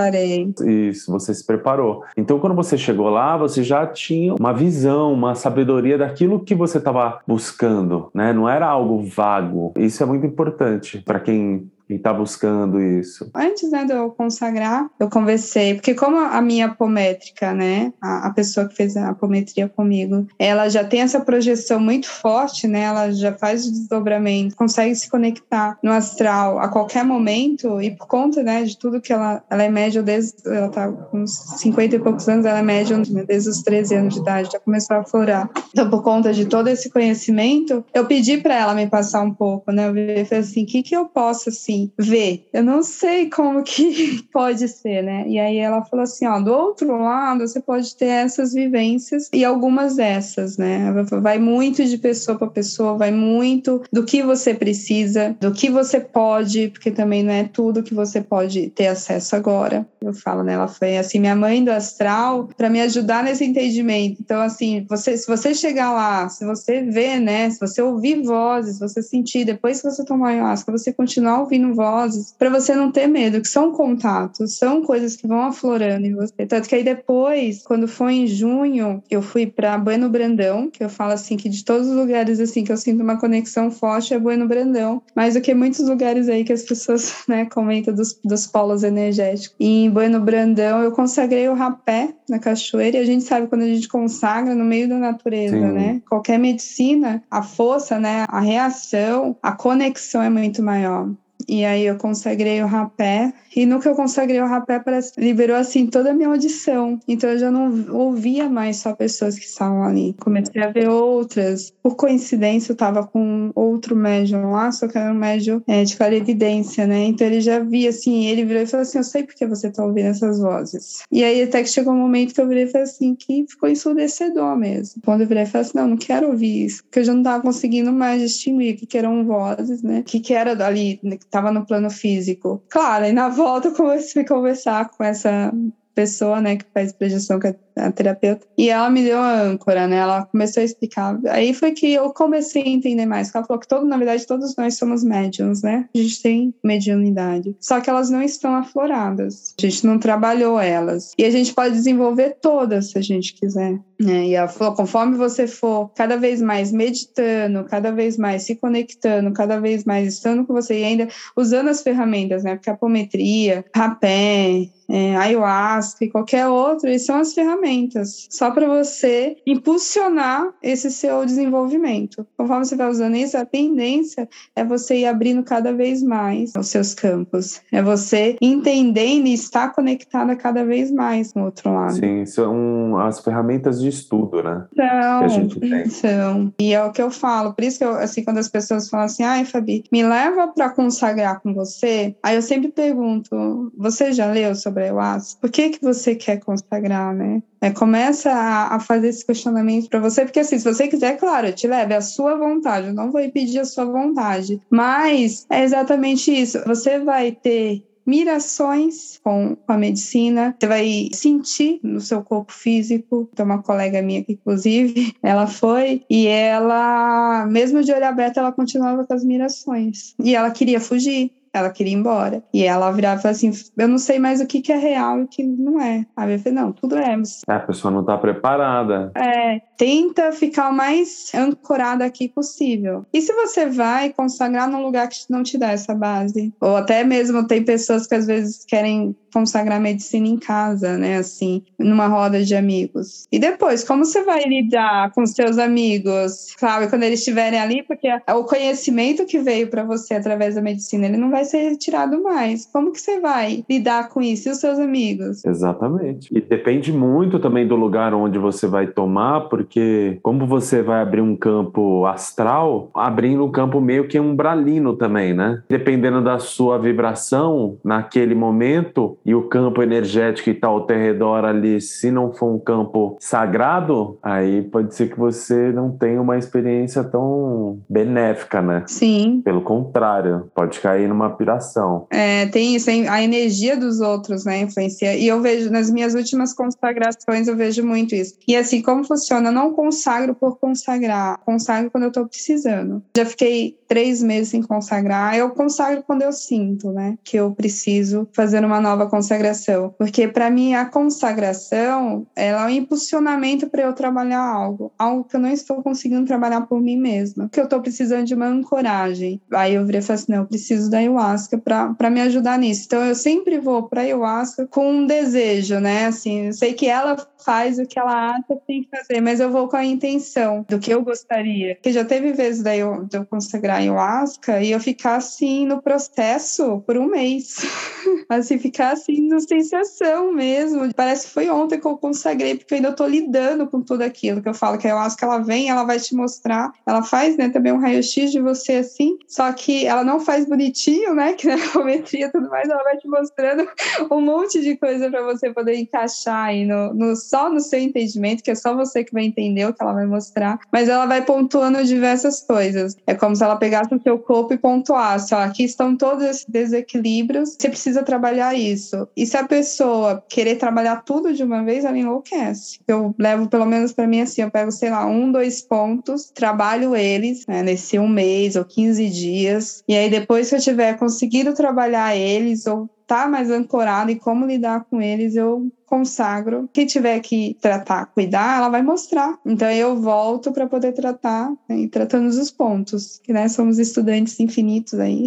Isso, 0.61 1.11
você 1.11 1.33
se 1.33 1.45
preparou. 1.45 2.03
Então, 2.15 2.39
quando 2.39 2.55
você 2.55 2.77
chegou 2.77 3.09
lá, 3.09 3.37
você 3.37 3.63
já 3.63 3.85
tinha 3.85 4.33
uma 4.35 4.53
visão, 4.53 5.13
uma 5.13 5.35
sabedoria 5.35 5.97
daquilo 5.97 6.39
que 6.39 6.55
você 6.55 6.77
estava 6.77 7.19
buscando, 7.27 8.09
né? 8.13 8.33
Não 8.33 8.47
era 8.47 8.67
algo 8.67 9.01
vago. 9.03 9.73
Isso 9.77 10.01
é 10.01 10.05
muito 10.05 10.25
importante 10.25 10.99
para 10.99 11.19
quem 11.19 11.69
e 11.89 11.95
está 11.95 12.13
buscando 12.13 12.79
isso? 12.79 13.29
Antes 13.33 13.71
né, 13.71 13.83
de 13.83 13.93
eu 13.93 14.11
consagrar, 14.11 14.89
eu 14.99 15.09
conversei, 15.09 15.73
porque 15.73 15.95
como 15.95 16.17
a 16.17 16.39
minha 16.41 16.67
apométrica, 16.67 17.51
né, 17.53 17.91
a, 17.99 18.27
a, 18.27 18.29
pessoa 18.31 18.67
que 18.67 18.75
fez 18.75 18.95
a 18.95 19.09
apometria 19.09 19.67
comigo, 19.67 20.27
ela 20.37 20.69
já 20.69 20.83
tem 20.83 21.01
essa 21.01 21.19
projeção 21.19 21.79
muito 21.79 22.07
forte, 22.07 22.67
né, 22.67 22.81
ela 22.81 23.11
já 23.11 23.33
faz 23.33 23.65
o 23.65 23.71
desdobramento, 23.71 24.55
consegue 24.55 24.93
se 24.95 25.09
conectar 25.09 25.79
no 25.81 25.91
astral 25.91 26.59
a 26.59 26.67
qualquer 26.67 27.03
momento 27.03 27.81
e 27.81 27.91
por 27.91 28.07
conta, 28.07 28.43
né, 28.43 28.63
de 28.63 28.77
tudo 28.77 29.01
que 29.01 29.11
ela, 29.11 29.43
ela 29.49 29.63
é 29.63 29.69
média 29.69 30.03
desde, 30.03 30.35
ela 30.45 30.69
tá 30.69 30.91
com 30.91 31.21
uns 31.21 31.31
50 31.57 31.95
e 31.95 31.99
poucos 31.99 32.29
anos, 32.29 32.45
ela 32.45 32.59
é 32.59 32.63
média 32.63 32.95
né, 32.97 33.23
desde 33.25 33.49
os 33.49 33.63
13 33.63 33.95
anos 33.95 34.13
de 34.13 34.19
idade, 34.19 34.51
já 34.51 34.59
começou 34.59 34.95
a 34.97 35.03
florar. 35.03 35.49
Então, 35.71 35.89
por 35.89 36.03
conta 36.03 36.31
de 36.31 36.45
todo 36.45 36.67
esse 36.67 36.89
conhecimento, 36.91 37.83
eu 37.93 38.05
pedi 38.05 38.37
para 38.37 38.55
ela 38.55 38.75
me 38.75 38.87
passar 38.87 39.21
um 39.21 39.33
pouco, 39.33 39.71
né, 39.71 39.87
eu 39.87 40.25
falei 40.25 40.43
assim, 40.43 40.63
o 40.63 40.67
que 40.67 40.83
que 40.83 40.95
eu 40.95 41.05
posso, 41.05 41.49
assim, 41.49 41.78
ver. 41.97 42.47
Eu 42.53 42.63
não 42.63 42.81
sei 42.83 43.29
como 43.29 43.63
que 43.63 44.23
pode 44.31 44.67
ser, 44.67 45.03
né? 45.03 45.25
E 45.27 45.39
aí 45.39 45.57
ela 45.57 45.83
falou 45.83 46.03
assim, 46.03 46.25
ó, 46.25 46.39
do 46.39 46.51
outro 46.51 46.97
lado 47.01 47.47
você 47.47 47.59
pode 47.59 47.95
ter 47.95 48.05
essas 48.05 48.53
vivências 48.53 49.29
e 49.33 49.45
algumas 49.45 49.95
dessas, 49.95 50.57
né? 50.57 50.91
Vai 51.21 51.37
muito 51.37 51.83
de 51.85 51.97
pessoa 51.97 52.37
para 52.37 52.47
pessoa, 52.47 52.97
vai 52.97 53.11
muito 53.11 53.81
do 53.91 54.03
que 54.03 54.23
você 54.23 54.53
precisa, 54.53 55.35
do 55.39 55.51
que 55.51 55.69
você 55.69 55.99
pode, 55.99 56.69
porque 56.69 56.91
também 56.91 57.23
não 57.23 57.33
é 57.33 57.43
tudo 57.43 57.83
que 57.83 57.93
você 57.93 58.21
pode 58.21 58.69
ter 58.69 58.87
acesso 58.87 59.35
agora. 59.35 59.87
Eu 60.01 60.13
falo, 60.13 60.43
né? 60.43 60.53
Ela 60.53 60.67
foi 60.67 60.97
assim 60.97 61.19
minha 61.19 61.35
mãe 61.35 61.63
do 61.63 61.71
astral 61.71 62.49
para 62.57 62.69
me 62.69 62.81
ajudar 62.81 63.23
nesse 63.23 63.45
entendimento. 63.45 64.17
Então 64.21 64.41
assim, 64.41 64.85
você 64.89 65.17
se 65.17 65.27
você 65.27 65.53
chegar 65.53 65.91
lá, 65.91 66.29
se 66.29 66.45
você 66.45 66.81
ver, 66.81 67.19
né, 67.19 67.49
se 67.49 67.59
você 67.59 67.81
ouvir 67.81 68.21
vozes, 68.23 68.75
se 68.75 68.79
você 68.79 69.01
sentir 69.01 69.45
depois 69.45 69.81
que 69.81 69.89
você 69.89 70.03
tomar 70.03 70.29
ayahuasca, 70.29 70.71
você 70.71 70.93
continuar 70.93 71.41
ouvindo 71.41 71.68
vozes, 71.73 72.33
para 72.37 72.49
você 72.49 72.75
não 72.75 72.91
ter 72.91 73.07
medo, 73.07 73.41
que 73.41 73.47
são 73.47 73.71
contatos, 73.71 74.57
são 74.57 74.83
coisas 74.83 75.15
que 75.15 75.27
vão 75.27 75.41
aflorando 75.41 76.05
em 76.05 76.15
você. 76.15 76.45
Tanto 76.45 76.67
que 76.67 76.75
aí 76.75 76.83
depois, 76.83 77.63
quando 77.63 77.87
foi 77.87 78.13
em 78.13 78.27
junho, 78.27 79.03
eu 79.09 79.21
fui 79.21 79.45
para 79.45 79.77
Bueno 79.77 80.09
Brandão, 80.09 80.69
que 80.69 80.83
eu 80.83 80.89
falo 80.89 81.13
assim 81.13 81.37
que 81.37 81.49
de 81.49 81.63
todos 81.63 81.87
os 81.87 81.95
lugares 81.95 82.39
assim 82.39 82.63
que 82.63 82.71
eu 82.71 82.77
sinto 82.77 83.03
uma 83.03 83.19
conexão 83.19 83.71
forte 83.71 84.13
é 84.13 84.19
Bueno 84.19 84.47
Brandão, 84.47 85.01
mais 85.15 85.33
do 85.33 85.41
que 85.41 85.53
muitos 85.53 85.87
lugares 85.87 86.29
aí 86.29 86.43
que 86.43 86.53
as 86.53 86.63
pessoas, 86.63 87.23
né, 87.27 87.45
comentam 87.45 87.93
dos, 87.93 88.19
dos 88.23 88.47
polos 88.47 88.83
energéticos. 88.83 89.55
E 89.59 89.85
em 89.85 89.89
Bueno 89.89 90.19
Brandão 90.19 90.81
eu 90.81 90.91
consagrei 90.91 91.47
o 91.49 91.53
rapé 91.53 92.13
na 92.29 92.39
cachoeira 92.39 92.97
e 92.97 93.01
a 93.01 93.05
gente 93.05 93.23
sabe 93.23 93.47
quando 93.47 93.63
a 93.63 93.67
gente 93.67 93.87
consagra 93.87 94.53
no 94.53 94.63
meio 94.63 94.87
da 94.87 94.97
natureza, 94.97 95.55
Sim. 95.55 95.71
né? 95.71 96.01
Qualquer 96.07 96.37
medicina, 96.37 97.23
a 97.29 97.41
força, 97.41 97.99
né, 97.99 98.25
a 98.27 98.39
reação, 98.39 99.35
a 99.41 99.51
conexão 99.51 100.21
é 100.21 100.29
muito 100.29 100.61
maior. 100.61 101.09
E 101.49 101.65
aí 101.65 101.87
eu 101.87 101.97
consagrei 101.97 102.61
o 102.61 102.67
rapé. 102.67 103.33
E 103.55 103.65
no 103.65 103.79
que 103.79 103.87
eu 103.87 103.95
consagrei 103.95 104.39
o 104.39 104.45
rapé, 104.45 104.79
parece 104.79 105.19
liberou 105.19 105.57
assim 105.57 105.87
toda 105.87 106.11
a 106.11 106.13
minha 106.13 106.29
audição. 106.29 106.99
Então 107.07 107.27
eu 107.31 107.39
já 107.39 107.49
não 107.49 107.87
ouvia 107.91 108.47
mais 108.47 108.77
só 108.77 108.93
pessoas 108.93 109.37
que 109.37 109.45
estavam 109.45 109.83
ali. 109.83 110.15
Comecei 110.19 110.61
a 110.61 110.69
ver 110.69 110.87
outras. 110.87 111.73
Por 111.81 111.95
coincidência, 111.95 112.71
eu 112.71 112.73
estava 112.73 113.05
com 113.05 113.51
outro 113.55 113.95
médium 113.95 114.51
lá, 114.51 114.71
só 114.71 114.87
que 114.87 114.95
era 114.95 115.11
um 115.11 115.17
médium 115.17 115.59
é, 115.67 115.83
de 115.83 115.97
clarividência, 115.97 116.85
né? 116.85 117.05
Então 117.05 117.25
ele 117.25 117.41
já 117.41 117.59
via 117.59 117.89
assim, 117.89 118.27
ele 118.27 118.45
virou 118.45 118.61
e 118.61 118.67
falou 118.67 118.83
assim: 118.83 118.99
Eu 118.99 119.03
sei 119.03 119.23
porque 119.23 119.47
você 119.47 119.69
está 119.69 119.83
ouvindo 119.83 120.09
essas 120.09 120.39
vozes. 120.39 121.03
E 121.11 121.23
aí 121.23 121.41
até 121.41 121.63
que 121.63 121.69
chegou 121.69 121.93
um 121.93 121.97
momento 121.97 122.35
que 122.35 122.41
eu 122.41 122.47
virei 122.47 122.65
e 122.65 122.67
falei 122.67 122.83
assim: 122.83 123.15
que 123.15 123.45
ficou 123.49 123.67
ensurdecedor 123.67 124.55
mesmo. 124.55 125.01
Quando 125.03 125.21
eu 125.21 125.27
virei 125.27 125.43
e 125.43 125.47
falei 125.47 125.67
assim: 125.67 125.77
Não, 125.77 125.87
não 125.87 125.97
quero 125.97 126.27
ouvir 126.27 126.65
isso. 126.65 126.83
Porque 126.83 126.99
eu 126.99 127.03
já 127.03 127.13
não 127.13 127.21
estava 127.21 127.41
conseguindo 127.41 127.91
mais 127.91 128.21
distinguir 128.21 128.75
o 128.75 128.77
que, 128.77 128.85
que 128.85 128.97
eram 128.97 129.25
vozes, 129.25 129.81
né? 129.81 130.01
O 130.01 130.03
que, 130.03 130.19
que 130.19 130.33
era 130.33 130.51
ali, 130.65 130.99
né, 131.01 131.17
que 131.17 131.25
estava 131.39 131.51
no 131.51 131.65
plano 131.65 131.89
físico. 131.89 132.63
Claro, 132.69 133.05
e 133.05 133.13
na 133.13 133.29
volta 133.29 133.69
eu 133.69 133.73
comecei 133.73 134.21
a 134.21 134.27
conversar 134.27 134.89
com 134.89 135.03
essa 135.03 135.51
pessoa, 135.99 136.39
né, 136.39 136.55
que 136.55 136.65
faz 136.73 136.93
projeção, 136.93 137.37
que 137.41 137.47
é 137.47 137.55
a 137.75 137.91
terapeuta, 137.91 138.47
e 138.57 138.69
ela 138.69 138.89
me 138.89 139.03
deu 139.03 139.17
a 139.17 139.41
âncora, 139.41 139.85
né, 139.85 139.97
ela 139.97 140.25
começou 140.25 140.61
a 140.61 140.63
explicar. 140.63 141.19
Aí 141.27 141.53
foi 141.53 141.71
que 141.73 141.93
eu 141.93 142.13
comecei 142.13 142.63
a 142.63 142.69
entender 142.69 143.05
mais, 143.05 143.35
ela 143.35 143.43
falou 143.43 143.59
que 143.59 143.67
todo, 143.67 143.85
na 143.85 143.97
verdade, 143.97 144.25
todos 144.25 144.55
nós 144.55 144.77
somos 144.77 145.03
médiums, 145.03 145.61
né, 145.61 145.89
a 145.93 145.97
gente 145.97 146.21
tem 146.21 146.53
mediunidade, 146.63 147.53
só 147.59 147.81
que 147.81 147.89
elas 147.89 148.09
não 148.09 148.23
estão 148.23 148.55
afloradas, 148.55 149.53
a 149.59 149.61
gente 149.61 149.85
não 149.85 149.99
trabalhou 149.99 150.57
elas, 150.57 151.11
e 151.17 151.25
a 151.25 151.29
gente 151.29 151.53
pode 151.53 151.75
desenvolver 151.75 152.37
todas 152.41 152.91
se 152.91 152.97
a 152.97 153.01
gente 153.01 153.33
quiser. 153.33 153.77
Né? 154.01 154.27
E 154.27 154.35
ela 154.35 154.47
falou, 154.47 154.75
conforme 154.75 155.17
você 155.17 155.45
for 155.45 155.91
cada 155.93 156.15
vez 156.15 156.41
mais 156.41 156.71
meditando, 156.71 157.65
cada 157.65 157.91
vez 157.91 158.17
mais 158.17 158.43
se 158.43 158.55
conectando, 158.55 159.33
cada 159.33 159.59
vez 159.59 159.83
mais 159.83 160.13
estando 160.13 160.45
com 160.45 160.53
você 160.53 160.79
e 160.79 160.83
ainda 160.85 161.09
usando 161.35 161.67
as 161.67 161.83
ferramentas, 161.83 162.45
né? 162.45 162.55
Porque 162.55 162.69
apometria, 162.69 163.65
rapé, 163.75 164.69
é, 164.89 165.15
ayahuasca 165.15 166.03
e 166.03 166.09
qualquer 166.09 166.47
outro, 166.47 166.89
são 166.99 167.17
as 167.17 167.33
ferramentas 167.33 168.27
só 168.29 168.51
para 168.51 168.67
você 168.67 169.37
impulsionar 169.45 170.51
esse 170.61 170.89
seu 170.91 171.25
desenvolvimento. 171.25 172.25
Conforme 172.35 172.65
você 172.65 172.75
vai 172.75 172.89
usando 172.89 173.15
isso, 173.15 173.37
a 173.37 173.45
tendência 173.45 174.27
é 174.55 174.63
você 174.63 174.97
ir 174.97 175.05
abrindo 175.05 175.43
cada 175.43 175.71
vez 175.71 176.01
mais 176.01 176.51
os 176.57 176.67
seus 176.67 176.93
campos. 176.93 177.61
É 177.71 177.81
você 177.81 178.35
entendendo 178.41 179.27
e 179.27 179.33
estar 179.33 179.73
conectada 179.73 180.35
cada 180.35 180.65
vez 180.65 180.91
mais 180.91 181.31
com 181.31 181.41
o 181.41 181.45
outro 181.45 181.73
lado. 181.73 181.93
Sim, 181.93 182.25
são 182.25 182.97
as 182.97 183.19
ferramentas 183.19 183.79
de 183.79 183.89
estudo, 183.89 184.41
né? 184.41 184.65
São, 184.75 185.19
que 185.19 185.25
a 185.25 185.27
gente 185.27 185.59
tem. 185.59 185.89
São. 185.89 186.53
E 186.59 186.73
é 186.73 186.83
o 186.83 186.91
que 186.91 187.01
eu 187.01 187.11
falo. 187.11 187.53
Por 187.53 187.63
isso 187.63 187.77
que 187.77 187.85
eu, 187.85 187.91
assim, 187.91 188.23
quando 188.23 188.37
as 188.37 188.47
pessoas 188.47 188.89
falam 188.89 189.05
assim, 189.05 189.23
ai, 189.23 189.45
Fabi, 189.45 189.83
me 189.91 190.03
leva 190.03 190.47
para 190.47 190.69
consagrar 190.69 191.41
com 191.41 191.53
você, 191.53 192.15
aí 192.23 192.35
eu 192.35 192.41
sempre 192.41 192.69
pergunto, 192.69 193.71
você 193.77 194.11
já 194.11 194.31
leu 194.31 194.55
sobre 194.55 194.78
sobre 194.79 194.83
ayahuasca? 194.83 195.39
Por 195.41 195.51
que, 195.51 195.69
que 195.71 195.81
você 195.81 196.15
quer 196.15 196.39
consagrar, 196.39 197.13
né? 197.13 197.43
É, 197.61 197.69
começa 197.71 198.31
a, 198.31 198.75
a, 198.75 198.79
fazer 198.79 199.09
esse 199.09 199.25
questionamento 199.25 199.89
para 199.89 199.99
você, 199.99 200.23
porque 200.23 200.39
assim, 200.39 200.57
se 200.57 200.63
você 200.63 200.87
quiser, 200.87 201.17
claro, 201.17 201.47
eu 201.47 201.53
te 201.53 201.67
leve 201.67 201.93
a 201.93 202.01
sua 202.01 202.35
vontade, 202.35 202.87
eu 202.87 202.93
não 202.93 203.11
vou 203.11 203.21
impedir 203.21 203.59
a 203.59 203.65
sua 203.65 203.85
vontade, 203.85 204.61
mas 204.69 205.45
é 205.49 205.63
exatamente 205.63 206.31
isso. 206.31 206.63
Você 206.65 206.99
vai 206.99 207.33
ter 207.33 207.83
mirações 208.09 209.19
com 209.23 209.55
a 209.67 209.77
medicina, 209.77 210.55
você 210.59 210.67
vai 210.67 211.09
sentir 211.13 211.79
no 211.83 212.01
seu 212.01 212.23
corpo 212.23 212.51
físico. 212.51 213.29
Tem 213.35 213.45
uma 213.45 213.61
colega 213.61 214.01
minha 214.01 214.23
que, 214.23 214.33
inclusive, 214.33 215.13
ela 215.21 215.45
foi 215.45 216.01
e 216.09 216.25
ela, 216.25 217.45
mesmo 217.45 217.83
de 217.83 217.91
olho 217.91 218.05
aberto, 218.05 218.37
ela 218.37 218.51
continuava 218.51 219.05
com 219.05 219.13
as 219.13 219.23
mirações. 219.23 220.15
E 220.23 220.35
ela 220.35 220.49
queria 220.49 220.79
fugir. 220.79 221.31
Ela 221.53 221.69
queria 221.69 221.93
ir 221.93 221.97
embora. 221.97 222.43
E 222.53 222.63
ela 222.63 222.91
virava 222.91 223.19
e 223.19 223.21
falava 223.21 223.35
assim: 223.35 223.51
Eu 223.77 223.87
não 223.87 223.97
sei 223.97 224.19
mais 224.19 224.41
o 224.41 224.47
que, 224.47 224.61
que 224.61 224.71
é 224.71 224.77
real 224.77 225.19
e 225.19 225.23
o 225.23 225.27
que 225.27 225.43
não 225.43 225.81
é. 225.81 226.05
Aí 226.15 226.33
eu 226.33 226.39
falei: 226.39 226.53
Não, 226.53 226.71
tudo 226.71 226.97
é. 226.97 227.15
é 227.47 227.53
a 227.53 227.59
pessoa 227.59 227.91
não 227.91 228.01
está 228.01 228.17
preparada. 228.17 229.11
É, 229.15 229.61
tenta 229.77 230.31
ficar 230.31 230.69
o 230.69 230.73
mais 230.73 231.31
ancorada 231.33 232.05
aqui 232.05 232.27
possível. 232.27 233.05
E 233.13 233.21
se 233.21 233.33
você 233.33 233.65
vai 233.65 234.11
consagrar 234.11 234.69
num 234.69 234.83
lugar 234.83 235.07
que 235.07 235.19
não 235.29 235.43
te 235.43 235.57
dá 235.57 235.71
essa 235.71 235.93
base? 235.93 236.53
Ou 236.59 236.77
até 236.77 237.03
mesmo 237.03 237.47
tem 237.47 237.63
pessoas 237.63 238.07
que 238.07 238.15
às 238.15 238.27
vezes 238.27 238.65
querem 238.65 239.15
consagrar 239.33 239.79
medicina 239.79 240.27
em 240.27 240.37
casa, 240.37 240.97
né? 240.97 241.17
Assim, 241.17 241.63
numa 241.77 242.07
roda 242.07 242.43
de 242.43 242.55
amigos. 242.55 243.27
E 243.31 243.39
depois, 243.39 243.83
como 243.83 244.05
você 244.05 244.23
vai 244.23 244.43
lidar 244.43 245.11
com 245.11 245.25
seus 245.25 245.57
amigos? 245.57 246.55
Claro, 246.57 246.89
quando 246.89 247.03
eles 247.03 247.19
estiverem 247.19 247.59
ali, 247.59 247.83
porque 247.83 248.07
o 248.29 248.43
conhecimento 248.43 249.25
que 249.25 249.39
veio 249.39 249.69
para 249.69 249.83
você 249.83 250.15
através 250.15 250.55
da 250.55 250.61
medicina, 250.61 251.05
ele 251.05 251.17
não 251.17 251.29
vai 251.29 251.38
vai 251.39 251.45
ser 251.45 251.69
retirado 251.69 252.21
mais. 252.21 252.65
Como 252.65 252.91
que 252.91 252.99
você 252.99 253.19
vai 253.19 253.63
lidar 253.69 254.09
com 254.09 254.21
isso? 254.21 254.49
E 254.49 254.51
os 254.51 254.59
seus 254.59 254.77
amigos? 254.77 255.43
Exatamente. 255.45 256.29
E 256.35 256.41
depende 256.41 256.91
muito 256.91 257.39
também 257.39 257.67
do 257.67 257.75
lugar 257.75 258.13
onde 258.13 258.37
você 258.37 258.67
vai 258.67 258.87
tomar, 258.87 259.41
porque 259.41 260.19
como 260.21 260.45
você 260.45 260.81
vai 260.81 261.01
abrir 261.01 261.21
um 261.21 261.35
campo 261.35 262.05
astral, 262.05 262.89
abrindo 262.93 263.45
um 263.45 263.51
campo 263.51 263.79
meio 263.79 264.07
que 264.07 264.19
umbralino 264.19 264.95
também, 264.95 265.33
né? 265.33 265.61
Dependendo 265.69 266.21
da 266.21 266.39
sua 266.39 266.77
vibração 266.77 267.77
naquele 267.83 268.35
momento 268.35 269.17
e 269.25 269.33
o 269.33 269.43
campo 269.43 269.81
energético 269.81 270.45
que 270.45 270.51
está 270.51 270.67
ao 270.67 270.85
teu 270.85 270.97
redor 270.97 271.45
ali, 271.45 271.79
se 271.79 272.11
não 272.11 272.33
for 272.33 272.47
um 272.53 272.59
campo 272.59 273.17
sagrado, 273.19 274.17
aí 274.21 274.61
pode 274.63 274.93
ser 274.93 275.09
que 275.09 275.17
você 275.17 275.71
não 275.71 275.91
tenha 275.91 276.21
uma 276.21 276.37
experiência 276.37 277.03
tão 277.03 277.79
benéfica, 277.89 278.61
né? 278.61 278.83
Sim. 278.87 279.41
Pelo 279.43 279.61
contrário, 279.61 280.49
pode 280.53 280.79
cair 280.79 281.07
numa 281.07 281.28
piração. 281.35 282.07
É, 282.09 282.45
tem 282.47 282.75
isso, 282.75 282.89
a 282.89 283.21
energia 283.21 283.75
dos 283.77 283.99
outros, 283.99 284.45
né, 284.45 284.61
influencia. 284.61 285.15
E 285.15 285.27
eu 285.27 285.41
vejo, 285.41 285.69
nas 285.69 285.89
minhas 285.89 286.13
últimas 286.13 286.53
consagrações, 286.53 287.47
eu 287.47 287.55
vejo 287.55 287.85
muito 287.85 288.15
isso. 288.15 288.35
E 288.47 288.55
assim, 288.55 288.81
como 288.81 289.03
funciona? 289.03 289.49
Eu 289.49 289.53
não 289.53 289.73
consagro 289.73 290.35
por 290.35 290.57
consagrar, 290.57 291.39
consagro 291.45 291.91
quando 291.91 292.05
eu 292.05 292.11
tô 292.11 292.25
precisando. 292.25 293.03
Já 293.15 293.25
fiquei 293.25 293.77
três 293.87 294.21
meses 294.21 294.49
sem 294.49 294.61
consagrar, 294.61 295.35
eu 295.35 295.49
consagro 295.49 296.03
quando 296.05 296.21
eu 296.21 296.31
sinto, 296.31 296.91
né, 296.91 297.17
que 297.23 297.37
eu 297.37 297.51
preciso 297.51 298.27
fazer 298.33 298.63
uma 298.63 298.79
nova 298.79 299.07
consagração. 299.07 299.93
Porque 299.97 300.27
para 300.27 300.49
mim 300.49 300.75
a 300.75 300.85
consagração, 300.85 302.27
ela 302.35 302.63
é 302.63 302.65
um 302.65 302.69
impulsionamento 302.69 303.69
para 303.69 303.83
eu 303.83 303.93
trabalhar 303.93 304.43
algo, 304.43 304.91
algo 304.97 305.23
que 305.23 305.35
eu 305.35 305.39
não 305.39 305.49
estou 305.49 305.81
conseguindo 305.81 306.25
trabalhar 306.25 306.61
por 306.61 306.79
mim 306.81 306.97
mesma, 306.97 307.49
que 307.51 307.59
eu 307.59 307.63
estou 307.63 307.81
precisando 307.81 308.25
de 308.25 308.35
uma 308.35 308.47
ancoragem. 308.47 309.41
Aí 309.51 309.75
eu 309.75 309.85
virei 309.85 309.99
e 309.99 310.03
falei 310.03 310.21
assim, 310.21 310.31
não, 310.31 310.39
eu 310.39 310.45
preciso 310.45 310.89
da 310.89 310.97
ayahuasca 310.97 311.18
para 311.57 312.09
me 312.09 312.21
ajudar 312.21 312.57
nisso. 312.57 312.83
Então 312.85 313.05
eu 313.05 313.15
sempre 313.15 313.59
vou 313.59 313.83
para 313.83 314.01
ayahuasca 314.01 314.67
com 314.67 314.91
um 314.91 315.05
desejo, 315.05 315.79
né? 315.79 316.07
Assim, 316.07 316.47
eu 316.47 316.53
sei 316.53 316.73
que 316.73 316.87
ela 316.87 317.17
faz 317.43 317.79
o 317.79 317.85
que 317.85 317.99
ela 317.99 318.31
acha 318.31 318.43
que 318.47 318.67
tem 318.67 318.83
que 318.83 318.89
fazer, 318.89 319.21
mas 319.21 319.39
eu 319.39 319.49
vou 319.51 319.67
com 319.67 319.77
a 319.77 319.85
intenção 319.85 320.65
do 320.67 320.79
que 320.79 320.93
eu 320.93 321.01
gostaria. 321.01 321.75
Porque 321.75 321.91
já 321.91 322.03
teve 322.03 322.33
vezes 322.33 322.61
daí 322.61 322.79
eu, 322.79 323.05
de 323.05 323.17
eu 323.17 323.25
consagrar 323.25 323.77
ayahuasca 323.77 324.61
e 324.61 324.71
eu 324.71 324.79
ficar 324.79 325.15
assim 325.15 325.65
no 325.65 325.81
processo 325.81 326.83
por 326.85 326.97
um 326.97 327.07
mês. 327.07 327.57
assim, 328.29 328.57
ficar 328.57 328.93
assim 328.93 329.21
no 329.21 329.39
sensação 329.39 330.33
mesmo. 330.33 330.93
Parece 330.93 331.27
que 331.27 331.33
foi 331.33 331.49
ontem 331.49 331.79
que 331.79 331.87
eu 331.87 331.97
consagrei, 331.97 332.55
porque 332.55 332.73
eu 332.73 332.77
ainda 332.77 332.91
tô 332.91 333.05
lidando 333.05 333.67
com 333.67 333.81
tudo 333.81 334.03
aquilo 334.03 334.41
que 334.41 334.49
eu 334.49 334.53
falo, 334.53 334.77
que 334.77 334.87
a 334.87 334.91
ayahuasca 334.91 335.25
ela 335.25 335.39
vem, 335.39 335.69
ela 335.69 335.83
vai 335.83 335.99
te 335.99 336.15
mostrar, 336.15 336.71
ela 336.85 337.03
faz, 337.03 337.37
né, 337.37 337.49
também 337.49 337.71
um 337.71 337.79
raio-x 337.79 338.31
de 338.31 338.39
você 338.39 338.75
assim, 338.75 339.17
só 339.27 339.51
que 339.51 339.85
ela 339.85 340.03
não 340.03 340.19
faz 340.19 340.45
bonitinho, 340.45 341.08
né, 341.13 341.33
que 341.33 341.47
na 341.47 341.57
geometria 341.71 342.27
e 342.27 342.31
tudo 342.31 342.49
mais, 342.49 342.69
ela 342.69 342.83
vai 342.83 342.97
te 342.97 343.07
mostrando 343.07 343.67
um 344.11 344.21
monte 344.21 344.61
de 344.61 344.77
coisa 344.77 345.09
para 345.09 345.23
você 345.23 345.51
poder 345.53 345.75
encaixar 345.75 346.47
aí 346.47 346.65
no, 346.65 346.93
no, 346.93 347.15
só 347.15 347.49
no 347.49 347.59
seu 347.59 347.79
entendimento, 347.79 348.43
que 348.43 348.51
é 348.51 348.55
só 348.55 348.75
você 348.75 349.03
que 349.03 349.13
vai 349.13 349.23
entender 349.23 349.65
o 349.65 349.73
que 349.73 349.81
ela 349.81 349.93
vai 349.93 350.05
mostrar, 350.05 350.59
mas 350.71 350.89
ela 350.89 351.05
vai 351.05 351.23
pontuando 351.23 351.83
diversas 351.83 352.41
coisas. 352.41 352.95
É 353.05 353.13
como 353.13 353.35
se 353.35 353.43
ela 353.43 353.55
pegasse 353.55 353.93
o 353.93 354.01
seu 354.01 354.17
corpo 354.19 354.53
e 354.53 354.57
pontuasse, 354.57 355.33
ó, 355.33 355.39
aqui 355.39 355.63
estão 355.63 355.95
todos 355.95 356.23
esses 356.23 356.45
desequilíbrios, 356.45 357.55
você 357.59 357.69
precisa 357.69 358.03
trabalhar 358.03 358.53
isso. 358.53 359.07
E 359.15 359.25
se 359.25 359.37
a 359.37 359.45
pessoa 359.45 360.23
querer 360.29 360.55
trabalhar 360.55 361.03
tudo 361.03 361.33
de 361.33 361.43
uma 361.43 361.63
vez, 361.63 361.85
ela 361.85 361.97
enlouquece. 361.97 362.79
Eu 362.87 363.15
levo 363.17 363.47
pelo 363.49 363.65
menos 363.65 363.93
para 363.93 364.07
mim 364.07 364.21
assim, 364.21 364.41
eu 364.41 364.51
pego, 364.51 364.71
sei 364.71 364.89
lá, 364.89 365.05
um, 365.05 365.31
dois 365.31 365.61
pontos, 365.61 366.29
trabalho 366.31 366.95
eles, 366.95 367.45
né, 367.47 367.63
nesse 367.63 367.97
um 367.99 368.07
mês 368.07 368.55
ou 368.55 368.65
15 368.65 369.09
dias, 369.09 369.83
e 369.87 369.95
aí 369.95 370.09
depois 370.09 370.49
que 370.49 370.55
eu 370.55 370.59
tiver 370.59 370.97
conseguido 370.99 371.53
trabalhar 371.53 372.15
eles 372.15 372.67
ou 372.67 372.89
tá 373.09 373.27
mais 373.27 373.49
ancorado 373.49 374.11
e 374.11 374.15
como 374.15 374.45
lidar 374.45 374.85
com 374.87 375.01
eles, 375.01 375.35
eu 375.35 375.67
consagro. 375.87 376.69
Quem 376.71 376.85
tiver 376.85 377.19
que 377.21 377.57
tratar, 377.59 378.05
cuidar, 378.05 378.57
ela 378.57 378.69
vai 378.69 378.83
mostrar. 378.83 379.39
Então 379.43 379.67
eu 379.71 379.99
volto 379.99 380.51
para 380.51 380.67
poder 380.67 380.93
tratar 380.93 381.51
né, 381.67 381.79
e 381.79 381.87
tratando 381.87 382.27
os 382.27 382.51
pontos, 382.51 383.19
que 383.23 383.33
né, 383.33 383.49
somos 383.49 383.79
estudantes 383.79 384.39
infinitos 384.39 384.93
aí. 384.99 385.25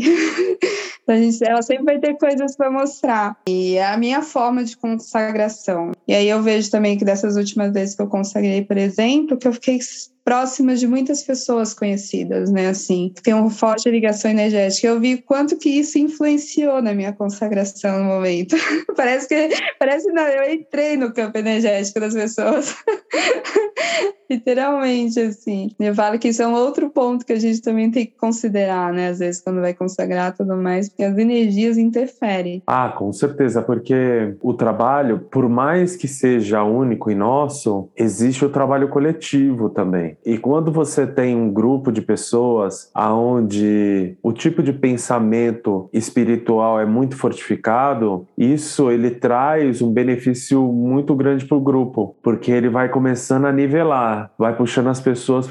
então, 1.03 1.12
a 1.16 1.16
gente, 1.16 1.45
ela 1.45 1.61
sempre 1.61 1.85
vai 1.85 1.99
ter 1.99 2.16
coisas 2.16 2.55
para 2.55 2.70
mostrar. 2.70 3.37
E 3.49 3.74
é 3.74 3.87
a 3.87 3.97
minha 3.97 4.22
forma 4.22 4.62
de 4.62 4.76
consagração. 4.76 5.91
E 6.07 6.14
aí 6.14 6.28
eu 6.28 6.41
vejo 6.41 6.70
também 6.70 6.97
que 6.97 7.05
dessas 7.05 7.37
últimas 7.37 7.72
vezes 7.72 7.97
que 7.97 8.03
eu 8.03 8.07
consagrei, 8.07 8.64
por 8.64 8.76
exemplo, 8.76 9.37
que 9.37 9.49
eu 9.49 9.53
fiquei 9.53 9.80
próximas 10.24 10.78
de 10.78 10.87
muitas 10.87 11.22
pessoas 11.22 11.74
conhecidas, 11.74 12.51
né? 12.51 12.68
Assim, 12.68 13.12
tem 13.22 13.35
uma 13.35 13.51
forte 13.51 13.91
ligação 13.91 14.30
energética. 14.30 14.87
Eu 14.87 15.01
vi 15.01 15.18
quanto 15.18 15.57
que 15.57 15.68
isso 15.68 15.99
influenciou 15.99 16.80
na 16.80 16.95
minha 16.95 17.12
consagração 17.12 17.72
no 17.75 18.05
momento. 18.05 18.57
parece 18.97 19.29
que 19.29 19.49
parece 19.79 20.11
que 20.11 20.18
eu 20.18 20.53
entrei 20.53 20.97
no 20.97 21.12
campo 21.12 21.39
energético 21.39 22.01
das 22.01 22.14
pessoas. 22.14 22.77
Literalmente, 24.33 25.20
assim. 25.20 25.70
Eu 25.78 25.95
falo 25.95 26.18
que 26.18 26.28
isso 26.28 26.43
é 26.43 26.47
um 26.47 26.55
outro 26.55 26.89
ponto 26.89 27.26
que 27.26 27.35
a 27.35 27.39
gente 27.39 27.61
também 27.61 27.91
tem 27.91 28.07
que 28.07 28.16
considerar, 28.16 28.91
né? 28.91 29.09
Às 29.09 29.18
vezes, 29.18 29.43
quando 29.43 29.61
vai 29.61 29.74
consagrar 29.74 30.35
tudo 30.35 30.57
mais, 30.57 30.89
porque 30.89 31.05
as 31.05 31.18
energias 31.18 31.76
interferem. 31.76 32.62
Ah, 32.66 32.89
com 32.97 33.12
certeza, 33.12 33.61
porque 33.61 34.35
o 34.41 34.55
trabalho, 34.55 35.18
por 35.30 35.51
mais 35.51 35.97
que 35.97 36.09
seja 36.09 36.64
único 36.64 37.11
e 37.11 37.14
nosso, 37.14 37.91
existe 37.95 38.43
o 38.43 38.49
trabalho 38.49 38.89
coletivo 38.89 39.68
também. 39.68 40.16
E 40.24 40.39
quando 40.39 40.72
você 40.72 41.07
tem 41.07 41.37
um 41.37 41.53
grupo 41.53 41.93
de 41.93 42.01
pessoas 42.01 42.91
aonde 42.95 44.16
o 44.22 44.33
tipo 44.33 44.62
de 44.62 44.72
pensamento 44.72 45.91
espiritual 45.93 46.80
é 46.80 46.87
muito 46.87 47.16
fortificado, 47.16 48.26
isso 48.39 48.91
ele 48.91 49.11
traz 49.11 49.83
um 49.83 49.93
benefício 49.93 50.62
muito 50.62 51.14
grande 51.14 51.45
para 51.45 51.57
o 51.59 51.61
grupo, 51.61 52.16
porque 52.22 52.51
ele 52.51 52.70
vai 52.70 52.89
começando 52.89 53.45
a 53.45 53.53
nivelar 53.53 54.22
vai 54.39 54.57
puxando 54.57 54.89
as 54.89 55.01
pessoas 55.01 55.49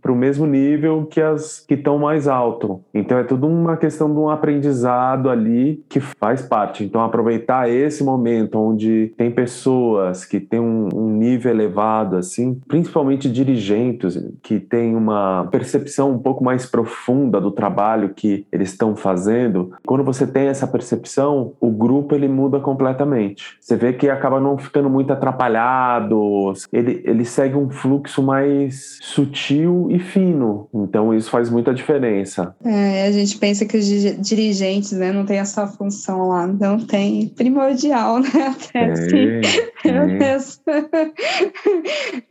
para 0.00 0.12
o 0.12 0.16
mesmo 0.16 0.46
nível 0.46 1.06
que 1.06 1.20
as 1.20 1.60
que 1.60 1.74
estão 1.74 1.98
mais 1.98 2.26
alto. 2.26 2.80
Então 2.94 3.18
é 3.18 3.24
tudo 3.24 3.46
uma 3.46 3.76
questão 3.76 4.12
de 4.12 4.18
um 4.18 4.30
aprendizado 4.30 5.28
ali 5.28 5.84
que 5.88 6.00
faz 6.00 6.42
parte. 6.42 6.84
Então 6.84 7.02
aproveitar 7.02 7.68
esse 7.68 8.02
momento 8.02 8.58
onde 8.58 9.12
tem 9.16 9.30
pessoas 9.30 10.24
que 10.24 10.40
têm 10.40 10.60
um, 10.60 10.88
um 10.94 11.10
nível 11.10 11.52
elevado, 11.52 12.16
assim, 12.16 12.60
principalmente 12.66 13.30
dirigentes 13.30 14.18
que 14.42 14.58
têm 14.58 14.96
uma 14.96 15.46
percepção 15.50 16.12
um 16.12 16.18
pouco 16.18 16.42
mais 16.42 16.66
profunda 16.66 17.40
do 17.40 17.50
trabalho 17.50 18.10
que 18.14 18.46
eles 18.50 18.70
estão 18.70 18.96
fazendo. 18.96 19.72
Quando 19.86 20.04
você 20.04 20.26
tem 20.26 20.48
essa 20.48 20.66
percepção, 20.66 21.52
o 21.60 21.70
grupo 21.70 22.14
ele 22.14 22.28
muda 22.28 22.60
completamente. 22.60 23.56
Você 23.60 23.76
vê 23.76 23.92
que 23.92 24.08
acaba 24.08 24.40
não 24.40 24.56
ficando 24.56 24.88
muito 24.88 25.12
atrapalhado. 25.12 26.52
Ele, 26.72 27.02
ele 27.04 27.24
segue 27.24 27.56
um 27.56 27.70
fluxo 27.70 27.97
fluxo 27.98 28.22
mais 28.22 28.98
sutil 29.00 29.88
e 29.90 29.98
fino. 29.98 30.68
Então 30.72 31.12
isso 31.14 31.30
faz 31.30 31.50
muita 31.50 31.74
diferença. 31.74 32.54
É, 32.64 33.06
a 33.06 33.12
gente 33.12 33.36
pensa 33.38 33.64
que 33.64 33.76
os 33.76 33.86
dirigentes 34.20 34.92
né, 34.92 35.12
não 35.12 35.26
têm 35.26 35.38
essa 35.38 35.66
função 35.66 36.28
lá. 36.28 36.46
Não 36.46 36.78
tem. 36.78 37.28
Primordial, 37.28 38.20
né? 38.22 38.28
Até 38.28 38.78
é, 38.78 38.92
assim. 38.92 39.16
É. 39.84 39.98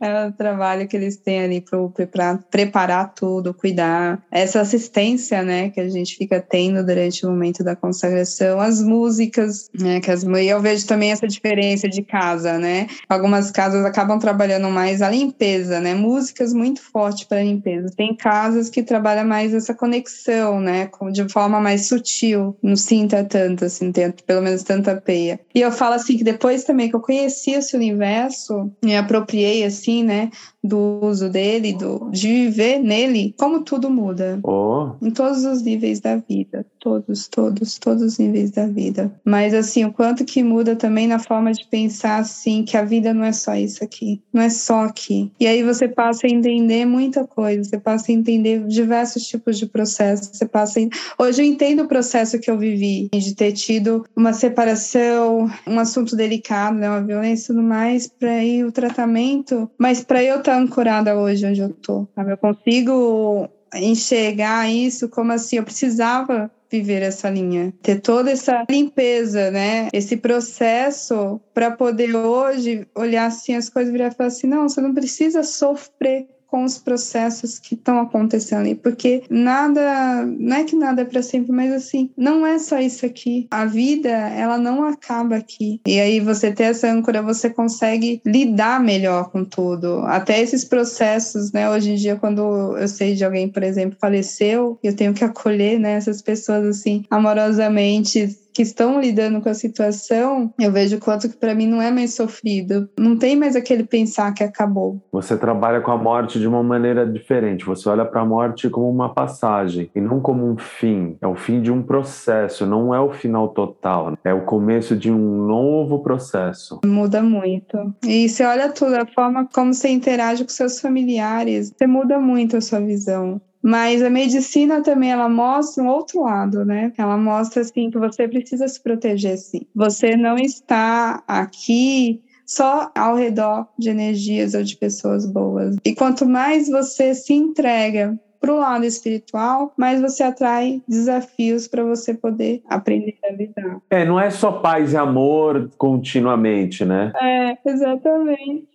é 0.00 0.26
o 0.26 0.32
trabalho 0.32 0.88
que 0.88 0.96
eles 0.96 1.16
têm 1.16 1.40
ali 1.40 1.64
para 2.10 2.38
preparar 2.50 3.12
tudo, 3.14 3.52
cuidar. 3.52 4.22
Essa 4.30 4.60
assistência, 4.60 5.42
né, 5.42 5.70
que 5.70 5.80
a 5.80 5.88
gente 5.88 6.16
fica 6.16 6.40
tendo 6.40 6.84
durante 6.84 7.26
o 7.26 7.30
momento 7.30 7.62
da 7.62 7.76
consagração. 7.76 8.60
As 8.60 8.82
músicas, 8.82 9.68
né, 9.78 10.00
que 10.00 10.10
as, 10.10 10.24
eu 10.24 10.60
vejo 10.60 10.86
também 10.86 11.12
essa 11.12 11.26
diferença 11.26 11.88
de 11.88 12.02
casa, 12.02 12.58
né? 12.58 12.86
Algumas 13.08 13.50
casas 13.50 13.84
acabam 13.84 14.18
trabalhando 14.18 14.68
mais 14.70 15.02
a 15.02 15.10
limpeza 15.10 15.57
limpeza, 15.58 15.80
né? 15.80 15.94
Músicas 15.94 16.52
muito 16.52 16.80
fortes 16.80 17.24
para 17.24 17.42
limpeza. 17.42 17.92
Tem 17.96 18.14
casas 18.14 18.70
que 18.70 18.82
trabalham 18.82 19.26
mais 19.26 19.52
essa 19.52 19.74
conexão, 19.74 20.60
né? 20.60 20.90
De 21.12 21.28
forma 21.28 21.60
mais 21.60 21.86
sutil, 21.86 22.56
não 22.62 22.76
sinta 22.76 23.24
tanto, 23.24 23.64
assim, 23.64 23.92
pelo 24.26 24.42
menos 24.42 24.62
tanta 24.62 24.96
peia. 24.96 25.40
E 25.54 25.60
eu 25.60 25.72
falo 25.72 25.94
assim 25.94 26.16
que 26.16 26.24
depois 26.24 26.64
também 26.64 26.88
que 26.88 26.96
eu 26.96 27.00
conheci 27.00 27.52
esse 27.52 27.76
universo, 27.76 28.70
me 28.82 28.96
apropriei 28.96 29.64
assim, 29.64 30.02
né? 30.04 30.30
do 30.62 31.00
uso 31.02 31.28
dele, 31.28 31.72
do, 31.72 32.10
de 32.10 32.28
viver 32.28 32.78
nele, 32.78 33.34
como 33.38 33.62
tudo 33.62 33.90
muda. 33.90 34.38
Oh. 34.42 34.90
Em 35.00 35.10
todos 35.10 35.44
os 35.44 35.62
níveis 35.62 36.00
da 36.00 36.16
vida. 36.16 36.66
Todos, 36.80 37.28
todos, 37.28 37.78
todos 37.78 38.02
os 38.02 38.18
níveis 38.18 38.50
da 38.50 38.66
vida. 38.66 39.12
Mas 39.24 39.54
assim, 39.54 39.84
o 39.84 39.92
quanto 39.92 40.24
que 40.24 40.42
muda 40.42 40.76
também 40.76 41.06
na 41.06 41.18
forma 41.18 41.52
de 41.52 41.66
pensar 41.66 42.18
assim, 42.18 42.64
que 42.64 42.76
a 42.76 42.84
vida 42.84 43.14
não 43.14 43.24
é 43.24 43.32
só 43.32 43.54
isso 43.54 43.82
aqui. 43.82 44.20
Não 44.32 44.42
é 44.42 44.50
só 44.50 44.84
aqui. 44.84 45.32
E 45.40 45.46
aí 45.48 45.62
você 45.62 45.88
passa 45.88 46.26
a 46.26 46.30
entender 46.30 46.84
muita 46.84 47.26
coisa. 47.26 47.64
Você 47.64 47.78
passa 47.78 48.10
a 48.10 48.14
entender 48.14 48.64
diversos 48.66 49.26
tipos 49.26 49.58
de 49.58 49.66
processos. 49.66 50.30
Você 50.32 50.46
passa 50.46 50.80
a... 50.80 51.22
Hoje 51.22 51.42
eu 51.42 51.46
entendo 51.46 51.82
o 51.82 51.88
processo 51.88 52.38
que 52.38 52.50
eu 52.50 52.58
vivi, 52.58 53.08
de 53.12 53.34
ter 53.34 53.52
tido 53.52 54.04
uma 54.14 54.32
separação, 54.32 55.50
um 55.66 55.78
assunto 55.78 56.14
delicado, 56.14 56.76
né? 56.76 56.88
Uma 56.88 57.02
violência 57.02 57.44
e 57.44 57.46
tudo 57.54 57.62
mais, 57.62 58.06
para 58.06 58.44
ir 58.44 58.64
o 58.64 58.72
tratamento. 58.72 59.70
Mas 59.78 60.02
para 60.04 60.22
eu 60.22 60.38
estar 60.38 60.58
ancorada 60.58 61.16
hoje 61.16 61.46
onde 61.46 61.60
eu 61.60 61.70
tô. 61.70 62.06
Sabe? 62.14 62.32
Eu 62.32 62.38
consigo 62.38 63.48
enxergar 63.74 64.70
isso 64.70 65.08
como 65.08 65.32
assim, 65.32 65.56
eu 65.56 65.64
precisava 65.64 66.50
viver 66.70 67.02
essa 67.02 67.30
linha, 67.30 67.72
ter 67.82 68.00
toda 68.00 68.30
essa 68.30 68.64
limpeza, 68.68 69.50
né? 69.50 69.88
Esse 69.92 70.16
processo 70.16 71.40
para 71.54 71.70
poder 71.70 72.14
hoje 72.14 72.86
olhar 72.94 73.26
assim 73.26 73.54
as 73.54 73.68
coisas 73.68 73.90
e 73.90 73.92
virar 73.92 74.08
e 74.08 74.14
falar 74.14 74.28
assim: 74.28 74.46
não, 74.46 74.68
você 74.68 74.80
não 74.80 74.94
precisa 74.94 75.42
sofrer 75.42 76.26
com 76.48 76.64
os 76.64 76.78
processos 76.78 77.58
que 77.58 77.74
estão 77.74 78.00
acontecendo 78.00 78.60
ali, 78.60 78.74
porque 78.74 79.22
nada, 79.30 80.24
não 80.26 80.56
é 80.56 80.64
que 80.64 80.74
nada 80.74 81.02
é 81.02 81.04
para 81.04 81.22
sempre, 81.22 81.52
mas 81.52 81.72
assim, 81.72 82.10
não 82.16 82.46
é 82.46 82.58
só 82.58 82.78
isso 82.78 83.04
aqui. 83.04 83.46
A 83.50 83.64
vida, 83.66 84.08
ela 84.08 84.58
não 84.58 84.84
acaba 84.84 85.36
aqui. 85.36 85.80
E 85.86 86.00
aí 86.00 86.20
você 86.20 86.50
ter 86.50 86.64
essa 86.64 86.90
âncora, 86.90 87.22
você 87.22 87.50
consegue 87.50 88.20
lidar 88.24 88.80
melhor 88.80 89.30
com 89.30 89.44
tudo. 89.44 90.00
Até 90.06 90.40
esses 90.40 90.64
processos, 90.64 91.52
né, 91.52 91.70
hoje 91.70 91.92
em 91.92 91.94
dia 91.94 92.16
quando 92.16 92.76
eu 92.76 92.88
sei 92.88 93.14
de 93.14 93.24
alguém, 93.24 93.48
por 93.48 93.62
exemplo, 93.62 93.98
faleceu, 94.00 94.78
eu 94.82 94.96
tenho 94.96 95.12
que 95.12 95.24
acolher, 95.24 95.78
né, 95.78 95.92
essas 95.92 96.22
pessoas 96.22 96.64
assim 96.64 97.04
amorosamente 97.10 98.38
que 98.58 98.62
estão 98.62 99.00
lidando 99.00 99.40
com 99.40 99.48
a 99.48 99.54
situação, 99.54 100.52
eu 100.58 100.72
vejo 100.72 100.98
quanto 100.98 101.28
que 101.28 101.36
para 101.36 101.54
mim 101.54 101.68
não 101.68 101.80
é 101.80 101.92
mais 101.92 102.14
sofrido. 102.14 102.88
Não 102.98 103.16
tem 103.16 103.36
mais 103.36 103.54
aquele 103.54 103.84
pensar 103.84 104.34
que 104.34 104.42
acabou. 104.42 105.00
Você 105.12 105.36
trabalha 105.36 105.80
com 105.80 105.92
a 105.92 105.96
morte 105.96 106.40
de 106.40 106.48
uma 106.48 106.60
maneira 106.60 107.06
diferente. 107.06 107.64
Você 107.64 107.88
olha 107.88 108.04
para 108.04 108.22
a 108.22 108.26
morte 108.26 108.68
como 108.68 108.90
uma 108.90 109.14
passagem 109.14 109.88
e 109.94 110.00
não 110.00 110.18
como 110.20 110.44
um 110.44 110.58
fim. 110.58 111.16
É 111.20 111.26
o 111.28 111.36
fim 111.36 111.62
de 111.62 111.70
um 111.70 111.84
processo, 111.84 112.66
não 112.66 112.92
é 112.92 112.98
o 112.98 113.12
final 113.12 113.46
total. 113.50 114.18
É 114.24 114.34
o 114.34 114.44
começo 114.44 114.96
de 114.96 115.08
um 115.08 115.46
novo 115.46 116.00
processo. 116.00 116.80
Muda 116.84 117.22
muito. 117.22 117.94
E 118.04 118.28
você 118.28 118.44
olha 118.44 118.72
tudo, 118.72 118.96
a 118.96 119.06
forma 119.06 119.48
como 119.54 119.72
você 119.72 119.88
interage 119.88 120.42
com 120.42 120.50
seus 120.50 120.80
familiares, 120.80 121.72
você 121.78 121.86
muda 121.86 122.18
muito 122.18 122.56
a 122.56 122.60
sua 122.60 122.80
visão. 122.80 123.40
Mas 123.62 124.02
a 124.02 124.10
medicina 124.10 124.82
também 124.82 125.10
ela 125.10 125.28
mostra 125.28 125.82
um 125.82 125.88
outro 125.88 126.22
lado, 126.22 126.64
né? 126.64 126.92
Ela 126.96 127.16
mostra 127.16 127.62
assim 127.62 127.90
que 127.90 127.98
você 127.98 128.28
precisa 128.28 128.68
se 128.68 128.80
proteger 128.82 129.36
sim. 129.36 129.62
Você 129.74 130.16
não 130.16 130.36
está 130.36 131.22
aqui 131.26 132.22
só 132.46 132.90
ao 132.96 133.14
redor 133.14 133.68
de 133.78 133.90
energias 133.90 134.54
ou 134.54 134.62
de 134.62 134.76
pessoas 134.76 135.26
boas. 135.26 135.76
E 135.84 135.94
quanto 135.94 136.24
mais 136.24 136.68
você 136.68 137.14
se 137.14 137.34
entrega 137.34 138.18
para 138.40 138.52
o 138.52 138.58
lado 138.58 138.84
espiritual, 138.84 139.72
mas 139.76 140.00
você 140.00 140.22
atrai 140.22 140.80
desafios 140.86 141.66
para 141.66 141.84
você 141.84 142.14
poder 142.14 142.62
aprender 142.68 143.16
a 143.24 143.32
lidar. 143.32 143.78
É, 143.90 144.04
não 144.04 144.18
é 144.18 144.30
só 144.30 144.52
paz 144.52 144.92
e 144.92 144.96
amor 144.96 145.70
continuamente, 145.76 146.84
né? 146.84 147.12
É, 147.20 147.58
exatamente. 147.66 148.68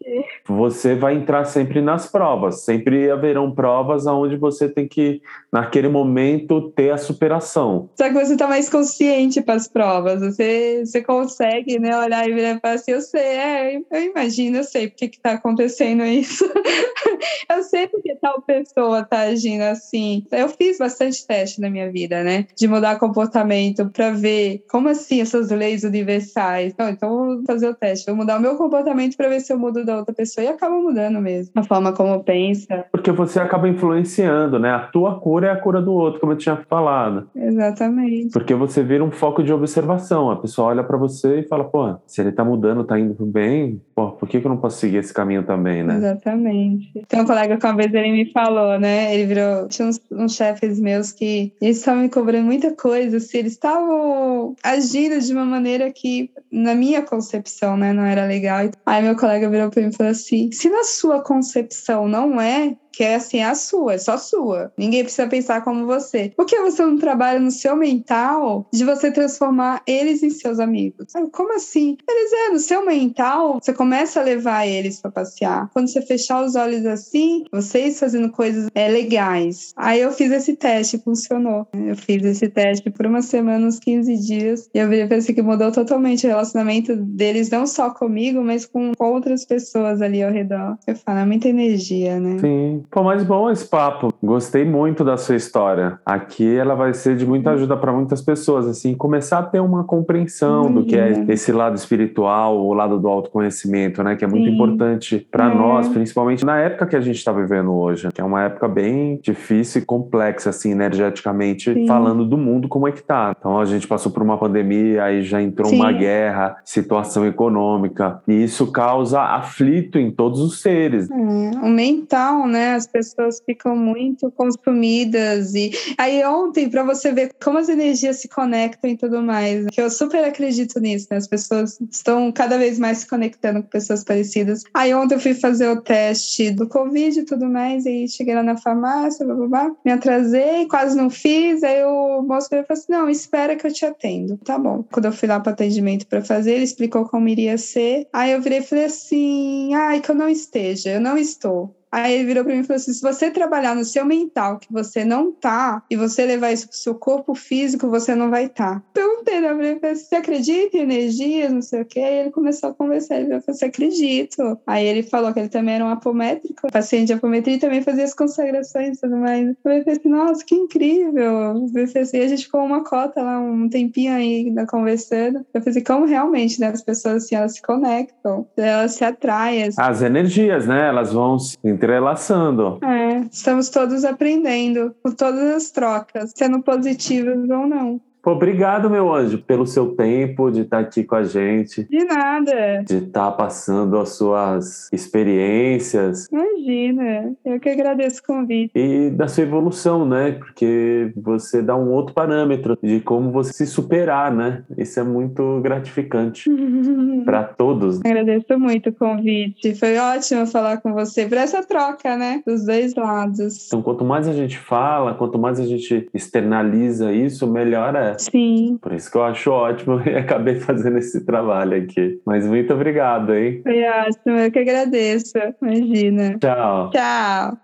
Você 0.47 0.95
vai 0.95 1.15
entrar 1.15 1.45
sempre 1.45 1.81
nas 1.81 2.09
provas, 2.09 2.61
sempre 2.61 3.09
haverão 3.09 3.51
provas 3.51 4.05
onde 4.05 4.35
você 4.35 4.67
tem 4.67 4.87
que, 4.87 5.21
naquele 5.51 5.87
momento, 5.87 6.71
ter 6.71 6.91
a 6.91 6.97
superação. 6.97 7.89
Só 7.95 8.07
que 8.07 8.13
você 8.13 8.33
está 8.33 8.47
mais 8.47 8.69
consciente 8.69 9.41
para 9.41 9.55
as 9.55 9.67
provas, 9.67 10.21
você, 10.21 10.83
você 10.85 11.01
consegue 11.01 11.79
né, 11.79 11.97
olhar 11.97 12.27
e 12.27 12.33
virar 12.33 12.51
e 12.51 12.59
falar 12.59 12.73
assim: 12.75 12.91
eu 12.91 13.01
sei, 13.01 13.21
é, 13.21 13.81
eu 13.91 14.03
imagino, 14.03 14.57
eu 14.57 14.63
sei 14.63 14.89
porque 14.89 15.05
está 15.05 15.33
acontecendo 15.33 16.03
isso. 16.03 16.43
eu 17.49 17.63
sei 17.63 17.87
porque 17.87 18.15
tal 18.15 18.41
pessoa 18.41 18.99
está 18.99 19.21
agindo 19.21 19.52
assim. 19.61 20.25
Eu 20.31 20.49
fiz 20.49 20.77
bastante 20.77 21.25
teste 21.25 21.61
na 21.61 21.69
minha 21.69 21.91
vida, 21.91 22.23
né? 22.23 22.45
De 22.55 22.67
mudar 22.67 22.99
comportamento 22.99 23.89
para 23.89 24.11
ver 24.11 24.63
como 24.69 24.89
assim 24.89 25.21
essas 25.21 25.49
leis 25.49 25.83
universais. 25.83 26.73
Então, 26.73 26.89
então 26.89 27.09
vou 27.09 27.43
fazer 27.45 27.69
o 27.69 27.75
teste, 27.75 28.05
vou 28.05 28.15
mudar 28.15 28.37
o 28.37 28.41
meu 28.41 28.55
comportamento 28.55 29.15
para 29.15 29.29
ver 29.29 29.39
se 29.39 29.51
eu 29.51 29.59
mudo 29.59 29.85
da 29.85 29.97
outra 29.97 30.13
pessoa 30.13 30.45
e 30.45 30.47
acaba 30.47 30.75
mudando 30.75 31.19
mesmo 31.21 31.51
a 31.55 31.63
forma 31.63 31.93
como 31.93 32.23
pensa. 32.23 32.85
Porque 32.91 33.11
você 33.11 33.39
acaba 33.39 33.67
influenciando, 33.67 34.59
né? 34.59 34.71
A 34.71 34.79
tua 34.79 35.19
cura 35.19 35.47
é 35.47 35.51
a 35.51 35.55
cura 35.55 35.81
do 35.81 35.93
outro, 35.93 36.19
como 36.19 36.33
eu 36.33 36.37
tinha 36.37 36.57
falado. 36.69 37.29
Exatamente. 37.35 38.31
Porque 38.31 38.53
você 38.53 38.83
vira 38.83 39.03
um 39.03 39.11
foco 39.11 39.43
de 39.43 39.51
observação. 39.51 40.31
A 40.31 40.35
pessoa 40.35 40.69
olha 40.69 40.83
para 40.83 40.97
você 40.97 41.39
e 41.39 41.43
fala, 41.43 41.63
pô, 41.63 41.95
se 42.05 42.21
ele 42.21 42.31
tá 42.31 42.43
mudando, 42.43 42.83
tá 42.83 42.99
indo 42.99 43.25
bem, 43.25 43.81
pô, 43.95 44.11
por 44.11 44.27
que, 44.27 44.39
que 44.39 44.47
eu 44.47 44.49
não 44.49 44.57
posso 44.57 44.79
seguir 44.79 44.97
esse 44.97 45.13
caminho 45.13 45.43
também, 45.43 45.83
né? 45.83 45.97
Exatamente. 45.97 47.03
Tem 47.07 47.21
um 47.21 47.25
colega 47.25 47.57
que 47.57 47.65
uma 47.65 47.75
vez 47.75 47.93
ele 47.93 48.11
me 48.11 48.31
falou, 48.31 48.79
né? 48.79 49.13
Ele 49.13 49.25
virou 49.25 49.42
tinha 49.69 49.87
uns, 49.87 50.01
uns 50.11 50.35
chefes 50.35 50.79
meus 50.79 51.11
que 51.11 51.53
eles 51.61 51.77
estavam 51.77 52.03
me 52.03 52.09
cobrando 52.09 52.45
muita 52.45 52.73
coisa, 52.75 53.17
assim, 53.17 53.39
eles 53.39 53.53
estavam 53.53 54.55
agindo 54.63 55.19
de 55.19 55.33
uma 55.33 55.45
maneira 55.45 55.91
que, 55.91 56.29
na 56.51 56.75
minha 56.75 57.01
concepção, 57.01 57.77
né, 57.77 57.93
não 57.93 58.05
era 58.05 58.25
legal. 58.25 58.69
Aí 58.85 59.01
meu 59.01 59.15
colega 59.15 59.49
virou 59.49 59.69
para 59.69 59.81
mim 59.81 59.89
e 59.89 59.95
falou 59.95 60.11
assim: 60.11 60.51
se 60.51 60.69
na 60.69 60.83
sua 60.83 61.21
concepção 61.21 62.07
não 62.07 62.39
é, 62.39 62.75
que 62.93 63.03
é 63.03 63.15
assim, 63.15 63.39
é 63.39 63.45
a 63.45 63.55
sua, 63.55 63.95
é 63.95 63.97
só 63.97 64.17
sua. 64.17 64.71
Ninguém 64.77 65.03
precisa 65.03 65.27
pensar 65.27 65.63
como 65.63 65.85
você. 65.85 66.31
Por 66.35 66.45
que 66.45 66.59
você 66.61 66.85
não 66.85 66.97
trabalha 66.97 67.39
no 67.39 67.51
seu 67.51 67.75
mental 67.75 68.67
de 68.71 68.85
você 68.85 69.11
transformar 69.11 69.81
eles 69.87 70.21
em 70.21 70.29
seus 70.29 70.59
amigos? 70.59 71.07
Como 71.31 71.53
assim? 71.55 71.97
Eles 72.07 72.33
é, 72.33 72.49
no 72.49 72.59
seu 72.59 72.85
mental, 72.85 73.59
você 73.61 73.73
começa 73.73 74.19
a 74.19 74.23
levar 74.23 74.67
eles 74.67 75.01
para 75.01 75.11
passear. 75.11 75.69
Quando 75.73 75.87
você 75.87 76.01
fechar 76.01 76.43
os 76.43 76.55
olhos 76.55 76.85
assim, 76.85 77.45
vocês 77.51 77.99
fazendo 77.99 78.29
coisas 78.31 78.69
é, 78.75 78.87
legais. 78.87 79.73
Aí 79.75 80.01
eu 80.01 80.11
fiz 80.11 80.31
esse 80.31 80.55
teste, 80.55 80.99
funcionou. 80.99 81.67
Eu 81.73 81.95
fiz 81.95 82.23
esse 82.23 82.47
teste 82.47 82.91
por 82.91 83.07
uma 83.07 83.21
semana, 83.21 83.65
uns 83.65 83.79
15 83.79 84.17
dias, 84.17 84.69
e 84.73 84.77
eu 84.77 84.87
assim 85.17 85.33
que 85.33 85.41
mudou 85.41 85.71
totalmente 85.71 86.25
o 86.25 86.29
relacionamento 86.29 86.95
deles, 86.95 87.49
não 87.49 87.65
só 87.65 87.89
comigo, 87.89 88.43
mas 88.43 88.65
com 88.65 88.91
outras 88.99 89.45
pessoas 89.45 90.01
ali 90.01 90.21
ao 90.21 90.31
redor. 90.31 90.77
Eu 90.85 90.95
falo, 90.95 91.19
é 91.19 91.25
muita 91.25 91.49
energia, 91.49 92.19
né? 92.19 92.37
Sim. 92.39 92.82
Pô, 92.89 93.03
mas 93.03 93.23
bom 93.23 93.49
esse 93.49 93.67
papo. 93.67 94.13
Gostei 94.21 94.65
muito 94.65 95.03
da 95.03 95.17
sua 95.17 95.35
história. 95.35 95.99
Aqui 96.05 96.55
ela 96.55 96.75
vai 96.75 96.93
ser 96.93 97.15
de 97.15 97.25
muita 97.25 97.51
ajuda 97.51 97.75
para 97.75 97.91
muitas 97.91 98.21
pessoas, 98.21 98.67
assim, 98.67 98.93
começar 98.93 99.39
a 99.39 99.43
ter 99.43 99.59
uma 99.59 99.83
compreensão 99.83 100.71
do 100.71 100.85
que 100.85 100.95
é 100.95 101.25
esse 101.27 101.51
lado 101.51 101.75
espiritual, 101.75 102.57
o 102.57 102.73
lado 102.73 102.99
do 102.99 103.07
autoconhecimento, 103.07 104.03
né? 104.03 104.15
Que 104.15 104.25
é 104.25 104.27
muito 104.27 104.45
Sim. 104.45 104.55
importante 104.55 105.27
para 105.31 105.51
é. 105.51 105.55
nós, 105.55 105.87
principalmente 105.87 106.45
na 106.45 106.57
época 106.59 106.85
que 106.87 106.95
a 106.95 107.01
gente 107.01 107.17
está 107.17 107.31
vivendo 107.31 107.73
hoje, 107.73 108.09
que 108.13 108.21
é 108.21 108.23
uma 108.23 108.43
época 108.43 108.67
bem 108.67 109.19
difícil 109.21 109.81
e 109.81 109.85
complexa, 109.85 110.49
assim, 110.49 110.71
energeticamente, 110.71 111.73
Sim. 111.73 111.87
falando 111.87 112.25
do 112.25 112.37
mundo 112.37 112.67
como 112.67 112.87
é 112.87 112.91
que 112.91 113.03
tá. 113.03 113.35
Então 113.37 113.59
a 113.59 113.65
gente 113.65 113.87
passou 113.87 114.11
por 114.11 114.23
uma 114.23 114.37
pandemia, 114.37 115.03
aí 115.03 115.23
já 115.23 115.41
entrou 115.41 115.69
Sim. 115.69 115.77
uma 115.77 115.91
guerra, 115.91 116.57
situação 116.63 117.25
econômica, 117.25 118.21
e 118.27 118.43
isso 118.43 118.71
causa 118.71 119.21
aflito 119.21 119.97
em 119.97 120.11
todos 120.11 120.39
os 120.39 120.61
seres. 120.61 121.09
É, 121.09 121.15
o 121.15 121.69
mental, 121.69 122.47
né? 122.47 122.72
As 122.75 122.87
pessoas 122.87 123.41
ficam 123.45 123.75
muito 123.75 124.31
consumidas 124.31 125.53
e 125.53 125.71
aí 125.97 126.23
ontem 126.25 126.69
para 126.69 126.83
você 126.83 127.11
ver 127.11 127.31
como 127.43 127.57
as 127.57 127.69
energias 127.69 128.17
se 128.17 128.27
conectam 128.27 128.89
e 128.89 128.97
tudo 128.97 129.21
mais, 129.21 129.65
que 129.67 129.81
eu 129.81 129.89
super 129.89 130.23
acredito 130.23 130.79
nisso, 130.79 131.07
né? 131.11 131.17
As 131.17 131.27
pessoas 131.27 131.79
estão 131.91 132.31
cada 132.31 132.57
vez 132.57 132.79
mais 132.79 132.99
se 132.99 133.07
conectando 133.07 133.61
com 133.61 133.69
pessoas 133.69 134.03
parecidas. 134.03 134.63
Aí 134.73 134.93
ontem 134.93 135.15
eu 135.15 135.19
fui 135.19 135.33
fazer 135.33 135.67
o 135.69 135.81
teste 135.81 136.51
do 136.51 136.67
Covid 136.67 137.19
e 137.19 137.25
tudo 137.25 137.45
mais, 137.45 137.85
e 137.85 138.07
cheguei 138.07 138.35
lá 138.35 138.43
na 138.43 138.57
farmácia, 138.57 139.25
blá, 139.25 139.35
blá, 139.35 139.47
blá, 139.47 139.71
me 139.85 139.91
atrasei, 139.91 140.67
quase 140.67 140.95
não 140.95 141.09
fiz, 141.09 141.63
aí 141.63 141.83
o 141.83 142.21
moço 142.21 142.49
falou 142.49 142.65
assim, 142.69 142.85
não, 142.89 143.09
espera 143.09 143.55
que 143.55 143.65
eu 143.65 143.73
te 143.73 143.85
atendo. 143.85 144.37
Tá 144.37 144.57
bom. 144.57 144.83
Quando 144.91 145.05
eu 145.05 145.11
fui 145.11 145.27
lá 145.27 145.39
para 145.39 145.53
atendimento 145.53 146.07
para 146.07 146.23
fazer, 146.23 146.53
ele 146.53 146.63
explicou 146.63 147.05
como 147.05 147.27
iria 147.27 147.57
ser. 147.57 148.07
Aí 148.11 148.31
eu 148.31 148.41
virei 148.41 148.59
e 148.59 148.63
falei 148.63 148.85
assim, 148.85 149.73
ai, 149.73 150.01
que 150.01 150.09
eu 150.09 150.15
não 150.15 150.29
esteja, 150.29 150.91
eu 150.91 151.01
não 151.01 151.17
estou. 151.17 151.75
Aí 151.93 152.15
ele 152.15 152.25
virou 152.25 152.43
para 152.43 152.55
mim 152.55 152.61
e 152.61 152.63
falou 152.63 152.77
assim: 152.77 152.91
se 152.91 153.01
você 153.03 153.29
trabalhar 153.29 153.75
no 153.75 153.85
seu 153.85 154.03
mental, 154.03 154.57
que 154.57 154.73
você 154.73 155.05
não 155.05 155.31
tá, 155.31 155.83
e 155.91 155.95
você 155.95 156.25
levar 156.25 156.51
isso 156.51 156.67
pro 156.67 156.75
seu 156.75 156.95
corpo 156.95 157.35
físico, 157.35 157.87
você 157.87 158.15
não 158.15 158.31
vai 158.31 158.45
estar. 158.45 158.79
Tá. 158.79 158.83
Perguntei, 158.91 159.39
né? 159.39 159.51
Eu 159.51 159.55
falei, 159.55 159.95
você 159.95 160.15
acredita 160.15 160.75
em 160.75 160.81
energias, 160.81 161.53
não 161.53 161.61
sei 161.61 161.81
o 161.81 161.85
quê? 161.85 161.99
Aí 161.99 162.15
ele 162.15 162.31
começou 162.31 162.71
a 162.71 162.73
conversar. 162.73 163.17
Ele 163.17 163.27
falou, 163.27 163.41
você 163.45 163.65
acredito. 163.65 164.57
Aí 164.65 164.83
ele 164.83 165.03
falou 165.03 165.31
que 165.31 165.39
ele 165.39 165.49
também 165.49 165.75
era 165.75 165.85
um 165.85 165.89
apométrico, 165.89 166.71
paciente 166.71 167.07
de 167.07 167.13
apometria 167.13 167.57
e 167.57 167.59
também 167.59 167.83
fazia 167.83 168.05
as 168.05 168.15
consagrações 168.15 168.97
e 168.97 169.01
tudo 169.01 169.17
mais. 169.17 169.49
Eu 169.49 169.55
falei 169.61 169.83
assim, 169.85 170.09
nossa, 170.09 170.43
que 170.43 170.55
incrível. 170.55 171.67
Assim, 172.01 172.19
a 172.19 172.27
gente 172.27 172.45
ficou 172.45 172.61
uma 172.61 172.83
cota 172.83 173.21
lá, 173.21 173.39
um 173.39 173.69
tempinho 173.69 174.13
aí 174.13 174.49
né, 174.49 174.65
conversando. 174.65 175.45
Eu 175.53 175.61
falei 175.61 175.77
assim, 175.77 175.83
como 175.83 176.07
realmente, 176.07 176.59
né? 176.59 176.69
As 176.69 176.81
pessoas 176.81 177.25
assim, 177.25 177.35
elas 177.35 177.53
se 177.53 177.61
conectam, 177.61 178.47
elas 178.57 178.95
se 178.95 179.05
atraem. 179.05 179.69
As 179.77 180.01
energias, 180.01 180.65
né? 180.65 180.87
Elas 180.87 181.13
vão 181.13 181.37
se 181.37 181.55
entrelaçando. 181.83 182.79
É, 182.81 183.19
estamos 183.31 183.69
todos 183.69 184.05
aprendendo 184.05 184.95
com 185.03 185.11
todas 185.11 185.55
as 185.55 185.71
trocas, 185.71 186.31
sendo 186.35 186.61
positivas 186.61 187.37
ou 187.49 187.67
não. 187.67 188.01
Obrigado, 188.25 188.89
meu 188.89 189.13
anjo, 189.13 189.37
pelo 189.39 189.67
seu 189.67 189.95
tempo 189.95 190.49
de 190.49 190.61
estar 190.61 190.79
aqui 190.79 191.03
com 191.03 191.15
a 191.15 191.23
gente. 191.23 191.83
De 191.89 192.05
nada. 192.05 192.83
De 192.87 192.97
estar 192.97 193.31
passando 193.31 193.97
as 193.97 194.09
suas 194.15 194.89
experiências. 194.93 196.29
Imagina, 196.31 197.33
eu 197.43 197.59
que 197.59 197.67
agradeço 197.67 198.21
o 198.21 198.25
convite. 198.25 198.71
E 198.73 199.09
da 199.09 199.27
sua 199.27 199.43
evolução, 199.43 200.07
né? 200.07 200.31
Porque 200.31 201.11
você 201.17 201.61
dá 201.61 201.75
um 201.75 201.91
outro 201.91 202.13
parâmetro 202.13 202.77
de 202.81 203.01
como 203.01 203.29
você 203.29 203.51
se 203.51 203.67
superar, 203.67 204.33
né? 204.33 204.63
Isso 204.77 204.99
é 205.01 205.03
muito 205.03 205.59
gratificante 205.61 206.49
para 207.25 207.43
todos. 207.43 207.99
Agradeço 207.99 208.57
muito 208.57 208.89
o 208.89 208.93
convite. 208.93 209.75
Foi 209.75 209.97
ótimo 209.97 210.47
falar 210.47 210.77
com 210.77 210.93
você 210.93 211.25
por 211.25 211.37
essa 211.37 211.61
troca, 211.61 212.15
né? 212.15 212.41
Dos 212.47 212.65
dois 212.65 212.95
lados. 212.95 213.67
Então, 213.67 213.81
quanto 213.81 214.05
mais 214.05 214.29
a 214.29 214.33
gente 214.33 214.57
fala, 214.57 215.13
quanto 215.13 215.37
mais 215.37 215.59
a 215.59 215.65
gente 215.65 216.09
externaliza 216.13 217.11
isso, 217.11 217.45
melhor 217.45 217.93
é. 217.95 218.12
Sim. 218.17 218.77
Por 218.81 218.93
isso 218.93 219.11
que 219.11 219.17
eu 219.17 219.23
acho 219.23 219.51
ótimo 219.51 220.01
e 220.07 220.15
acabei 220.15 220.55
fazendo 220.55 220.97
esse 220.97 221.25
trabalho 221.25 221.77
aqui. 221.77 222.21
Mas 222.25 222.45
muito 222.47 222.73
obrigado, 222.73 223.33
hein? 223.33 223.61
Foi 223.63 223.83
ótimo, 223.83 224.37
eu 224.37 224.51
que 224.51 224.59
agradeço. 224.59 225.33
Imagina. 225.61 226.37
Tchau. 226.39 226.89
Tchau. 226.91 227.62